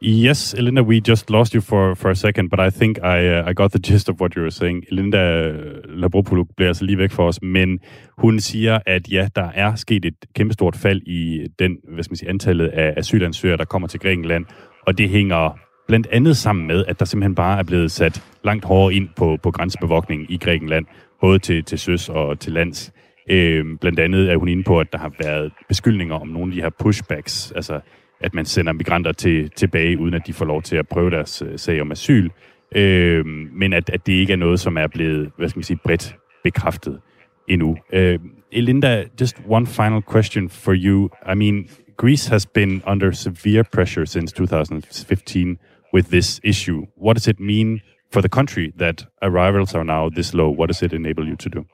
Yes, 0.02 0.54
Elinda, 0.54 0.82
we 0.82 1.00
just 1.00 1.30
lost 1.30 1.54
you 1.54 1.60
for, 1.62 1.94
for 1.94 2.10
a 2.10 2.14
second, 2.14 2.50
but 2.50 2.60
I 2.60 2.70
think 2.70 2.98
I, 2.98 3.28
uh, 3.28 3.50
I 3.50 3.54
got 3.54 3.72
the 3.72 3.78
gist 3.78 4.08
of 4.10 4.20
what 4.20 4.34
you 4.36 4.42
were 4.42 4.50
saying. 4.50 4.84
Elinda 4.90 5.50
uh, 5.50 5.54
Labropoulou 5.84 6.44
bliver 6.56 6.68
altså 6.68 6.84
lige 6.84 6.98
væk 6.98 7.10
for 7.10 7.28
os, 7.28 7.42
men 7.42 7.78
hun 8.18 8.40
siger, 8.40 8.78
at 8.86 9.12
ja, 9.12 9.28
der 9.36 9.48
er 9.54 9.74
sket 9.74 10.04
et 10.04 10.14
kæmpestort 10.34 10.76
fald 10.76 11.02
i 11.06 11.46
den, 11.58 11.76
hvad 11.94 12.04
skal 12.04 12.12
man 12.12 12.16
sige, 12.16 12.28
antallet 12.28 12.68
af 12.68 12.94
asylansøgere, 12.96 13.56
der 13.56 13.64
kommer 13.64 13.88
til 13.88 14.00
Grækenland, 14.00 14.44
og 14.86 14.98
det 14.98 15.08
hænger 15.08 15.58
blandt 15.88 16.06
andet 16.12 16.36
sammen 16.36 16.66
med, 16.66 16.84
at 16.88 16.98
der 16.98 17.04
simpelthen 17.04 17.34
bare 17.34 17.58
er 17.58 17.62
blevet 17.62 17.90
sat 17.90 18.22
langt 18.44 18.64
hårdere 18.64 18.94
ind 18.94 19.08
på, 19.16 19.38
på 19.42 19.50
grænsebevogtningen 19.50 20.26
i 20.30 20.36
Grækenland, 20.36 20.86
både 21.20 21.38
til, 21.38 21.64
til 21.64 21.78
søs 21.78 22.08
og 22.08 22.40
til 22.40 22.52
lands. 22.52 22.92
Øh, 23.30 23.64
blandt 23.80 24.00
andet 24.00 24.30
er 24.30 24.36
hun 24.36 24.48
inde 24.48 24.62
på, 24.62 24.80
at 24.80 24.92
der 24.92 24.98
har 24.98 25.12
været 25.18 25.52
beskyldninger 25.68 26.14
om 26.14 26.28
nogle 26.28 26.52
af 26.52 26.54
de 26.54 26.62
her 26.62 26.70
pushbacks, 26.78 27.52
altså 27.52 27.80
at 28.20 28.34
man 28.34 28.44
sender 28.44 28.72
migranter 28.72 29.12
til, 29.12 29.50
tilbage, 29.50 29.98
uden 29.98 30.14
at 30.14 30.26
de 30.26 30.32
får 30.32 30.44
lov 30.44 30.62
til 30.62 30.76
at 30.76 30.88
prøve 30.88 31.10
deres 31.10 31.42
øh, 31.42 31.58
sag 31.58 31.80
om 31.80 31.92
asyl. 31.92 32.30
Øh, 32.74 33.26
men 33.52 33.72
at, 33.72 33.90
at 33.90 34.06
det 34.06 34.12
ikke 34.12 34.32
er 34.32 34.36
noget, 34.36 34.60
som 34.60 34.76
er 34.76 34.86
blevet, 34.86 35.30
hvad 35.36 35.48
skal 35.48 35.58
man 35.58 35.64
sige, 35.64 35.78
bredt 35.84 36.16
bekræftet 36.44 37.00
endnu. 37.48 37.76
Øh, 37.92 38.18
Elinda, 38.52 39.04
just 39.20 39.36
one 39.48 39.66
final 39.66 40.02
question 40.12 40.48
for 40.48 40.74
you. 40.76 41.08
I 41.32 41.34
mean, 41.34 41.68
Greece 41.96 42.30
has 42.30 42.46
been 42.46 42.82
under 42.86 43.12
severe 43.12 43.64
pressure 43.64 44.06
since 44.06 44.34
2015 44.34 45.58
with 45.94 46.08
this 46.10 46.40
issue. 46.44 46.86
What 46.96 47.16
does 47.16 47.28
it 47.28 47.40
mean 47.40 47.80
for 48.12 48.20
the 48.20 48.28
country 48.28 48.72
that 48.78 49.06
arrivals 49.22 49.74
are 49.74 49.84
now 49.84 50.08
this 50.08 50.34
low? 50.34 50.50
What 50.50 50.68
does 50.68 50.82
it 50.82 50.92
enable 50.92 51.24
you 51.24 51.36
to 51.36 51.48
do? 51.48 51.64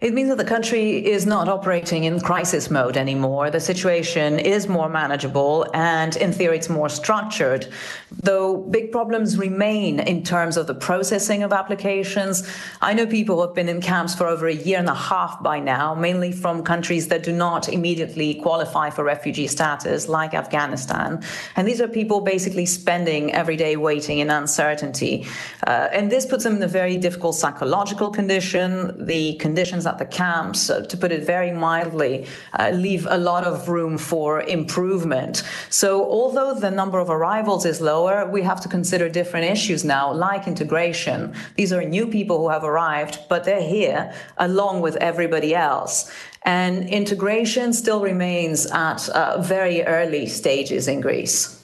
It 0.00 0.14
means 0.14 0.30
that 0.30 0.38
the 0.38 0.44
country 0.46 1.04
is 1.04 1.26
not 1.26 1.46
operating 1.46 2.04
in 2.04 2.20
crisis 2.20 2.70
mode 2.70 2.96
anymore. 2.96 3.50
The 3.50 3.60
situation 3.60 4.38
is 4.38 4.66
more 4.66 4.88
manageable 4.88 5.66
and, 5.74 6.16
in 6.16 6.32
theory, 6.32 6.56
it's 6.56 6.70
more 6.70 6.88
structured. 6.88 7.68
Though 8.10 8.56
big 8.56 8.92
problems 8.92 9.36
remain 9.36 10.00
in 10.00 10.22
terms 10.22 10.56
of 10.56 10.66
the 10.66 10.74
processing 10.74 11.42
of 11.42 11.52
applications. 11.52 12.48
I 12.80 12.94
know 12.94 13.06
people 13.06 13.36
who 13.36 13.42
have 13.42 13.54
been 13.54 13.68
in 13.68 13.82
camps 13.82 14.14
for 14.14 14.26
over 14.26 14.46
a 14.46 14.54
year 14.54 14.78
and 14.78 14.88
a 14.88 14.94
half 14.94 15.42
by 15.42 15.60
now, 15.60 15.94
mainly 15.94 16.32
from 16.32 16.62
countries 16.62 17.08
that 17.08 17.22
do 17.22 17.32
not 17.32 17.68
immediately 17.68 18.36
qualify 18.36 18.88
for 18.88 19.04
refugee 19.04 19.48
status, 19.48 20.08
like 20.08 20.32
Afghanistan. 20.32 21.22
And 21.56 21.68
these 21.68 21.80
are 21.82 21.88
people 21.88 22.22
basically 22.22 22.64
spending 22.64 23.34
every 23.34 23.56
day 23.56 23.76
waiting 23.76 24.20
in 24.20 24.30
uncertainty. 24.30 25.26
Uh, 25.66 25.88
and 25.92 26.10
this 26.10 26.24
puts 26.24 26.44
them 26.44 26.56
in 26.56 26.62
a 26.62 26.68
very 26.68 26.96
difficult 26.96 27.34
psychological 27.34 28.08
condition. 28.08 29.04
The 29.04 29.34
conditions 29.34 29.84
at 29.90 29.98
the 29.98 30.06
camps, 30.22 30.60
to 30.66 30.96
put 31.02 31.10
it 31.12 31.22
very 31.24 31.52
mildly, 31.52 32.26
uh, 32.58 32.70
leave 32.86 33.06
a 33.10 33.18
lot 33.18 33.44
of 33.44 33.68
room 33.68 33.98
for 33.98 34.42
improvement. 34.42 35.42
So, 35.68 35.88
although 36.18 36.54
the 36.54 36.70
number 36.70 36.98
of 37.04 37.08
arrivals 37.10 37.64
is 37.66 37.80
lower, 37.80 38.16
we 38.36 38.42
have 38.42 38.60
to 38.64 38.68
consider 38.68 39.08
different 39.08 39.46
issues 39.56 39.84
now, 39.84 40.04
like 40.12 40.46
integration. 40.46 41.34
These 41.56 41.72
are 41.72 41.82
new 41.84 42.06
people 42.06 42.36
who 42.38 42.48
have 42.56 42.64
arrived, 42.64 43.14
but 43.28 43.44
they're 43.44 43.68
here 43.78 44.12
along 44.38 44.80
with 44.80 44.96
everybody 44.96 45.54
else. 45.54 46.10
And 46.42 46.88
integration 46.88 47.72
still 47.72 48.00
remains 48.00 48.66
at 48.66 49.08
uh, 49.10 49.42
very 49.42 49.82
early 49.82 50.26
stages 50.26 50.88
in 50.88 51.00
Greece. 51.00 51.60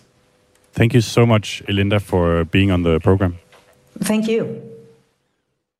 Thank 0.73 0.93
you 0.93 1.01
so 1.01 1.25
much, 1.25 1.63
Elinda, 1.69 2.01
for 2.01 2.45
being 2.45 2.71
on 2.71 2.83
the 2.83 3.01
program. 3.01 3.39
Thank 4.01 4.29
you. 4.29 4.66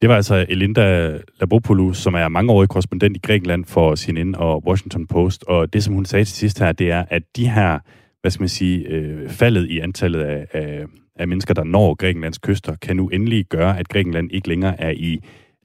Det 0.03 0.09
var 0.09 0.17
altså 0.17 0.47
Elinda 0.49 1.19
Labopoulou, 1.41 1.93
som 1.93 2.15
er 2.15 2.29
mangeårig 2.29 2.69
korrespondent 2.69 3.17
i 3.17 3.21
Grækenland 3.21 3.65
for 3.65 3.97
CNN 3.97 4.35
og 4.35 4.67
Washington 4.67 5.07
Post. 5.07 5.45
Og 5.45 5.73
det, 5.73 5.85
som 5.85 5.95
hun 5.95 6.05
sagde 6.05 6.25
til 6.25 6.37
sidst 6.37 6.59
her, 6.59 6.73
det 6.73 6.91
er, 6.91 7.05
at 7.11 7.23
de 7.37 7.49
her, 7.49 7.79
hvad 8.21 8.31
skal 8.31 8.43
man 8.43 8.49
sige, 8.49 8.87
øh, 8.89 9.31
faldet 9.31 9.67
i 9.71 9.79
antallet 9.79 10.21
af, 10.21 10.47
af, 10.53 10.85
af 11.17 11.29
mennesker, 11.29 11.55
der 11.55 11.65
når 11.65 11.95
Grækenlands 11.95 12.39
kyster, 12.39 12.77
kan 12.77 12.97
nu 12.97 13.09
endelig 13.09 13.47
gøre, 13.47 13.79
at 13.79 13.89
Grækenland 13.89 14.33
ikke 14.33 14.49
længere 14.49 14.81
er 14.81 14.91
i 14.91 15.19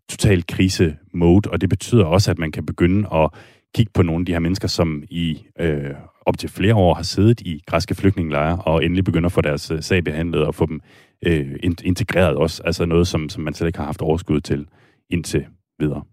total 0.09 0.43
krise-mode. 0.47 1.49
Og 1.49 1.61
det 1.61 1.69
betyder 1.69 2.05
også, 2.05 2.31
at 2.31 2.39
man 2.39 2.51
kan 2.51 2.65
begynde 2.65 3.09
at 3.13 3.29
kigge 3.75 3.91
på 3.93 4.03
nogle 4.03 4.21
af 4.21 4.25
de 4.25 4.31
her 4.31 4.39
mennesker, 4.39 4.67
som 4.67 5.03
i 5.09 5.45
øh, 5.59 5.93
op 6.25 6.37
til 6.37 6.49
flere 6.49 6.75
år 6.75 6.93
har 6.93 7.03
siddet 7.03 7.41
i 7.41 7.61
græske 7.67 7.95
flygtningelejre, 7.95 8.61
og 8.65 8.85
endelig 8.85 9.03
begynder 9.03 9.27
at 9.27 9.33
få 9.33 9.41
deres 9.41 9.71
øh, 9.71 9.81
sag 9.81 10.03
behandlet 10.03 10.45
og 10.45 10.55
få 10.55 10.65
dem 10.65 10.81
øh, 11.25 11.55
integreret 11.83 12.35
også. 12.35 12.63
Altså 12.63 12.85
noget, 12.85 13.07
som, 13.07 13.29
som 13.29 13.43
man 13.43 13.53
slet 13.53 13.67
ikke 13.67 13.79
har 13.79 13.85
haft 13.85 14.01
overskud 14.01 14.41
til 14.41 14.67
indtil 15.09 15.45
videre. 15.79 16.03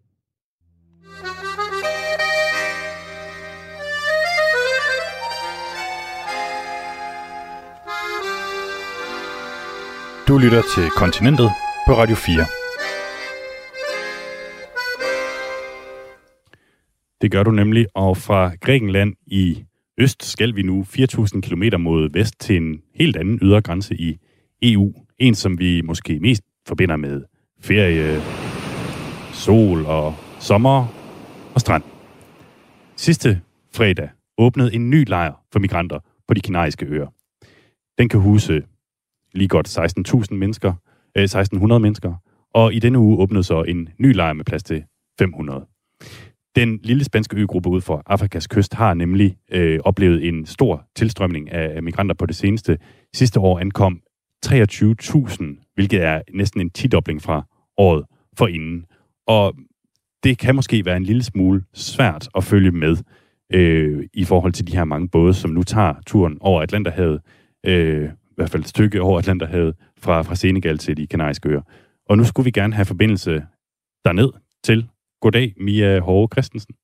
Du 10.28 10.38
lytter 10.38 10.62
til 10.74 10.90
Kontinentet 10.96 11.50
på 11.86 11.92
Radio 11.92 12.16
4. 12.16 12.46
Det 17.22 17.32
gør 17.32 17.42
du 17.42 17.50
nemlig, 17.50 17.86
og 17.94 18.16
fra 18.16 18.54
Grækenland 18.60 19.14
i 19.26 19.64
øst 19.98 20.24
skal 20.24 20.56
vi 20.56 20.62
nu 20.62 20.82
4.000 20.82 21.40
km 21.40 21.62
mod 21.78 22.12
vest 22.12 22.40
til 22.40 22.56
en 22.56 22.80
helt 22.94 23.16
anden 23.16 23.38
ydre 23.42 23.62
grænse 23.62 23.94
i 23.94 24.18
EU. 24.62 24.92
En, 25.18 25.34
som 25.34 25.58
vi 25.58 25.82
måske 25.82 26.18
mest 26.20 26.42
forbinder 26.66 26.96
med 26.96 27.22
ferie, 27.60 28.20
sol 29.32 29.86
og 29.86 30.14
sommer 30.40 30.86
og 31.54 31.60
strand. 31.60 31.82
Sidste 32.96 33.40
fredag 33.74 34.08
åbnede 34.38 34.74
en 34.74 34.90
ny 34.90 35.08
lejr 35.08 35.32
for 35.52 35.58
migranter 35.58 35.98
på 36.28 36.34
de 36.34 36.40
kanariske 36.40 36.86
øer. 36.86 37.06
Den 37.98 38.08
kan 38.08 38.20
huse 38.20 38.62
lige 39.34 39.48
godt 39.48 39.78
16.000 40.30 40.34
mennesker, 40.34 40.72
øh, 41.16 41.24
1.600 41.24 41.78
mennesker, 41.78 42.14
og 42.54 42.74
i 42.74 42.78
denne 42.78 42.98
uge 42.98 43.18
åbnede 43.18 43.44
så 43.44 43.62
en 43.62 43.88
ny 43.98 44.14
lejr 44.14 44.32
med 44.32 44.44
plads 44.44 44.62
til 44.62 44.84
500. 45.18 45.66
Den 46.56 46.80
lille 46.82 47.04
spanske 47.04 47.36
øgruppe 47.36 47.68
ud 47.68 47.80
for 47.80 48.02
Afrikas 48.06 48.46
kyst 48.46 48.74
har 48.74 48.94
nemlig 48.94 49.36
øh, 49.52 49.80
oplevet 49.84 50.28
en 50.28 50.46
stor 50.46 50.84
tilstrømning 50.96 51.52
af 51.52 51.82
migranter 51.82 52.14
på 52.14 52.26
det 52.26 52.36
seneste. 52.36 52.78
Sidste 53.14 53.40
år 53.40 53.58
ankom 53.58 54.00
23.000, 54.46 55.72
hvilket 55.74 56.02
er 56.02 56.22
næsten 56.34 56.60
en 56.60 56.70
tidobling 56.70 57.22
fra 57.22 57.46
året 57.76 58.04
forinden. 58.38 58.86
Og 59.26 59.54
det 60.22 60.38
kan 60.38 60.54
måske 60.54 60.84
være 60.84 60.96
en 60.96 61.04
lille 61.04 61.22
smule 61.22 61.64
svært 61.74 62.28
at 62.36 62.44
følge 62.44 62.70
med 62.70 62.96
øh, 63.52 64.08
i 64.12 64.24
forhold 64.24 64.52
til 64.52 64.66
de 64.66 64.76
her 64.76 64.84
mange 64.84 65.08
både, 65.08 65.34
som 65.34 65.50
nu 65.50 65.62
tager 65.62 65.94
turen 66.06 66.38
over 66.40 66.62
Atlanterhavet, 66.62 67.20
øh, 67.66 68.04
i 68.04 68.34
hvert 68.36 68.50
fald 68.50 68.62
et 68.62 68.68
stykke 68.68 69.02
over 69.02 69.18
Atlanterhavet, 69.18 69.76
fra, 69.98 70.22
fra 70.22 70.34
Senegal 70.34 70.78
til 70.78 70.96
de 70.96 71.06
kanariske 71.06 71.48
øer. 71.48 71.62
Og 72.06 72.16
nu 72.16 72.24
skulle 72.24 72.44
vi 72.44 72.50
gerne 72.50 72.74
have 72.74 72.84
forbindelse 72.84 73.46
derned 74.04 74.32
til. 74.64 74.88
Goddag, 75.20 75.54
Mia 75.56 76.00
Håge 76.00 76.28
Christensen. 76.32 76.74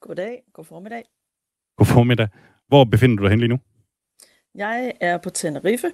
Goddag, 0.00 0.42
god 0.52 0.64
formiddag. 0.64 1.02
God 1.76 1.86
formiddag. 1.86 2.28
Hvor 2.68 2.84
befinder 2.84 3.16
du 3.16 3.22
dig 3.22 3.30
hen 3.30 3.38
lige 3.38 3.48
nu? 3.48 3.58
Jeg 4.54 4.92
er 5.00 5.18
på 5.18 5.30
Tenerife. 5.30 5.90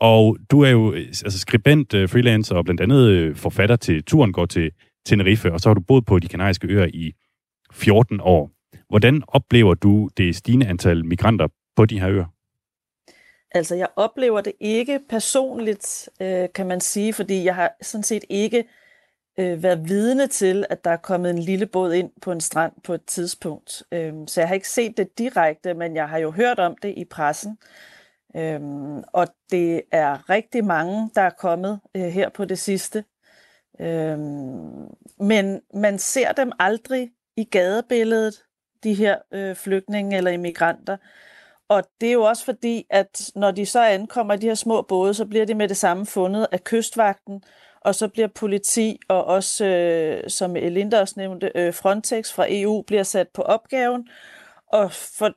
Og 0.00 0.36
du 0.50 0.62
er 0.62 0.70
jo 0.70 0.92
altså 0.94 1.38
skribent, 1.38 1.94
øh, 1.94 2.08
freelancer 2.08 2.54
og 2.54 2.64
blandt 2.64 2.80
andet 2.80 3.08
øh, 3.08 3.36
forfatter 3.36 3.76
til 3.76 4.04
Turen 4.04 4.32
går 4.32 4.46
til 4.46 4.70
Tenerife, 5.06 5.52
og 5.52 5.60
så 5.60 5.68
har 5.68 5.74
du 5.74 5.80
boet 5.80 6.06
på 6.06 6.18
de 6.18 6.28
kanariske 6.28 6.66
øer 6.66 6.86
i 6.94 7.12
14 7.72 8.20
år. 8.22 8.50
Hvordan 8.88 9.22
oplever 9.28 9.74
du 9.74 10.10
det 10.16 10.36
stigende 10.36 10.66
antal 10.66 11.04
migranter 11.04 11.48
på 11.76 11.86
de 11.86 12.00
her 12.00 12.10
øer? 12.10 12.26
Altså, 13.54 13.74
jeg 13.74 13.88
oplever 13.96 14.40
det 14.40 14.52
ikke 14.60 15.00
personligt, 15.08 16.08
øh, 16.22 16.48
kan 16.54 16.66
man 16.66 16.80
sige, 16.80 17.12
fordi 17.12 17.44
jeg 17.44 17.54
har 17.54 17.72
sådan 17.82 18.02
set 18.02 18.24
ikke 18.28 18.64
øh, 19.38 19.62
været 19.62 19.88
vidne 19.88 20.26
til, 20.26 20.64
at 20.70 20.84
der 20.84 20.90
er 20.90 20.96
kommet 20.96 21.30
en 21.30 21.38
lille 21.38 21.66
båd 21.66 21.92
ind 21.92 22.10
på 22.22 22.32
en 22.32 22.40
strand 22.40 22.72
på 22.84 22.94
et 22.94 23.04
tidspunkt. 23.04 23.82
Øh, 23.92 24.12
så 24.26 24.40
jeg 24.40 24.48
har 24.48 24.54
ikke 24.54 24.68
set 24.68 24.96
det 24.96 25.18
direkte, 25.18 25.74
men 25.74 25.96
jeg 25.96 26.08
har 26.08 26.18
jo 26.18 26.30
hørt 26.30 26.58
om 26.58 26.76
det 26.82 26.94
i 26.96 27.04
pressen. 27.04 27.50
Øh, 27.50 27.99
Øhm, 28.36 29.02
og 29.12 29.26
det 29.50 29.82
er 29.92 30.30
rigtig 30.30 30.64
mange, 30.64 31.10
der 31.14 31.22
er 31.22 31.30
kommet 31.30 31.80
øh, 31.96 32.02
her 32.02 32.28
på 32.28 32.44
det 32.44 32.58
sidste. 32.58 33.04
Øhm, 33.80 34.86
men 35.20 35.60
man 35.74 35.98
ser 35.98 36.32
dem 36.32 36.52
aldrig 36.58 37.10
i 37.36 37.44
gadebilledet, 37.44 38.44
de 38.84 38.94
her 38.94 39.18
øh, 39.32 39.56
flygtninge 39.56 40.16
eller 40.16 40.30
immigranter. 40.30 40.96
Og 41.68 41.84
det 42.00 42.08
er 42.08 42.12
jo 42.12 42.22
også 42.22 42.44
fordi, 42.44 42.86
at 42.90 43.30
når 43.34 43.50
de 43.50 43.66
så 43.66 43.84
ankommer 43.84 44.34
i 44.34 44.36
de 44.36 44.46
her 44.46 44.54
små 44.54 44.82
både, 44.82 45.14
så 45.14 45.26
bliver 45.26 45.46
de 45.46 45.54
med 45.54 45.68
det 45.68 45.76
samme 45.76 46.06
fundet 46.06 46.46
af 46.52 46.64
kystvagten, 46.64 47.42
og 47.80 47.94
så 47.94 48.08
bliver 48.08 48.28
politi 48.28 48.98
og 49.08 49.24
også, 49.24 49.64
øh, 49.66 50.30
som 50.30 50.56
Elinda 50.56 51.00
også 51.00 51.14
nævnte, 51.16 51.52
øh, 51.54 51.74
Frontex 51.74 52.32
fra 52.32 52.46
EU 52.48 52.82
bliver 52.82 53.02
sat 53.02 53.28
på 53.28 53.42
opgaven. 53.42 54.08
Og 54.66 54.92
for 54.92 55.30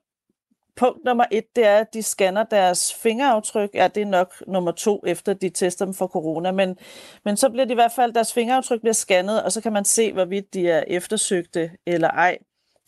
punkt 0.75 1.05
nummer 1.05 1.25
et, 1.31 1.55
det 1.55 1.65
er, 1.65 1.77
at 1.77 1.93
de 1.93 2.03
scanner 2.03 2.43
deres 2.43 2.93
fingeraftryk. 2.93 3.69
Ja, 3.73 3.87
det 3.87 4.01
er 4.01 4.07
nok 4.07 4.33
nummer 4.47 4.71
to, 4.71 5.03
efter 5.07 5.33
de 5.33 5.49
tester 5.49 5.85
dem 5.85 5.93
for 5.93 6.07
corona. 6.07 6.51
Men, 6.51 6.77
men 7.25 7.37
så 7.37 7.49
bliver 7.49 7.65
de 7.65 7.71
i 7.71 7.75
hvert 7.75 7.91
fald, 7.95 8.13
deres 8.13 8.33
fingeraftryk 8.33 8.79
bliver 8.79 8.93
scannet, 8.93 9.43
og 9.43 9.51
så 9.51 9.61
kan 9.61 9.73
man 9.73 9.85
se, 9.85 10.13
hvorvidt 10.13 10.53
de 10.53 10.69
er 10.69 10.83
eftersøgte 10.87 11.71
eller 11.85 12.07
ej. 12.07 12.37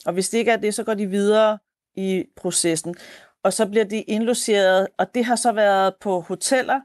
Og 0.05 0.13
hvis 0.13 0.29
det 0.29 0.37
ikke 0.37 0.51
er 0.51 0.57
det, 0.57 0.73
så 0.73 0.83
går 0.83 0.93
de 0.93 1.07
videre 1.07 1.57
i 1.95 2.25
processen. 2.35 2.95
Og 3.43 3.53
så 3.53 3.65
bliver 3.65 3.85
de 3.85 4.01
indlogeret, 4.01 4.87
og 4.97 5.15
det 5.15 5.25
har 5.25 5.35
så 5.35 5.51
været 5.51 5.93
på 6.01 6.19
hoteller, 6.19 6.79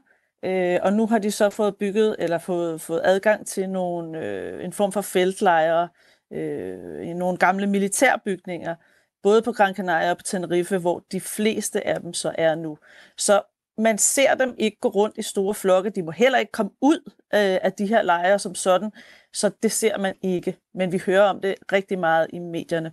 øh, 0.45 0.79
og 0.83 0.93
nu 0.93 1.07
har 1.07 1.19
de 1.19 1.31
så 1.31 1.49
fået 1.49 1.75
bygget, 1.77 2.15
eller 2.19 2.37
fået, 2.37 2.81
fået 2.81 3.01
adgang 3.03 3.47
til 3.47 3.69
nogle, 3.69 4.19
øh, 4.19 4.65
en 4.65 4.73
form 4.73 4.91
for 4.91 5.01
feltlejre, 5.01 5.89
øh, 6.33 7.09
i 7.09 7.13
nogle 7.13 7.37
gamle 7.37 7.67
militærbygninger, 7.67 8.75
både 9.23 9.41
på 9.41 9.51
Gran 9.51 9.75
Canaria 9.75 10.11
og 10.11 10.17
på 10.17 10.23
Tenerife, 10.23 10.77
hvor 10.77 11.03
de 11.11 11.21
fleste 11.21 11.87
af 11.87 12.01
dem 12.01 12.13
så 12.13 12.31
er 12.37 12.55
nu. 12.55 12.77
Så 13.17 13.41
man 13.77 13.97
ser 13.97 14.35
dem 14.35 14.55
ikke 14.57 14.77
gå 14.81 14.89
rundt 14.89 15.17
i 15.17 15.21
store 15.21 15.53
flokke. 15.53 15.89
De 15.89 16.03
må 16.03 16.11
heller 16.11 16.39
ikke 16.39 16.51
komme 16.51 16.71
ud 16.81 16.99
øh, 17.07 17.57
af 17.61 17.73
de 17.77 17.87
her 17.87 18.01
lejre 18.01 18.39
som 18.39 18.55
sådan, 18.55 18.91
så 19.33 19.51
det 19.63 19.71
ser 19.71 19.97
man 19.97 20.15
ikke. 20.21 20.57
Men 20.73 20.91
vi 20.91 21.01
hører 21.05 21.21
om 21.21 21.41
det 21.41 21.55
rigtig 21.71 21.99
meget 21.99 22.27
i 22.33 22.39
medierne. 22.39 22.91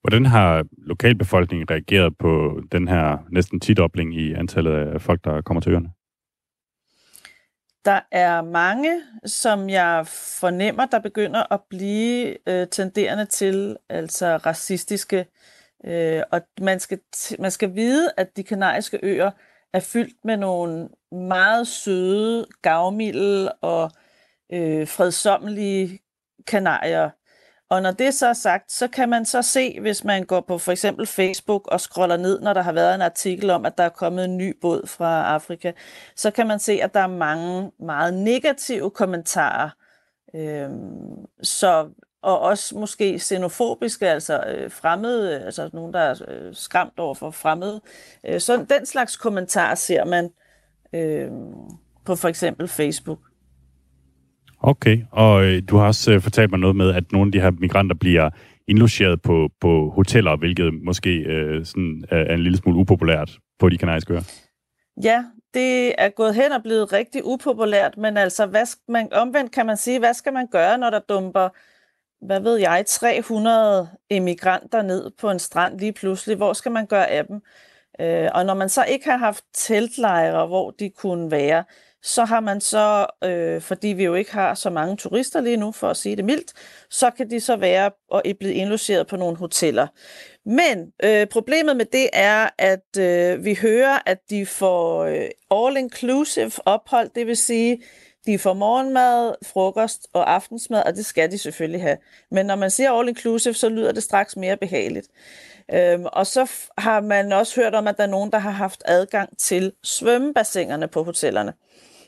Hvordan 0.00 0.26
har 0.26 0.64
lokalbefolkningen 0.78 1.70
reageret 1.70 2.18
på 2.18 2.60
den 2.72 2.88
her 2.88 3.18
næsten 3.30 3.60
tidobling 3.60 4.14
i 4.14 4.32
antallet 4.32 4.72
af 4.72 5.00
folk, 5.00 5.24
der 5.24 5.42
kommer 5.42 5.60
til 5.60 5.72
øerne? 5.72 5.90
Der 7.84 8.00
er 8.10 8.42
mange, 8.42 9.02
som 9.26 9.70
jeg 9.70 10.06
fornemmer, 10.40 10.86
der 10.86 10.98
begynder 10.98 11.52
at 11.52 11.60
blive 11.70 12.48
øh, 12.48 12.68
tenderende 12.68 13.26
til, 13.26 13.76
altså 13.88 14.36
racistiske. 14.36 15.26
Øh, 15.84 16.22
og 16.30 16.40
man 16.60 16.80
skal, 16.80 17.00
man 17.38 17.50
skal 17.50 17.74
vide, 17.74 18.12
at 18.16 18.36
de 18.36 18.42
kanariske 18.42 19.00
øer 19.02 19.30
er 19.72 19.80
fyldt 19.80 20.24
med 20.24 20.36
nogle 20.36 20.88
meget 21.12 21.68
søde, 21.68 22.46
gavmilde 22.62 23.52
og 23.52 23.90
øh, 24.52 24.88
fredsommelige 24.88 25.98
kanarier. 26.46 27.10
Og 27.70 27.82
når 27.82 27.90
det 27.90 28.14
så 28.14 28.26
er 28.26 28.32
sagt, 28.32 28.72
så 28.72 28.88
kan 28.88 29.08
man 29.08 29.24
så 29.24 29.42
se, 29.42 29.80
hvis 29.80 30.04
man 30.04 30.24
går 30.24 30.40
på 30.40 30.58
for 30.58 30.72
eksempel 30.72 31.06
Facebook 31.06 31.66
og 31.66 31.80
scroller 31.80 32.16
ned, 32.16 32.40
når 32.40 32.52
der 32.52 32.62
har 32.62 32.72
været 32.72 32.94
en 32.94 33.02
artikel 33.02 33.50
om, 33.50 33.66
at 33.66 33.78
der 33.78 33.84
er 33.84 33.88
kommet 33.88 34.24
en 34.24 34.36
ny 34.36 34.56
båd 34.60 34.86
fra 34.86 35.34
Afrika, 35.34 35.72
så 36.16 36.30
kan 36.30 36.46
man 36.46 36.58
se, 36.58 36.72
at 36.82 36.94
der 36.94 37.00
er 37.00 37.06
mange 37.06 37.72
meget 37.80 38.14
negative 38.14 38.90
kommentarer. 38.90 39.70
Øhm, 40.34 41.26
så, 41.42 41.88
og 42.22 42.40
også 42.40 42.78
måske 42.78 43.18
xenofobiske, 43.18 44.08
altså 44.08 44.44
øh, 44.46 44.70
fremmede, 44.70 45.44
altså 45.44 45.70
nogen, 45.72 45.92
der 45.92 46.00
er 46.00 46.22
øh, 46.28 46.54
skræmt 46.54 46.98
over 46.98 47.14
for 47.14 47.30
fremmede. 47.30 47.80
Øh, 48.26 48.40
så 48.40 48.66
den 48.70 48.86
slags 48.86 49.16
kommentarer 49.16 49.74
ser 49.74 50.04
man 50.04 50.30
øh, 50.92 51.30
på 52.04 52.16
for 52.16 52.28
eksempel 52.28 52.68
Facebook. 52.68 53.27
Okay, 54.60 54.98
og 55.10 55.44
øh, 55.44 55.62
du 55.68 55.76
har 55.76 55.86
også 55.86 56.12
øh, 56.12 56.20
fortalt 56.20 56.50
mig 56.50 56.60
noget 56.60 56.76
med, 56.76 56.94
at 56.94 57.12
nogle 57.12 57.28
af 57.28 57.32
de 57.32 57.40
her 57.40 57.50
migranter 57.50 57.96
bliver 57.96 58.30
indlogeret 58.68 59.22
på, 59.22 59.48
på 59.60 59.90
hoteller, 59.90 60.36
hvilket 60.36 60.74
måske 60.84 61.10
øh, 61.10 61.64
sådan 61.64 62.04
er, 62.10 62.18
er 62.18 62.34
en 62.34 62.42
lille 62.42 62.58
smule 62.58 62.78
upopulært 62.78 63.38
på 63.58 63.68
de 63.68 63.78
kanariske 63.78 64.12
øer. 64.12 64.22
Ja, 65.02 65.24
det 65.54 65.94
er 65.98 66.08
gået 66.08 66.34
hen 66.34 66.52
og 66.52 66.62
blevet 66.62 66.92
rigtig 66.92 67.24
upopulært, 67.24 67.96
men 67.96 68.16
altså 68.16 68.46
hvad 68.46 68.66
man, 68.88 69.12
omvendt 69.12 69.52
kan 69.52 69.66
man 69.66 69.76
sige, 69.76 69.98
hvad 69.98 70.14
skal 70.14 70.32
man 70.32 70.46
gøre, 70.46 70.78
når 70.78 70.90
der 70.90 71.00
dumper, 71.08 71.48
hvad 72.26 72.40
ved 72.40 72.56
jeg, 72.56 72.84
300 72.86 73.88
emigranter 74.10 74.82
ned 74.82 75.10
på 75.20 75.30
en 75.30 75.38
strand 75.38 75.78
lige 75.78 75.92
pludselig? 75.92 76.36
Hvor 76.36 76.52
skal 76.52 76.72
man 76.72 76.86
gøre 76.86 77.10
af 77.10 77.26
dem? 77.26 77.40
Øh, 78.00 78.28
og 78.34 78.46
når 78.46 78.54
man 78.54 78.68
så 78.68 78.84
ikke 78.84 79.10
har 79.10 79.16
haft 79.16 79.44
teltlejre, 79.54 80.46
hvor 80.46 80.70
de 80.70 80.90
kunne 80.90 81.30
være, 81.30 81.64
så 82.02 82.24
har 82.24 82.40
man 82.40 82.60
så, 82.60 83.06
øh, 83.24 83.60
fordi 83.60 83.88
vi 83.88 84.04
jo 84.04 84.14
ikke 84.14 84.32
har 84.32 84.54
så 84.54 84.70
mange 84.70 84.96
turister 84.96 85.40
lige 85.40 85.56
nu, 85.56 85.72
for 85.72 85.90
at 85.90 85.96
sige 85.96 86.16
det 86.16 86.24
mildt, 86.24 86.52
så 86.90 87.10
kan 87.10 87.30
de 87.30 87.40
så 87.40 87.56
være 87.56 87.90
og 88.10 88.22
er 88.24 88.34
blevet 88.40 88.54
indlogeret 88.54 89.06
på 89.06 89.16
nogle 89.16 89.36
hoteller. 89.36 89.86
Men 90.46 90.92
øh, 91.04 91.26
problemet 91.26 91.76
med 91.76 91.84
det 91.84 92.08
er, 92.12 92.48
at 92.58 92.98
øh, 92.98 93.44
vi 93.44 93.58
hører, 93.62 93.98
at 94.06 94.18
de 94.30 94.46
får 94.46 95.04
øh, 95.04 95.28
all-inclusive 95.50 96.58
ophold, 96.64 97.10
det 97.14 97.26
vil 97.26 97.36
sige, 97.36 97.82
de 98.26 98.38
får 98.38 98.52
morgenmad, 98.52 99.34
frokost 99.46 100.08
og 100.12 100.32
aftensmad, 100.32 100.82
og 100.86 100.94
det 100.94 101.06
skal 101.06 101.30
de 101.30 101.38
selvfølgelig 101.38 101.82
have. 101.82 101.96
Men 102.30 102.46
når 102.46 102.56
man 102.56 102.70
siger 102.70 102.92
all-inclusive, 102.92 103.52
så 103.52 103.68
lyder 103.68 103.92
det 103.92 104.02
straks 104.02 104.36
mere 104.36 104.56
behageligt. 104.56 105.08
Øhm, 105.74 106.04
og 106.12 106.26
så 106.26 106.50
har 106.78 107.00
man 107.00 107.32
også 107.32 107.60
hørt 107.60 107.74
om, 107.74 107.86
at 107.86 107.96
der 107.96 108.02
er 108.02 108.08
nogen, 108.08 108.32
der 108.32 108.38
har 108.38 108.50
haft 108.50 108.82
adgang 108.84 109.38
til 109.38 109.72
svømmebassinerne 109.84 110.88
på 110.88 111.02
hotellerne. 111.02 111.52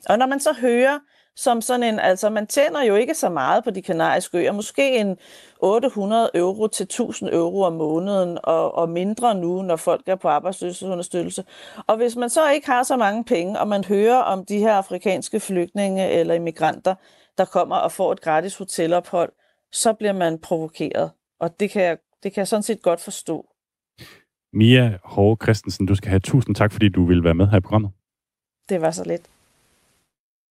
Og 0.08 0.18
når 0.18 0.26
man 0.26 0.40
så 0.40 0.52
hører, 0.60 0.98
som 1.36 1.60
sådan 1.60 1.82
en, 1.82 1.98
altså 1.98 2.30
man 2.30 2.46
tjener 2.46 2.82
jo 2.82 2.94
ikke 2.94 3.14
så 3.14 3.28
meget 3.28 3.64
på 3.64 3.70
de 3.70 3.82
kanariske 3.82 4.38
øer, 4.38 4.52
måske 4.52 4.96
en 4.98 5.16
800 5.58 6.30
euro 6.34 6.66
til 6.66 6.84
1000 6.84 7.30
euro 7.30 7.62
om 7.62 7.72
måneden, 7.72 8.38
og, 8.42 8.74
og 8.74 8.88
mindre 8.88 9.34
nu, 9.34 9.62
når 9.62 9.76
folk 9.76 10.02
er 10.06 10.16
på 10.16 10.28
arbejdsløshedsunderstøttelse. 10.28 11.44
Og 11.86 11.96
hvis 11.96 12.16
man 12.16 12.30
så 12.30 12.50
ikke 12.50 12.66
har 12.66 12.82
så 12.82 12.96
mange 12.96 13.24
penge, 13.24 13.60
og 13.60 13.68
man 13.68 13.84
hører 13.84 14.16
om 14.16 14.44
de 14.44 14.58
her 14.58 14.72
afrikanske 14.72 15.40
flygtninge 15.40 16.08
eller 16.08 16.34
immigranter, 16.34 16.94
der 17.38 17.44
kommer 17.44 17.76
og 17.76 17.92
får 17.92 18.12
et 18.12 18.20
gratis 18.20 18.56
hotelophold, 18.56 19.32
så 19.72 19.92
bliver 19.92 20.12
man 20.12 20.38
provokeret. 20.38 21.10
Og 21.40 21.60
det 21.60 21.70
kan 21.70 21.82
jeg, 21.82 21.98
det 22.22 22.32
kan 22.32 22.40
jeg 22.40 22.48
sådan 22.48 22.62
set 22.62 22.82
godt 22.82 23.00
forstå. 23.00 23.46
Mia 24.52 24.98
Hårde 25.04 25.44
Christensen, 25.44 25.86
du 25.86 25.94
skal 25.94 26.08
have 26.08 26.20
tusind 26.20 26.54
tak, 26.54 26.72
fordi 26.72 26.88
du 26.88 27.04
ville 27.04 27.24
være 27.24 27.34
med 27.34 27.48
her 27.48 27.56
i 27.58 27.60
programmet. 27.60 27.90
Det 28.68 28.80
var 28.80 28.90
så 28.90 29.04
lidt. 29.04 29.22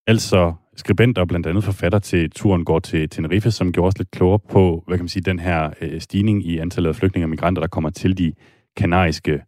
Altså 0.09 0.53
skribent 0.75 1.17
og 1.17 1.27
blandt 1.27 1.47
andet 1.47 1.63
forfatter 1.63 1.99
til 1.99 2.31
Turen 2.31 2.65
går 2.65 2.79
til 2.79 3.09
Tenerife, 3.09 3.51
som 3.51 3.71
gjorde 3.71 3.87
os 3.87 3.97
lidt 3.97 4.11
klogere 4.11 4.39
på, 4.39 4.83
hvad 4.87 4.97
kan 4.97 5.03
man 5.03 5.09
sige, 5.09 5.23
den 5.23 5.39
her 5.39 5.69
øh, 5.81 6.01
stigning 6.01 6.45
i 6.45 6.57
antallet 6.57 6.89
af 6.89 6.95
flygtninge 6.95 7.25
og 7.25 7.29
migranter, 7.29 7.61
der 7.61 7.67
kommer 7.67 7.89
til 7.89 8.17
de 8.17 8.33
kanariske 8.77 9.41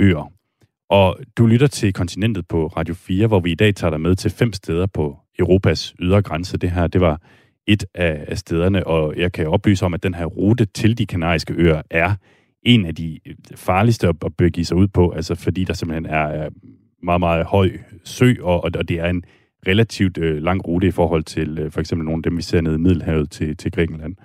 øer. 0.00 0.32
Og 0.90 1.16
du 1.36 1.46
lytter 1.46 1.66
til 1.66 1.92
Kontinentet 1.92 2.48
på 2.48 2.66
Radio 2.66 2.94
4, 2.94 3.26
hvor 3.26 3.40
vi 3.40 3.52
i 3.52 3.54
dag 3.54 3.74
tager 3.74 3.90
dig 3.90 4.00
med 4.00 4.14
til 4.14 4.30
fem 4.30 4.52
steder 4.52 4.86
på 4.86 5.16
Europas 5.38 5.94
ydre 6.00 6.22
grænse. 6.22 6.58
Det 6.58 6.70
her, 6.70 6.86
det 6.86 7.00
var 7.00 7.20
et 7.66 7.84
af 7.94 8.38
stederne, 8.38 8.86
og 8.86 9.16
jeg 9.16 9.32
kan 9.32 9.46
oplyse 9.46 9.84
om, 9.84 9.94
at 9.94 10.02
den 10.02 10.14
her 10.14 10.24
rute 10.24 10.64
til 10.64 10.98
de 10.98 11.06
kanariske 11.06 11.54
øer 11.54 11.82
er 11.90 12.14
en 12.62 12.86
af 12.86 12.94
de 12.94 13.18
øh, 13.26 13.34
farligste 13.54 14.08
at 14.08 14.16
begive 14.38 14.64
sig 14.64 14.76
ud 14.76 14.88
på, 14.88 15.10
altså 15.10 15.34
fordi 15.34 15.64
der 15.64 15.74
simpelthen 15.74 16.06
er 16.06 16.48
meget, 17.02 17.20
meget 17.20 17.46
høj 17.46 17.70
sø, 18.04 18.34
og, 18.40 18.64
og 18.64 18.88
det 18.88 19.00
er 19.00 19.06
en 19.06 19.24
relativt 19.66 20.18
øh, 20.18 20.42
lang 20.42 20.68
rute 20.68 20.86
i 20.86 20.90
forhold 20.90 21.24
til 21.24 21.58
øh, 21.58 21.72
for 21.72 21.80
eksempel 21.80 22.04
nogle 22.04 22.18
af 22.18 22.22
dem, 22.22 22.36
vi 22.36 22.42
ser 22.42 22.60
nede 22.60 22.74
i 22.74 22.78
Middelhavet 22.78 23.30
til, 23.30 23.56
til 23.56 23.72
Grækenland. 23.72 24.16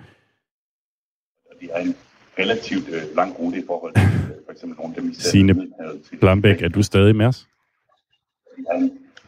Det 1.60 1.70
er 1.72 1.80
en 1.80 1.94
relativt 2.38 2.88
øh, 2.88 3.02
lang 3.16 3.38
rute 3.38 3.58
i 3.58 3.62
forhold 3.66 3.94
til 3.94 4.02
øh, 4.02 4.36
for 4.46 4.52
eksempel 4.52 4.76
nogle 4.78 4.94
af 4.96 5.00
dem, 5.00 5.10
vi 5.10 5.14
ser 5.14 5.30
Signe 5.30 5.52
nede 5.52 5.58
i 5.58 5.60
Middelhavet 5.60 6.02
til 6.02 6.16
Blambæk, 6.16 6.62
er 6.62 6.68
du 6.68 6.82
stadig 6.82 7.16
med 7.16 7.26
os? 7.26 7.46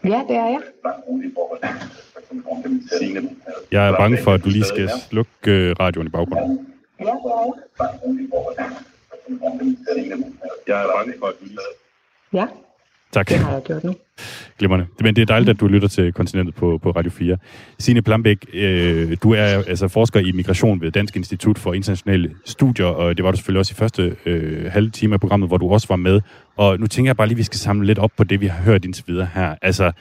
Ja, 0.04 0.22
det 0.28 0.36
er 0.36 0.46
jeg. 0.46 0.61
Jeg 3.72 3.88
er 3.88 3.96
bange 3.96 4.18
for, 4.24 4.32
at 4.32 4.44
du 4.44 4.48
lige 4.48 4.64
skal 4.64 4.90
slukke 5.08 5.30
øh, 5.46 5.76
radioen 5.80 6.06
i 6.06 6.11
baggrunden. 6.11 6.66
Jeg 6.98 7.06
er 10.82 10.92
bange 10.96 11.14
for, 11.18 11.26
at 11.26 11.34
du 11.40 11.44
lige 11.44 11.58
Ja, 12.32 12.46
Tak. 13.12 13.28
det 13.28 13.38
har 13.38 13.52
jeg 13.52 13.62
gjort 13.62 13.84
nu. 13.84 13.94
Glimrende. 14.58 14.86
Men 15.00 15.16
det 15.16 15.22
er 15.22 15.26
dejligt, 15.26 15.50
at 15.50 15.61
du 15.61 15.66
lytter 15.66 15.88
til 15.88 16.12
Kontinentet 16.12 16.54
på, 16.54 16.78
på 16.82 16.90
Radio 16.90 17.11
4. 17.11 17.36
Signe 17.78 18.02
Plambæk, 18.02 18.46
øh, 18.54 19.16
du 19.22 19.32
er 19.32 19.44
altså 19.44 19.88
forsker 19.88 20.20
i 20.20 20.32
migration 20.32 20.80
ved 20.80 20.90
Dansk 20.90 21.16
Institut 21.16 21.58
for 21.58 21.72
Internationale 21.74 22.34
Studier, 22.44 22.86
og 22.86 23.16
det 23.16 23.24
var 23.24 23.30
du 23.30 23.36
selvfølgelig 23.36 23.58
også 23.58 23.72
i 23.72 23.78
første 23.78 24.16
øh, 24.26 24.72
halve 24.72 24.90
time 24.90 25.14
af 25.14 25.20
programmet, 25.20 25.48
hvor 25.48 25.56
du 25.56 25.72
også 25.72 25.88
var 25.88 25.96
med. 25.96 26.20
Og 26.56 26.80
nu 26.80 26.86
tænker 26.86 27.08
jeg 27.08 27.16
bare 27.16 27.26
lige, 27.26 27.34
at 27.34 27.38
vi 27.38 27.42
skal 27.42 27.58
samle 27.58 27.86
lidt 27.86 27.98
op 27.98 28.11
på 28.16 28.24
det, 28.24 28.40
vi 28.40 28.46
har 28.46 28.62
hørt 28.62 28.84
indtil 28.84 29.04
videre 29.06 29.28
her. 29.34 29.54
Altså, 29.62 29.92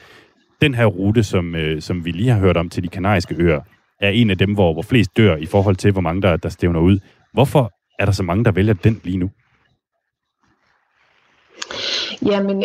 den 0.62 0.74
her 0.74 0.86
rute, 0.86 1.22
som, 1.22 1.54
øh, 1.54 1.82
som 1.82 2.04
vi 2.04 2.10
lige 2.10 2.30
har 2.30 2.40
hørt 2.40 2.56
om 2.56 2.68
til 2.68 2.82
de 2.82 2.88
kanariske 2.88 3.34
øer, 3.38 3.60
er 4.00 4.08
en 4.08 4.30
af 4.30 4.38
dem, 4.38 4.54
hvor, 4.54 4.72
hvor 4.72 4.82
flest 4.82 5.16
dør 5.16 5.36
i 5.36 5.46
forhold 5.46 5.76
til, 5.76 5.92
hvor 5.92 6.00
mange 6.00 6.22
der, 6.22 6.36
der 6.36 6.48
stævner 6.48 6.80
ud. 6.80 6.98
Hvorfor 7.32 7.72
er 7.98 8.04
der 8.04 8.12
så 8.12 8.22
mange, 8.22 8.44
der 8.44 8.52
vælger 8.52 8.74
den 8.74 9.00
lige 9.04 9.16
nu? 9.16 9.30
Jamen, 12.26 12.64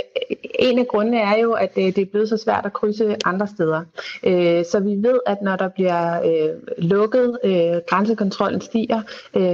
en 0.60 0.80
af 0.80 0.88
grundene 0.88 1.20
er 1.20 1.38
jo, 1.38 1.52
at 1.52 1.72
øh, 1.78 1.84
det 1.84 1.98
er 1.98 2.06
blevet 2.06 2.30
så 2.30 2.38
svært 2.38 2.66
at 2.66 2.74
krydse 2.74 3.16
andre 3.26 3.48
steder. 3.48 3.82
Øh, 4.24 4.66
så 4.66 4.80
vi 4.80 4.90
ved, 4.90 5.20
at 5.26 5.42
når 5.42 5.56
der 5.56 5.68
bliver 5.68 6.22
øh, 6.26 6.50
lukket, 6.78 7.38
grænsekontrollen 7.88 8.62
stiger, 8.62 9.02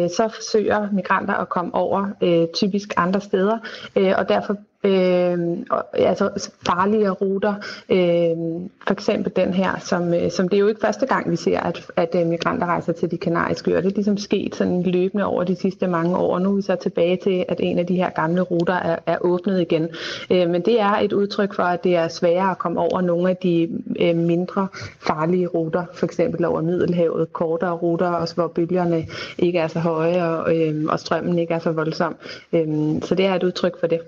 så 0.09 0.29
forsøger 0.35 0.87
migranter 0.91 1.33
at 1.33 1.49
komme 1.49 1.75
over 1.75 2.07
typisk 2.53 2.93
andre 2.97 3.21
steder, 3.21 3.57
og 3.95 4.29
derfor 4.29 4.57
øh, 4.83 5.57
altså 5.93 6.51
farlige 6.65 7.09
ruter. 7.09 7.53
Øh, 7.89 8.67
for 8.87 8.93
eksempel 8.93 9.31
den 9.35 9.53
her, 9.53 9.79
som, 9.79 10.13
øh, 10.13 10.31
som 10.31 10.49
det 10.49 10.57
er 10.57 10.59
jo 10.59 10.67
ikke 10.67 10.81
første 10.81 11.05
gang, 11.05 11.31
vi 11.31 11.35
ser, 11.35 11.59
at, 11.59 11.91
at 11.95 12.15
øh, 12.15 12.27
migranter 12.27 12.67
rejser 12.67 12.93
til 12.93 13.11
de 13.11 13.17
kanariske 13.17 13.71
øer. 13.71 13.81
Det 13.81 13.91
er 13.91 13.95
ligesom 13.95 14.17
sket 14.17 14.55
sådan 14.55 14.83
løbende 14.83 15.25
over 15.25 15.43
de 15.43 15.55
sidste 15.55 15.87
mange 15.87 16.17
år. 16.17 16.39
Nu 16.39 16.51
er 16.51 16.55
vi 16.55 16.61
så 16.61 16.75
tilbage 16.75 17.17
til, 17.23 17.45
at 17.49 17.59
en 17.59 17.79
af 17.79 17.85
de 17.85 17.95
her 17.95 18.09
gamle 18.09 18.41
ruter 18.41 18.73
er, 18.73 18.97
er 19.05 19.17
åbnet 19.21 19.61
igen. 19.61 19.89
Øh, 20.31 20.49
men 20.49 20.61
det 20.61 20.81
er 20.81 20.91
et 20.91 21.13
udtryk 21.13 21.53
for, 21.53 21.63
at 21.63 21.83
det 21.83 21.95
er 21.95 22.07
sværere 22.07 22.51
at 22.51 22.57
komme 22.57 22.79
over 22.79 23.01
nogle 23.01 23.29
af 23.29 23.37
de 23.37 23.69
øh, 23.99 24.15
mindre 24.15 24.67
farlige 24.99 25.47
ruter, 25.47 25.85
for 25.93 26.05
eksempel 26.05 26.45
over 26.45 26.61
Middelhavet, 26.61 27.33
kortere 27.33 27.71
ruter, 27.71 28.07
også 28.07 28.35
hvor 28.35 28.47
bølgerne 28.47 29.05
ikke 29.37 29.59
er 29.59 29.67
så 29.67 29.79
høje 29.79 30.23
og, 30.23 30.57
øh, 30.57 30.85
og 30.89 30.99
strømmen 30.99 31.39
ikke 31.39 31.53
er 31.53 31.59
så 31.59 31.71
voldsom. 31.71 32.15
Øh, 32.53 32.67
så 33.01 33.15
det 33.15 33.25
er 33.25 33.35
et 33.35 33.43
udtryk 33.43 33.79
for 33.79 33.87
det. 33.87 33.99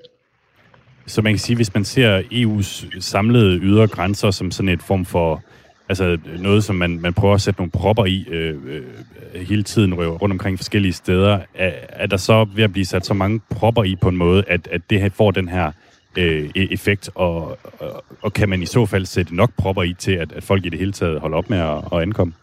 Så 1.08 1.22
man 1.22 1.34
kan 1.34 1.40
sige, 1.40 1.56
hvis 1.56 1.74
man 1.74 1.86
ser 1.86 2.22
EU's 2.22 3.00
samlede 3.00 3.60
ydre 3.60 3.88
grænser 3.88 4.32
som 4.32 4.52
sådan 4.52 4.70
et 4.70 4.84
form 4.84 5.06
for 5.06 5.44
altså 5.90 6.18
noget, 6.40 6.64
som 6.64 6.76
man, 6.76 7.00
man 7.00 7.14
prøver 7.14 7.34
at 7.34 7.42
sætte 7.42 7.60
nogle 7.60 7.72
propper 7.72 8.06
i 8.06 8.26
øh, 8.30 8.56
øh, 8.66 8.84
hele 9.48 9.64
tiden 9.64 9.94
rundt 9.94 10.32
omkring 10.32 10.60
forskellige 10.60 10.94
steder, 10.94 11.40
er, 11.54 11.72
er 11.90 12.08
der 12.08 12.18
så 12.18 12.48
ved 12.56 12.64
at 12.64 12.72
blive 12.72 12.86
sat 12.86 13.06
så 13.06 13.14
mange 13.14 13.40
propper 13.50 13.84
i 13.84 13.96
på 13.96 14.10
en 14.10 14.18
måde, 14.18 14.44
at, 14.48 14.68
at 14.72 14.82
det 14.90 15.02
her 15.02 15.10
får 15.10 15.32
den 15.32 15.50
her 15.50 15.72
øh, 16.18 16.50
e- 16.58 16.74
effekt, 16.74 17.10
og, 17.16 17.58
og, 17.80 18.04
og 18.22 18.34
kan 18.34 18.50
man 18.50 18.62
i 18.62 18.66
så 18.66 18.86
fald 18.86 19.06
sætte 19.06 19.36
nok 19.36 19.52
propper 19.58 19.84
i 19.84 19.94
til, 19.94 20.12
at, 20.12 20.32
at 20.32 20.44
folk 20.44 20.66
i 20.66 20.70
det 20.70 20.80
hele 20.80 20.92
taget 20.92 21.20
holder 21.20 21.38
op 21.38 21.50
med 21.50 21.60
at, 21.60 21.78
at 21.92 22.02
ankomme? 22.02 22.34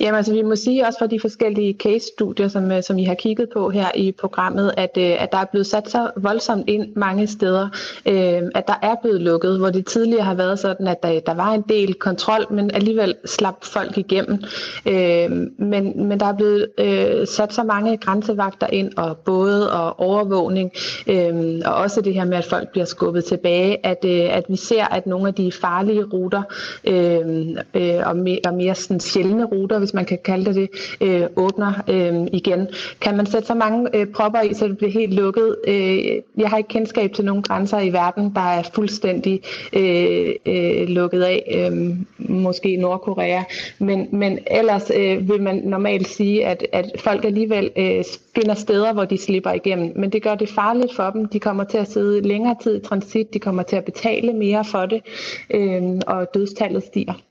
Jamen 0.00 0.16
altså, 0.16 0.32
vi 0.32 0.42
må 0.42 0.56
sige 0.56 0.86
også 0.86 0.98
fra 0.98 1.06
de 1.06 1.20
forskellige 1.20 1.76
case-studier, 1.82 2.48
som, 2.48 2.72
øh, 2.72 2.82
som 2.82 2.98
I 2.98 3.04
har 3.04 3.14
kigget 3.14 3.48
på 3.52 3.70
her 3.70 3.86
i 3.94 4.12
programmet, 4.12 4.74
at, 4.76 4.90
øh, 4.98 5.22
at 5.22 5.32
der 5.32 5.38
er 5.38 5.44
blevet 5.44 5.66
sat 5.66 5.90
så 5.90 6.10
voldsomt 6.16 6.68
ind 6.68 6.96
mange 6.96 7.26
steder, 7.26 7.68
øh, 8.06 8.42
at 8.54 8.68
der 8.68 8.78
er 8.82 8.94
blevet 9.02 9.20
lukket, 9.20 9.58
hvor 9.58 9.70
det 9.70 9.86
tidligere 9.86 10.24
har 10.24 10.34
været 10.34 10.58
sådan, 10.58 10.86
at 10.86 11.02
der, 11.02 11.20
der 11.20 11.34
var 11.34 11.52
en 11.52 11.64
del 11.68 11.94
kontrol, 11.94 12.46
men 12.50 12.70
alligevel 12.74 13.14
slap 13.24 13.64
folk 13.64 13.98
igennem. 13.98 14.42
Øh, 14.86 15.30
men, 15.58 16.08
men 16.08 16.20
der 16.20 16.26
er 16.26 16.36
blevet 16.36 16.66
øh, 16.78 17.26
sat 17.26 17.54
så 17.54 17.62
mange 17.62 17.96
grænsevagter 17.96 18.66
ind, 18.66 18.92
og 18.96 19.16
både 19.16 19.72
og 19.72 20.00
overvågning, 20.00 20.72
øh, 21.06 21.60
og 21.64 21.74
også 21.74 22.00
det 22.00 22.14
her 22.14 22.24
med, 22.24 22.36
at 22.36 22.44
folk 22.44 22.68
bliver 22.68 22.84
skubbet 22.84 23.24
tilbage, 23.24 23.86
at, 23.86 24.04
øh, 24.04 24.36
at 24.36 24.44
vi 24.48 24.56
ser, 24.56 24.84
at 24.84 25.06
nogle 25.06 25.28
af 25.28 25.34
de 25.34 25.52
farlige 25.52 26.04
ruter, 26.04 26.42
øh, 26.84 27.46
øh, 27.74 28.06
og, 28.06 28.16
mere, 28.16 28.40
og 28.46 28.54
mere 28.54 28.74
sådan 28.74 29.00
sjældne 29.00 29.44
ruter, 29.44 29.78
hvis 29.86 29.94
man 29.94 30.04
kan 30.04 30.18
kalde 30.24 30.44
det 30.44 30.56
det, 30.56 30.68
øh, 31.00 31.26
åbner 31.36 31.72
øh, 31.88 32.26
igen. 32.32 32.68
Kan 33.00 33.16
man 33.16 33.26
sætte 33.26 33.46
så 33.46 33.54
mange 33.54 33.88
øh, 33.96 34.06
propper 34.06 34.40
i, 34.40 34.54
så 34.54 34.68
det 34.68 34.78
bliver 34.78 34.92
helt 34.92 35.14
lukket? 35.14 35.56
Øh, 35.68 35.98
jeg 36.36 36.48
har 36.50 36.56
ikke 36.56 36.68
kendskab 36.68 37.12
til 37.12 37.24
nogen 37.24 37.42
grænser 37.42 37.80
i 37.80 37.92
verden, 37.92 38.32
der 38.34 38.40
er 38.40 38.62
fuldstændig 38.74 39.42
øh, 39.72 40.34
øh, 40.46 40.88
lukket 40.88 41.22
af. 41.22 41.68
Øh, 41.72 41.96
måske 42.18 42.76
Nordkorea. 42.76 43.42
Men, 43.78 44.08
men 44.12 44.38
ellers 44.46 44.90
øh, 44.96 45.28
vil 45.28 45.42
man 45.42 45.56
normalt 45.64 46.08
sige, 46.08 46.46
at, 46.46 46.66
at 46.72 46.92
folk 46.98 47.24
alligevel 47.24 47.70
øh, 47.76 48.04
finder 48.34 48.54
steder, 48.54 48.92
hvor 48.92 49.04
de 49.04 49.18
slipper 49.18 49.52
igennem. 49.52 49.92
Men 49.96 50.10
det 50.10 50.22
gør 50.22 50.34
det 50.34 50.48
farligt 50.48 50.94
for 50.94 51.10
dem. 51.10 51.28
De 51.28 51.40
kommer 51.40 51.64
til 51.64 51.78
at 51.78 51.90
sidde 51.90 52.20
længere 52.20 52.56
tid 52.62 52.76
i 52.76 52.80
transit. 52.80 53.34
De 53.34 53.38
kommer 53.38 53.62
til 53.62 53.76
at 53.76 53.84
betale 53.84 54.32
mere 54.32 54.64
for 54.64 54.86
det. 54.86 55.02
Øh, 55.50 55.82
og 56.06 56.34
dødstallet 56.34 56.82
stiger. 56.82 57.25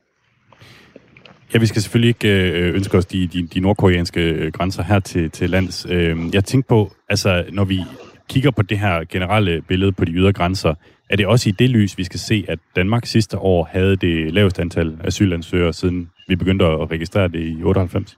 Ja, 1.53 1.59
vi 1.59 1.65
skal 1.65 1.81
selvfølgelig 1.81 2.07
ikke 2.07 2.51
øh, 2.51 2.75
ønske 2.75 2.97
os 2.97 3.05
de, 3.05 3.27
de, 3.27 3.47
de 3.47 3.59
nordkoreanske 3.59 4.21
øh, 4.21 4.51
grænser 4.51 4.83
her 4.83 4.99
til, 4.99 5.31
til 5.31 5.49
lands. 5.49 5.85
Øh, 5.89 6.17
jeg 6.33 6.45
tænkte 6.45 6.67
på, 6.67 6.91
altså 7.09 7.43
når 7.51 7.65
vi 7.65 7.79
kigger 8.29 8.51
på 8.51 8.61
det 8.61 8.79
her 8.79 9.03
generelle 9.09 9.61
billede 9.61 9.91
på 9.91 10.05
de 10.05 10.11
ydre 10.11 10.33
grænser, 10.33 10.73
er 11.09 11.15
det 11.15 11.27
også 11.27 11.49
i 11.49 11.51
det 11.51 11.69
lys, 11.69 11.97
vi 11.97 12.03
skal 12.03 12.19
se, 12.19 12.45
at 12.47 12.59
Danmark 12.75 13.05
sidste 13.05 13.37
år 13.37 13.69
havde 13.71 13.95
det 13.95 14.33
laveste 14.33 14.61
antal 14.61 14.97
asylansøgere, 15.03 15.73
siden 15.73 16.09
vi 16.27 16.35
begyndte 16.35 16.65
at 16.65 16.91
registrere 16.91 17.27
det 17.27 17.39
i 17.39 17.63
98? 17.63 18.17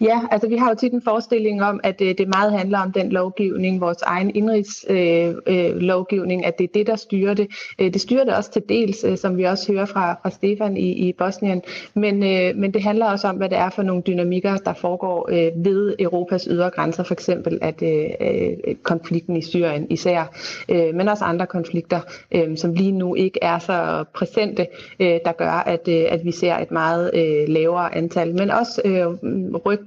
Ja, 0.00 0.20
altså 0.30 0.48
vi 0.48 0.56
har 0.56 0.68
jo 0.68 0.74
tit 0.74 0.92
en 0.92 1.02
forestilling 1.02 1.62
om, 1.62 1.80
at 1.82 2.00
øh, 2.00 2.14
det 2.18 2.28
meget 2.28 2.52
handler 2.52 2.78
om 2.78 2.92
den 2.92 3.12
lovgivning, 3.12 3.80
vores 3.80 4.02
egen 4.02 4.36
indrigslovgivning, 4.36 5.48
øh, 5.48 5.70
øh, 5.70 5.76
lovgivning, 5.76 6.46
at 6.46 6.58
det 6.58 6.64
er 6.64 6.68
det, 6.74 6.86
der 6.86 6.96
styrer 6.96 7.34
det. 7.34 7.48
Øh, 7.78 7.92
det 7.92 8.00
styrer 8.00 8.24
det 8.24 8.34
også 8.34 8.50
til 8.50 8.62
dels, 8.68 9.04
øh, 9.04 9.18
som 9.18 9.36
vi 9.36 9.44
også 9.44 9.72
hører 9.72 9.84
fra, 9.84 10.14
fra 10.22 10.30
Stefan 10.30 10.76
i, 10.76 11.08
i 11.08 11.12
Bosnien, 11.12 11.62
men, 11.94 12.22
øh, 12.22 12.56
men 12.56 12.74
det 12.74 12.82
handler 12.82 13.06
også 13.06 13.28
om, 13.28 13.36
hvad 13.36 13.48
det 13.48 13.58
er 13.58 13.70
for 13.70 13.82
nogle 13.82 14.02
dynamikker, 14.06 14.56
der 14.56 14.72
foregår 14.72 15.28
øh, 15.32 15.64
ved 15.64 15.94
Europas 15.98 16.48
ydre 16.50 16.70
grænser, 16.70 17.02
for 17.02 17.14
eksempel 17.14 17.58
at 17.62 17.82
øh, 17.82 18.04
øh 18.20 18.74
konflikten 18.82 19.36
i 19.36 19.42
Syrien 19.42 19.86
især, 19.90 20.36
øh, 20.68 20.94
men 20.94 21.08
også 21.08 21.24
andre 21.24 21.46
konflikter, 21.46 22.00
øh, 22.34 22.56
som 22.56 22.72
lige 22.72 22.92
nu 22.92 23.14
ikke 23.14 23.38
er 23.42 23.58
så 23.58 24.04
præsente, 24.14 24.66
øh, 25.00 25.18
der 25.24 25.32
gør, 25.32 25.62
at, 25.66 25.88
øh, 25.88 26.04
at 26.08 26.24
vi 26.24 26.32
ser 26.32 26.56
et 26.56 26.70
meget 26.70 27.10
øh, 27.14 27.48
lavere 27.48 27.94
antal, 27.94 28.34
men 28.34 28.50
også 28.50 28.82
øh, 28.84 29.06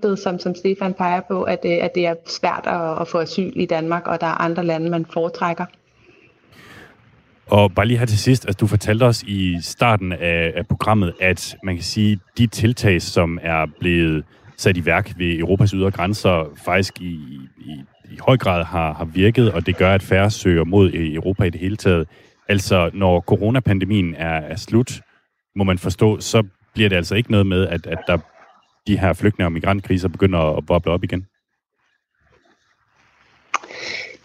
rygtet, 0.01 0.19
som, 0.19 0.39
som 0.39 0.55
Stefan 0.55 0.93
peger 0.93 1.21
på, 1.27 1.43
at, 1.43 1.59
øh, 1.65 1.77
at 1.81 1.95
det 1.95 2.05
er 2.05 2.15
svært 2.27 2.63
at, 2.65 3.01
at 3.01 3.07
få 3.07 3.17
asyl 3.17 3.51
i 3.55 3.65
Danmark, 3.65 4.07
og 4.07 4.21
der 4.21 4.27
er 4.27 4.41
andre 4.41 4.65
lande, 4.65 4.89
man 4.89 5.05
foretrækker. 5.13 5.65
Og 7.47 7.73
bare 7.75 7.85
lige 7.85 7.97
her 7.97 8.05
til 8.05 8.19
sidst, 8.19 8.45
altså 8.45 8.57
du 8.57 8.67
fortalte 8.67 9.03
os 9.03 9.23
i 9.23 9.57
starten 9.61 10.11
af, 10.11 10.53
af 10.55 10.67
programmet, 10.67 11.13
at 11.21 11.55
man 11.63 11.75
kan 11.75 11.83
sige, 11.83 12.19
de 12.37 12.47
tiltag, 12.47 13.01
som 13.01 13.39
er 13.41 13.65
blevet 13.79 14.23
sat 14.57 14.77
i 14.77 14.85
værk 14.85 15.13
ved 15.17 15.39
Europas 15.39 15.71
ydre 15.71 15.91
grænser, 15.91 16.49
faktisk 16.65 17.01
i, 17.01 17.13
i, 17.59 17.71
i 18.11 18.17
høj 18.19 18.37
grad 18.37 18.63
har, 18.63 18.93
har 18.93 19.05
virket, 19.05 19.51
og 19.51 19.65
det 19.65 19.77
gør, 19.77 19.93
at 19.93 20.03
færre 20.03 20.31
søger 20.31 20.63
mod 20.63 20.91
øh, 20.93 21.13
Europa 21.13 21.43
i 21.43 21.49
det 21.49 21.61
hele 21.61 21.77
taget. 21.77 22.07
Altså, 22.49 22.89
når 22.93 23.19
coronapandemien 23.21 24.15
er, 24.15 24.37
er 24.39 24.55
slut, 24.55 25.01
må 25.55 25.63
man 25.63 25.77
forstå, 25.77 26.19
så 26.19 26.43
bliver 26.73 26.89
det 26.89 26.95
altså 26.95 27.15
ikke 27.15 27.31
noget 27.31 27.47
med, 27.47 27.67
at, 27.67 27.87
at 27.87 27.97
der 28.07 28.17
de 28.87 28.97
her 28.97 29.13
flygtninge- 29.13 29.47
og 29.47 29.51
migrantkriser 29.51 30.07
begynder 30.07 30.57
at 30.57 30.65
boble 30.65 30.91
op 30.91 31.03
igen? 31.03 31.25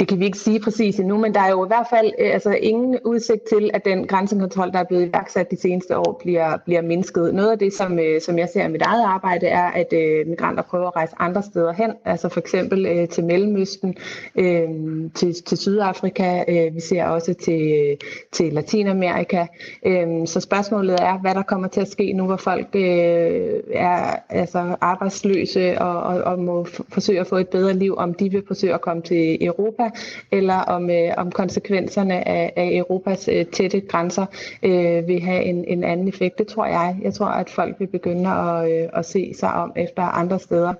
Det 0.00 0.08
kan 0.08 0.20
vi 0.20 0.24
ikke 0.24 0.38
sige 0.38 0.60
præcis 0.60 0.98
endnu, 0.98 1.16
men 1.16 1.34
der 1.34 1.40
er 1.40 1.50
jo 1.50 1.64
i 1.64 1.68
hvert 1.68 1.86
fald 1.90 2.12
øh, 2.18 2.34
altså, 2.34 2.50
ingen 2.50 2.98
udsigt 3.04 3.42
til, 3.48 3.70
at 3.74 3.84
den 3.84 4.06
grænsekontrol, 4.06 4.72
der 4.72 4.78
er 4.78 4.84
blevet 4.84 5.08
iværksat 5.08 5.50
de 5.50 5.60
seneste 5.60 5.98
år, 5.98 6.20
bliver, 6.22 6.56
bliver 6.64 6.82
mindsket. 6.82 7.34
Noget 7.34 7.50
af 7.50 7.58
det, 7.58 7.72
som, 7.72 7.98
øh, 7.98 8.20
som 8.20 8.38
jeg 8.38 8.48
ser 8.52 8.64
i 8.64 8.68
mit 8.68 8.82
eget 8.82 9.04
arbejde, 9.04 9.46
er, 9.46 9.66
at 9.66 9.92
øh, 9.92 10.26
migranter 10.26 10.62
prøver 10.62 10.86
at 10.86 10.96
rejse 10.96 11.14
andre 11.18 11.42
steder 11.42 11.72
hen, 11.72 11.90
altså 12.04 12.28
for 12.28 12.40
eksempel 12.40 12.86
øh, 12.86 13.08
til 13.08 13.24
Mellemøsten, 13.24 13.96
øh, 14.36 14.68
til, 15.14 15.34
til 15.34 15.58
Sydafrika, 15.58 16.44
øh, 16.48 16.74
vi 16.74 16.80
ser 16.80 17.04
også 17.04 17.34
til, 17.34 17.96
til 18.32 18.52
Latinamerika. 18.52 19.46
Øh, 19.86 20.26
så 20.26 20.40
spørgsmålet 20.40 20.96
er, 21.02 21.18
hvad 21.18 21.34
der 21.34 21.42
kommer 21.42 21.68
til 21.68 21.80
at 21.80 21.88
ske 21.88 22.12
nu, 22.12 22.24
hvor 22.26 22.36
folk 22.36 22.66
øh, 22.74 23.60
er 23.72 24.16
altså, 24.28 24.76
arbejdsløse 24.80 25.78
og, 25.78 26.02
og, 26.02 26.22
og 26.22 26.38
må 26.38 26.66
forsøge 26.88 27.20
at 27.20 27.26
få 27.26 27.36
et 27.36 27.48
bedre 27.48 27.74
liv, 27.74 27.94
om 27.96 28.14
de 28.14 28.30
vil 28.30 28.42
forsøge 28.46 28.74
at 28.74 28.80
komme 28.80 29.02
til 29.02 29.44
Europa, 29.44 29.85
eller 30.32 30.54
om, 30.54 30.90
øh, 30.90 31.14
om 31.16 31.30
konsekvenserne 31.30 32.28
af, 32.28 32.52
af 32.56 32.70
Europas 32.72 33.28
øh, 33.32 33.46
tætte 33.46 33.80
grænser 33.80 34.26
øh, 34.62 35.08
vil 35.08 35.22
have 35.22 35.42
en, 35.42 35.64
en 35.64 35.84
anden 35.84 36.08
effekt. 36.08 36.38
Det 36.38 36.46
tror 36.46 36.66
jeg. 36.66 36.96
Jeg 37.02 37.14
tror, 37.14 37.26
at 37.26 37.50
folk 37.50 37.76
vil 37.78 37.86
begynde 37.86 38.30
at, 38.30 38.72
øh, 38.72 38.88
at 38.92 39.06
se 39.06 39.34
sig 39.34 39.52
om 39.52 39.72
efter 39.76 40.02
andre 40.02 40.38
steder. 40.38 40.74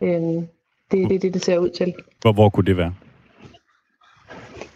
Øh, 0.00 0.10
det 0.92 1.02
er 1.02 1.08
det, 1.08 1.22
det, 1.22 1.34
det 1.34 1.44
ser 1.44 1.58
ud 1.58 1.70
til. 1.70 1.94
Hvor, 2.20 2.32
hvor 2.32 2.48
kunne 2.50 2.66
det 2.66 2.76
være? 2.76 2.94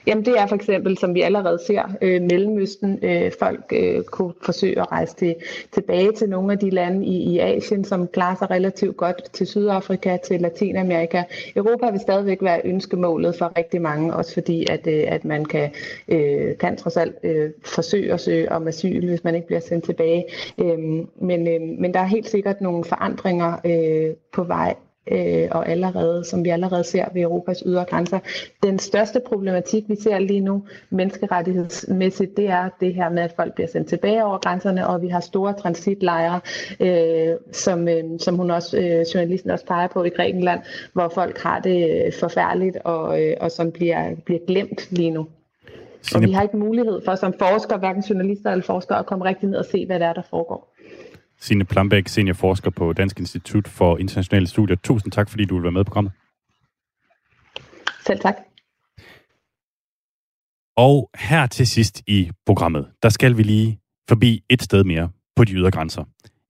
Jamen 0.06 0.24
det 0.24 0.38
er 0.38 0.46
for 0.46 0.54
eksempel, 0.54 0.98
som 0.98 1.14
vi 1.14 1.20
allerede 1.20 1.58
ser, 1.66 1.82
øh, 2.02 2.22
Mellemøsten. 2.22 2.98
Øh, 3.02 3.32
folk 3.38 3.72
øh, 3.72 4.04
kunne 4.04 4.32
forsøge 4.42 4.80
at 4.80 4.92
rejse 4.92 5.16
til, 5.16 5.34
tilbage 5.72 6.12
til 6.12 6.28
nogle 6.28 6.52
af 6.52 6.58
de 6.58 6.70
lande 6.70 7.06
i, 7.06 7.34
i 7.34 7.38
Asien, 7.38 7.84
som 7.84 8.08
klarer 8.08 8.36
sig 8.36 8.50
relativt 8.50 8.96
godt, 8.96 9.22
til 9.32 9.46
Sydafrika, 9.46 10.16
til 10.24 10.40
Latinamerika. 10.40 11.22
Europa 11.56 11.90
vil 11.90 12.00
stadigvæk 12.00 12.42
være 12.42 12.60
ønskemålet 12.64 13.36
for 13.36 13.52
rigtig 13.58 13.82
mange, 13.82 14.14
også 14.14 14.34
fordi 14.34 14.66
at, 14.70 14.86
øh, 14.86 15.04
at 15.08 15.24
man 15.24 15.44
kan, 15.44 15.70
øh, 16.08 16.58
kan 16.58 16.76
trods 16.76 16.96
alt 16.96 17.14
øh, 17.22 17.50
forsøge 17.64 18.12
at 18.12 18.20
søge 18.20 18.52
om 18.52 18.68
asyl, 18.68 19.08
hvis 19.08 19.24
man 19.24 19.34
ikke 19.34 19.46
bliver 19.46 19.60
sendt 19.60 19.84
tilbage. 19.84 20.24
Øh, 20.58 20.78
men, 21.20 21.48
øh, 21.48 21.60
men 21.78 21.94
der 21.94 22.00
er 22.00 22.06
helt 22.06 22.28
sikkert 22.28 22.60
nogle 22.60 22.84
forandringer 22.84 23.52
øh, 23.64 24.14
på 24.32 24.44
vej 24.44 24.74
øh, 25.10 25.48
og 25.50 25.68
allerede, 25.68 26.24
som 26.24 26.44
vi 26.44 26.48
allerede 26.48 26.84
ser 26.84 27.04
ved 27.14 27.22
Europas 27.22 27.62
ydre 27.66 27.84
grænser. 27.84 28.18
Den 28.62 28.78
største 28.78 29.20
problematik, 29.26 29.84
vi 29.88 29.96
ser 29.96 30.18
lige 30.18 30.40
nu 30.40 30.62
menneskerettighedsmæssigt, 30.90 32.36
det 32.36 32.48
er 32.48 32.68
det 32.80 32.94
her 32.94 33.08
med, 33.08 33.22
at 33.22 33.32
folk 33.36 33.54
bliver 33.54 33.68
sendt 33.68 33.88
tilbage 33.88 34.24
over 34.24 34.38
grænserne, 34.38 34.86
og 34.86 35.02
vi 35.02 35.08
har 35.08 35.20
store 35.20 35.52
transitlejre, 35.52 36.40
øh, 36.80 37.36
som, 37.52 37.88
øh, 37.88 38.04
som 38.18 38.34
hun 38.34 38.50
også, 38.50 38.78
øh, 38.78 39.04
journalisten 39.14 39.50
også 39.50 39.66
peger 39.66 39.88
på 39.88 40.04
i 40.04 40.08
Grækenland, 40.08 40.60
hvor 40.92 41.08
folk 41.08 41.38
har 41.38 41.60
det 41.60 42.14
forfærdeligt, 42.20 42.76
og, 42.84 43.22
øh, 43.22 43.36
og 43.40 43.50
som 43.50 43.72
bliver, 43.72 44.14
bliver 44.24 44.40
glemt 44.46 44.88
lige 44.90 45.10
nu. 45.10 45.26
Og 46.14 46.22
vi 46.22 46.32
har 46.32 46.42
ikke 46.42 46.56
mulighed 46.56 47.00
for 47.04 47.14
som 47.14 47.34
forskere, 47.38 47.78
hverken 47.78 48.02
journalister 48.02 48.50
eller 48.50 48.64
forskere, 48.64 48.98
at 48.98 49.06
komme 49.06 49.24
rigtig 49.24 49.48
ned 49.48 49.58
og 49.58 49.64
se, 49.64 49.86
hvad 49.86 50.00
der 50.00 50.06
er, 50.06 50.12
der 50.12 50.22
foregår. 50.30 50.75
Signe 51.38 51.64
Plambæk, 51.64 52.08
seniorforsker 52.08 52.70
på 52.70 52.92
Dansk 52.92 53.18
Institut 53.18 53.68
for 53.68 53.98
Internationale 53.98 54.46
Studier. 54.46 54.76
Tusind 54.76 55.12
tak, 55.12 55.30
fordi 55.30 55.44
du 55.44 55.54
vil 55.54 55.62
være 55.62 55.72
med 55.72 55.84
på 55.84 55.88
programmet. 55.88 56.12
Selv 58.06 58.20
tak. 58.20 58.34
Og 60.76 61.10
her 61.14 61.46
til 61.46 61.66
sidst 61.66 62.02
i 62.06 62.30
programmet, 62.46 62.86
der 63.02 63.08
skal 63.08 63.36
vi 63.36 63.42
lige 63.42 63.80
forbi 64.08 64.44
et 64.48 64.62
sted 64.62 64.84
mere 64.84 65.10
på 65.36 65.44
de 65.44 65.52
ydre 65.52 65.70
grænser. 65.70 66.04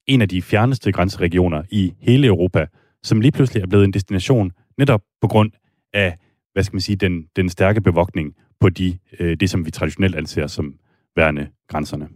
En 0.07 0.23
af 0.23 0.29
de 0.29 0.43
fjerneste 0.43 0.93
grænseregioner 0.93 1.63
i 1.71 1.95
hele 2.01 2.27
Europa, 2.27 2.67
som 3.03 3.21
lige 3.21 3.33
pludselig 3.33 3.63
er 3.63 3.67
blevet 3.67 3.85
en 3.85 3.93
destination 3.93 4.53
netop 4.79 5.03
på 5.21 5.29
grund 5.29 5.51
af, 5.93 6.17
hvad 6.53 6.63
skal 6.65 6.75
man 6.75 6.81
sige, 6.81 6.97
den, 6.97 7.27
den 7.37 7.49
stærke 7.49 7.81
bevogtning 7.81 8.35
på 8.61 8.69
de, 8.69 8.99
øh, 9.19 9.37
det, 9.37 9.51
som 9.51 9.67
vi 9.67 9.71
traditionelt 9.71 10.17
anser 10.17 10.47
som 10.47 10.79
værende 11.17 11.49
grænserne. 11.69 12.09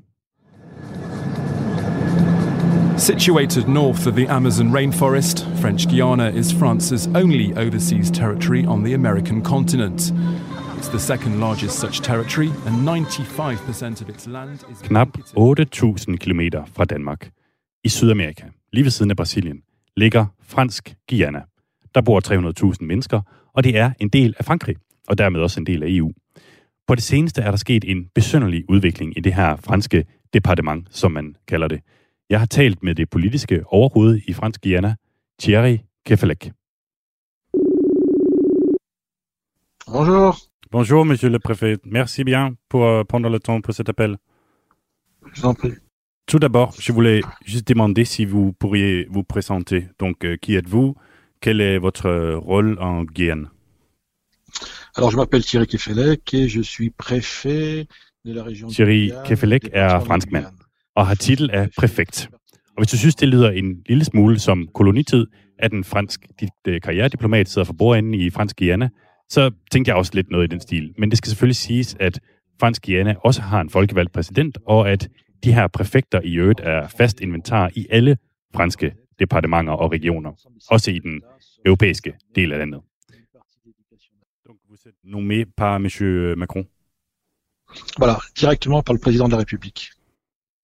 Situated 3.00 3.66
north 3.66 4.06
of 4.06 4.14
the 4.14 4.26
Amazon 4.28 4.70
rainforest, 4.70 5.46
French 5.60 5.88
Guiana 5.88 6.28
is 6.30 6.52
France's 6.52 7.08
only 7.14 7.54
overseas 7.54 8.10
territory 8.10 8.66
on 8.66 8.84
the 8.84 8.92
American 8.92 9.42
continent. 9.42 10.12
It's 10.76 10.88
the 10.88 10.98
second 10.98 11.40
largest 11.40 11.78
such 11.78 12.02
territory, 12.02 12.50
and 12.66 12.86
95% 12.86 14.02
of 14.02 14.08
its 14.10 14.26
land 14.26 14.64
is... 14.70 14.82
Knap 14.82 15.18
8.000 15.18 16.18
km 16.18 16.40
fra 16.74 16.84
Danmark. 16.84 17.30
I 17.84 17.88
Sydamerika, 17.88 18.46
lige 18.72 18.84
ved 18.84 18.90
siden 18.90 19.10
af 19.10 19.16
Brasilien, 19.16 19.62
ligger 19.96 20.26
Fransk 20.42 20.94
Guiana. 21.10 21.42
Der 21.94 22.00
bor 22.00 22.20
300.000 22.72 22.76
mennesker, 22.80 23.20
og 23.54 23.64
det 23.64 23.78
er 23.78 23.90
en 24.00 24.08
del 24.08 24.34
af 24.38 24.44
Frankrig, 24.44 24.76
og 25.08 25.18
dermed 25.18 25.40
også 25.40 25.60
en 25.60 25.66
del 25.66 25.82
af 25.82 25.86
EU. 25.90 26.12
På 26.86 26.94
det 26.94 27.02
seneste 27.02 27.42
er 27.42 27.50
der 27.50 27.58
sket 27.58 27.84
en 27.88 28.04
besynderlig 28.14 28.64
udvikling 28.68 29.16
i 29.16 29.20
det 29.20 29.34
her 29.34 29.56
franske 29.56 30.04
departement, 30.34 30.88
som 30.90 31.12
man 31.12 31.36
kalder 31.48 31.68
det. 31.68 31.80
Jeg 32.30 32.38
har 32.38 32.46
talt 32.46 32.82
med 32.82 32.94
det 32.94 33.10
politiske 33.10 33.64
overhoved 33.66 34.20
i 34.28 34.32
Fransk 34.32 34.60
Guyana, 34.62 34.94
Thierry 35.38 35.78
Kefelec. 36.06 36.52
Bonjour. 39.86 40.36
Bonjour, 40.70 41.04
monsieur 41.04 41.28
le 41.28 41.38
préfet. 41.40 41.78
Merci 41.84 42.22
bien 42.22 42.54
pour 42.68 42.84
euh, 42.84 43.02
prendre 43.02 43.28
le 43.28 43.40
temps 43.40 43.60
pour 43.60 43.74
cet 43.74 43.88
appel. 43.88 44.16
Je 45.34 45.40
vous 45.40 45.48
en 45.48 45.54
prie. 45.54 45.72
Tout 46.26 46.38
d'abord, 46.38 46.72
je 46.78 46.92
voulais 46.92 47.20
juste 47.44 47.66
demander 47.66 48.04
si 48.04 48.24
vous 48.24 48.52
pourriez 48.52 49.08
vous 49.10 49.24
présenter. 49.24 49.88
Donc, 49.98 50.24
euh, 50.24 50.36
qui 50.36 50.54
êtes-vous? 50.54 50.94
Quel 51.40 51.60
est 51.60 51.78
votre 51.78 52.34
rôle 52.36 52.78
en 52.80 53.02
Guyane? 53.02 53.48
Alors, 54.94 55.10
je 55.10 55.16
m'appelle 55.16 55.44
Thierry 55.44 55.66
Kefelec 55.66 56.32
et 56.32 56.48
je 56.48 56.60
suis 56.60 56.90
préfet 56.90 57.88
de 58.24 58.32
la 58.32 58.44
région 58.44 58.68
Thierry 58.68 59.12
Kefelec 59.24 59.70
er 59.72 59.98
franskmand 60.04 60.59
og 61.00 61.06
har 61.06 61.14
titel 61.14 61.50
af 61.50 61.68
præfekt. 61.78 62.28
Og 62.52 62.78
hvis 62.78 62.90
du 62.90 62.98
synes, 62.98 63.14
det 63.14 63.28
lyder 63.28 63.50
en 63.50 63.82
lille 63.88 64.04
smule 64.04 64.38
som 64.38 64.68
kolonitid, 64.74 65.26
at 65.58 65.72
en 65.72 65.84
fransk 65.84 66.26
dit, 66.40 66.82
karrierediplomat 66.82 67.48
sidder 67.48 67.64
for 67.64 67.72
bordenden 67.72 68.14
i 68.14 68.30
fransk 68.30 68.56
Guyana, 68.56 68.88
så 69.28 69.50
tænkte 69.70 69.88
jeg 69.88 69.96
også 69.96 70.12
lidt 70.14 70.30
noget 70.30 70.44
i 70.44 70.46
den 70.46 70.60
stil. 70.60 70.94
Men 70.98 71.10
det 71.10 71.18
skal 71.18 71.30
selvfølgelig 71.30 71.56
siges, 71.56 71.96
at 72.00 72.20
fransk 72.60 72.86
Guyana 72.86 73.14
også 73.24 73.42
har 73.42 73.60
en 73.60 73.70
folkevalgt 73.70 74.12
præsident, 74.12 74.58
og 74.66 74.90
at 74.90 75.08
de 75.44 75.52
her 75.52 75.66
præfekter 75.66 76.20
i 76.20 76.34
øvrigt 76.34 76.60
er 76.60 76.88
fast 76.88 77.20
inventar 77.20 77.70
i 77.74 77.86
alle 77.90 78.16
franske 78.54 78.94
departementer 79.18 79.72
og 79.72 79.92
regioner, 79.92 80.32
også 80.70 80.90
i 80.90 80.98
den 80.98 81.22
europæiske 81.66 82.12
del 82.34 82.52
af 82.52 82.58
landet. 82.58 82.80
Donc 84.48 84.58
vous 84.68 84.86
êtes 84.88 85.02
nommé 85.04 85.44
par 85.56 85.78
Monsieur 85.78 86.36
Macron. 86.36 86.64
Voilà, 88.00 88.16
directement 88.40 88.82
par 88.82 88.94
le 88.94 88.98
président 88.98 89.28
de 89.28 89.36
la 89.36 89.42
République. 89.44 89.99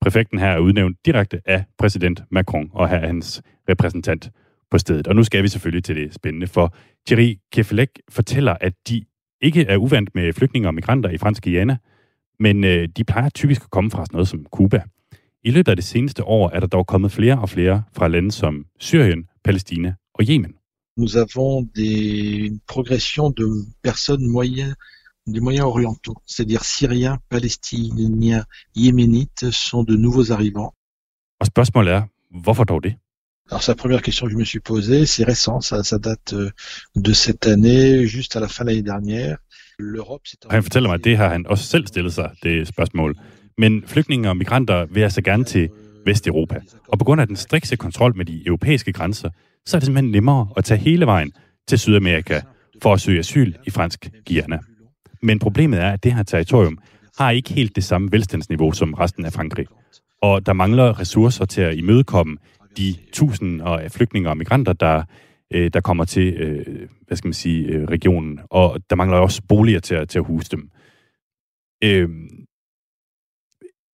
Præfekten 0.01 0.38
her 0.38 0.49
er 0.49 0.59
udnævnt 0.59 0.97
direkte 1.07 1.40
af 1.44 1.64
præsident 1.78 2.22
Macron 2.30 2.70
og 2.72 2.88
her 2.88 2.97
er 2.97 3.07
hans 3.07 3.42
repræsentant 3.68 4.30
på 4.70 4.78
stedet. 4.78 5.07
Og 5.07 5.16
nu 5.16 5.24
skal 5.24 5.42
vi 5.42 5.49
selvfølgelig 5.49 5.84
til 5.84 5.97
det 5.97 6.14
spændende, 6.14 6.47
for 6.47 6.74
Thierry 7.07 7.38
Kefelec 7.53 7.90
fortæller, 8.11 8.57
at 8.61 8.72
de 8.88 9.05
ikke 9.40 9.62
er 9.62 9.76
uvandt 9.76 10.14
med 10.14 10.32
flygtninge 10.32 10.68
og 10.68 10.74
migranter 10.74 11.11
i 11.11 11.18
fransk 11.18 11.44
Guyana, 11.44 11.76
men 12.40 12.64
øh, 12.64 12.88
de 12.97 13.05
plejer 13.05 13.28
typisk 13.28 13.62
at 13.62 13.70
komme 13.70 13.90
fra 13.90 14.05
sådan 14.05 14.14
noget 14.14 14.28
som 14.28 14.47
Cuba. 14.53 14.82
I 15.44 15.51
løbet 15.51 15.68
af 15.68 15.76
det 15.76 15.84
seneste 15.84 16.24
år 16.24 16.51
er 16.51 16.61
der 16.61 16.66
dog 16.66 16.86
kommet 16.86 17.12
flere 17.12 17.38
og 17.38 17.49
flere 17.49 17.82
fra 17.97 18.09
lande 18.09 18.32
som 18.32 18.66
Syrien, 18.80 19.28
Palæstina 19.44 19.94
og 20.14 20.24
Yemen. 20.30 20.55
Nous 20.97 21.16
avons 21.16 21.68
des, 21.76 22.51
une 22.51 22.61
progression 22.68 23.34
de 23.34 23.44
personnes 23.84 24.32
moyennes 24.32 24.76
des 25.35 25.41
moyens 25.41 25.66
orientaux, 25.66 26.16
c'est-à-dire 26.27 26.64
syriens, 26.64 27.18
palestiniens, 27.29 28.45
yéménites, 28.74 29.51
sont 29.51 29.85
de 29.85 29.97
nouveaux 29.97 30.33
arrivants. 30.33 30.72
Og 31.41 31.47
spørgsmålet 31.47 31.93
er, 31.93 32.03
hvorfor 32.31 32.64
dog 32.64 32.83
det? 32.83 32.95
Alors, 33.51 33.62
c'est 33.62 33.72
la 33.72 33.77
première 33.77 34.03
question 34.03 34.27
que 34.27 34.33
je 34.33 34.39
me 34.39 34.45
suis 34.45 34.61
posée. 34.61 35.07
C'est 35.07 35.24
récent, 35.24 35.61
ça, 35.61 35.85
ça 35.85 35.99
date 35.99 36.33
euh, 36.33 36.51
de 36.97 37.12
cette 37.12 37.47
année, 37.47 38.07
juste 38.07 38.37
à 38.37 38.41
la 38.41 38.49
fin 38.49 38.64
de 38.64 38.70
l'année 38.70 38.83
dernière. 38.83 39.37
L'Europe, 39.79 40.22
c'est... 40.24 40.39
Han 40.51 40.62
fortæller 40.62 40.89
mig, 40.89 40.95
at 40.95 41.05
det 41.05 41.16
har 41.16 41.29
han 41.29 41.47
også 41.47 41.64
selv 41.64 41.87
stillet 41.87 42.12
sig, 42.12 42.31
det 42.43 42.68
spørgsmål. 42.68 43.14
Men 43.59 43.83
flygtninge 43.87 44.29
og 44.29 44.37
migranter 44.37 44.87
vil 44.87 45.01
altså 45.01 45.22
gerne 45.22 45.45
til 45.45 45.68
Vesteuropa. 46.07 46.61
Og 46.89 46.99
på 46.99 47.05
grund 47.05 47.20
af 47.20 47.27
den 47.27 47.37
strikse 47.37 47.77
kontrol 47.77 48.16
med 48.16 48.24
de 48.24 48.47
europæiske 48.47 48.93
grænser, 48.93 49.31
så 49.66 49.77
er 49.77 49.79
det 49.79 49.87
simpelthen 49.87 50.11
nemmere 50.11 50.49
at 50.57 50.64
tage 50.64 50.81
hele 50.81 51.07
vejen 51.07 51.33
til 51.68 51.79
Sydamerika 51.79 52.41
for 52.83 52.93
at 52.95 53.01
søge 53.01 53.18
asyl 53.18 53.53
i 53.66 53.70
fransk 53.70 54.11
Guyana. 54.29 54.59
Men 55.23 55.39
problemet 55.39 55.81
er, 55.81 55.91
at 55.91 56.05
det 56.05 56.12
her 56.12 56.23
territorium 56.23 56.79
har 57.19 57.31
ikke 57.31 57.53
helt 57.53 57.77
det 57.77 57.85
samme 57.85 58.12
velstandsniveau 58.12 58.73
som 58.73 58.95
resten 58.95 59.25
af 59.25 59.33
Frankrig. 59.33 59.67
Og 60.23 60.47
der 60.47 60.53
mangler 60.53 61.01
ressourcer 61.01 61.45
til 61.45 61.61
at 61.61 61.77
imødekomme 61.77 62.37
de 62.77 62.95
tusinder 63.12 63.64
af 63.64 63.91
flygtninge 63.91 64.29
og 64.29 64.37
migranter, 64.37 64.73
der, 64.73 65.03
øh, 65.53 65.71
der 65.73 65.81
kommer 65.81 66.05
til 66.05 66.35
øh, 66.35 66.89
hvad 67.07 67.17
skal 67.17 67.29
man 67.29 67.35
sige, 67.35 67.67
øh, 67.67 67.85
regionen. 67.85 68.41
Og 68.51 68.81
der 68.91 68.97
mangler 68.97 69.19
også 69.19 69.43
boliger 69.49 69.81
til 69.81 69.95
at, 69.95 70.09
til 70.09 70.19
at 70.19 70.25
huse 70.25 70.51
dem. 70.51 70.71
Øh, 71.85 72.09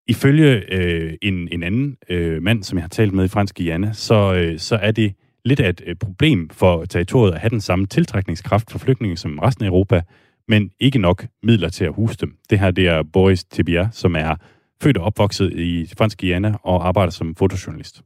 ifølge 0.09 0.73
øh, 0.73 1.15
en, 1.23 1.49
en 1.53 1.63
anden 1.63 1.97
øh, 2.09 2.43
mand, 2.43 2.63
som 2.63 2.79
jeg 2.79 2.83
har 2.83 2.89
talt 2.89 3.13
med 3.13 3.25
i 3.25 3.29
fransk 3.29 3.57
Guyana, 3.57 3.93
så, 3.93 4.35
øh, 4.35 4.59
så 4.59 4.77
er 4.77 4.91
det 4.91 5.15
lidt 5.45 5.61
af 5.61 5.69
et 5.69 5.83
øh, 5.87 5.97
problem 5.97 6.51
for 6.51 6.85
territoriet 6.85 7.35
at 7.35 7.41
have 7.41 7.51
den 7.51 7.61
samme 7.61 7.87
tiltrækningskraft 7.87 8.71
for 8.71 8.79
flygtninge 8.79 9.17
som 9.17 9.39
resten 9.39 9.65
af 9.65 9.69
Europa, 9.69 10.03
men 10.49 10.71
ikke 10.81 10.99
nok 10.99 11.27
midler 11.43 11.69
til 11.69 11.85
at 11.85 11.95
huse 11.95 12.17
dem. 12.17 12.37
Det 12.51 12.59
her 12.59 12.71
det 12.71 12.89
er 12.89 13.03
Boris 13.03 13.45
Tibia, 13.45 13.89
som 13.93 14.17
er 14.17 14.35
født 14.83 14.97
og 14.97 15.05
opvokset 15.05 15.53
i 15.53 15.87
fransk 15.99 16.21
Guyana 16.21 16.55
og 16.63 16.89
arbejder 16.89 17.11
som 17.11 17.35
fotojournalist. 17.35 18.03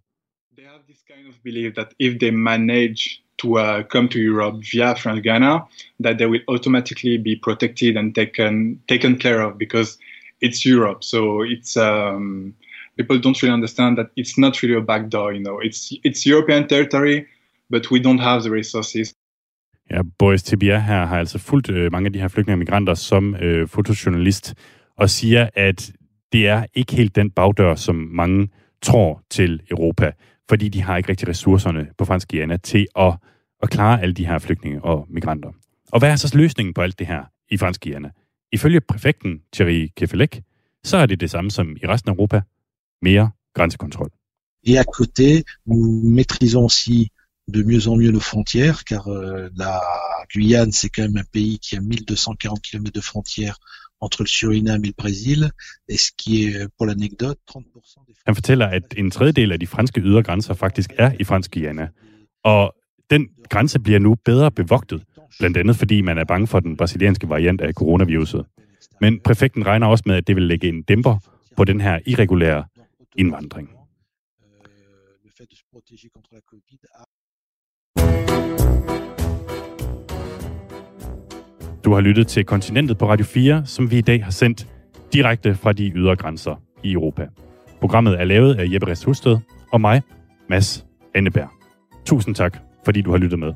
believe 1.47 1.73
that 1.75 1.95
if 1.99 2.19
they 2.19 2.33
manage 2.53 3.23
to 3.39 3.59
uh, 3.59 3.83
come 3.85 4.09
to 4.09 4.19
Europe 4.19 4.57
via 4.73 4.95
France 5.03 5.23
Ghana, 5.23 5.53
that 6.01 6.19
they 6.19 6.27
will 6.27 6.45
automatically 6.49 7.17
be 7.29 7.35
protected 7.47 7.97
and 7.97 8.15
taken 8.15 8.81
taken 8.89 9.19
care 9.25 9.41
of 9.47 9.57
because 9.65 9.99
it's 10.47 10.61
Europe. 10.67 11.01
So 11.13 11.43
it's 11.55 11.77
um, 11.77 12.55
people 12.97 13.19
don't 13.19 13.41
really 13.43 13.55
understand 13.61 13.93
that 13.99 14.09
it's 14.17 14.37
not 14.45 14.63
really 14.63 14.77
a 14.77 14.87
backdoor. 14.93 15.29
You 15.37 15.45
know, 15.47 15.59
it's 15.69 15.81
it's 16.09 16.27
European 16.27 16.63
territory, 16.69 17.27
but 17.71 17.91
we 17.93 17.99
don't 18.07 18.23
have 18.29 18.43
the 18.43 18.51
resources. 18.51 19.15
Ja, 19.91 20.01
Boris 20.19 20.43
Tibia 20.43 20.79
her 20.79 21.07
har 21.07 21.19
altså 21.19 21.39
fulgt 21.39 21.71
øh, 21.71 21.93
mange 21.93 22.07
af 22.07 22.13
de 22.13 22.21
her 22.21 22.29
flygtninge 22.29 22.55
og 22.55 22.59
migranter 22.59 22.95
som 22.95 23.35
øh, 23.35 23.69
fotojournalist 23.69 24.55
og 24.97 25.11
siger, 25.11 25.49
at 25.55 25.93
det 26.33 26.49
er 26.49 26.67
ikke 26.75 26.97
helt 26.97 27.17
den 27.17 27.31
bagdør, 27.31 27.75
som 27.75 27.95
mange 27.95 28.49
tror 28.83 29.23
til 29.31 29.63
Europa, 29.71 30.13
fordi 30.49 30.69
de 30.69 30.83
har 30.83 30.97
ikke 30.97 31.09
rigtig 31.09 31.29
ressourcerne 31.29 31.89
på 31.99 32.05
fransk 32.05 32.31
Guyana 32.31 32.57
til 32.57 32.87
at, 32.97 33.15
at 33.63 33.71
klare 33.71 34.03
alle 34.03 34.15
de 34.15 34.27
her 34.27 34.39
flygtninge 34.39 34.85
og 34.85 35.07
migranter. 35.11 35.51
Og 35.93 35.99
hvad 35.99 36.11
er 36.11 36.17
så 36.17 36.37
løsningen 36.37 36.75
på 36.75 36.81
alt 36.81 36.99
det 36.99 37.07
her 37.07 37.23
i 37.51 37.57
fransk 37.57 37.83
Guyana? 37.83 38.11
Ifølge 38.53 38.81
præfekten 38.81 39.41
Thierry 39.53 39.89
Kefelec, 39.97 40.41
så 40.85 40.97
er 40.97 41.07
det 41.07 41.21
det 41.21 41.31
samme 41.31 41.51
som 41.51 41.77
i 41.83 41.87
resten 41.87 42.11
af 42.11 42.15
Europa. 42.15 42.41
Mere 43.03 43.31
grænsekontrol. 43.55 44.11
Et 44.69 44.77
à 44.77 44.85
côté, 44.85 45.43
nous 45.67 45.85
maîtrisons 46.17 46.65
aussi 46.65 47.09
de 47.49 47.63
mieux 47.63 47.89
en 47.89 47.97
mieux 47.97 48.11
nos 48.11 48.21
frontières, 48.21 48.85
car 48.85 49.09
euh, 49.09 49.49
la 49.57 49.81
Guyane, 50.33 50.73
c'est 50.73 50.89
quand 50.89 51.03
même 51.03 51.17
un 51.17 51.29
pays 51.33 51.59
qui 51.59 51.77
a 51.77 51.81
1240 51.81 52.61
km 52.61 52.93
de 52.93 53.01
frontières 53.01 53.59
entre 54.01 54.23
le 54.23 54.27
Suriname 54.27 54.85
et 54.85 54.89
le 54.89 54.95
Brésil, 54.97 55.51
et 55.89 55.97
ce 55.97 56.11
qui 56.19 56.45
est, 56.45 56.57
euh, 56.57 56.69
pour 56.77 56.87
l'anecdote, 56.87 57.39
30% 57.49 58.07
des... 58.07 58.15
Han 58.27 58.35
fortæller, 58.35 58.67
at 58.67 58.83
en 58.97 59.11
tredjedel 59.11 59.53
af 59.53 59.61
de 59.61 59.67
franske 59.67 60.01
ydergrænser 60.01 60.55
faktisk 60.55 60.93
er 60.99 61.13
i 61.21 61.25
fransk 61.25 61.53
Guyana. 61.53 61.89
Og 62.45 62.75
den 63.11 63.29
grænse 63.51 63.79
bliver 63.79 63.99
nu 63.99 64.15
bedre 64.25 64.51
bevogtet, 64.51 65.03
blandt 65.39 65.57
andet 65.57 65.77
fordi 65.77 66.01
man 66.01 66.19
er 66.19 66.25
bange 66.25 66.47
for 66.47 66.61
den 66.61 66.77
brasilianske 66.77 67.29
variant 67.29 67.61
af 67.61 67.73
coronaviruset. 67.73 68.45
Men 69.01 69.21
præfekten 69.21 69.67
regner 69.67 69.87
også 69.87 70.05
med, 70.07 70.15
at 70.15 70.27
det 70.27 70.37
vil 70.37 70.45
lægge 70.45 70.69
en 70.69 70.83
dæmper 70.83 71.19
på 71.57 71.65
den 71.65 71.81
her 71.81 71.99
irregulære 72.07 72.65
indvandring. 73.17 73.71
Du 81.85 81.93
har 81.93 82.01
lyttet 82.01 82.27
til 82.27 82.45
Kontinentet 82.45 82.99
på 82.99 83.09
Radio 83.09 83.27
4, 83.27 83.67
som 83.67 83.91
vi 83.91 83.99
i 83.99 84.01
dag 84.01 84.25
har 84.25 84.31
sendt 84.31 84.67
direkte 85.13 85.55
fra 85.55 85.73
de 85.73 85.93
ydre 85.95 86.17
grænser 86.17 86.63
i 86.83 86.93
Europa. 86.93 87.27
Programmet 87.81 88.21
er 88.21 88.25
lavet 88.25 88.55
af 88.55 88.65
Jeppe 88.73 88.87
Rest 88.87 89.05
Husted 89.05 89.39
og 89.73 89.81
mig, 89.81 90.03
Mads 90.51 90.87
Anneberg. 91.15 91.49
Tusind 92.07 92.35
tak, 92.35 92.59
fordi 92.85 93.01
du 93.01 93.11
har 93.11 93.19
lyttet 93.19 93.39
med. 93.39 93.53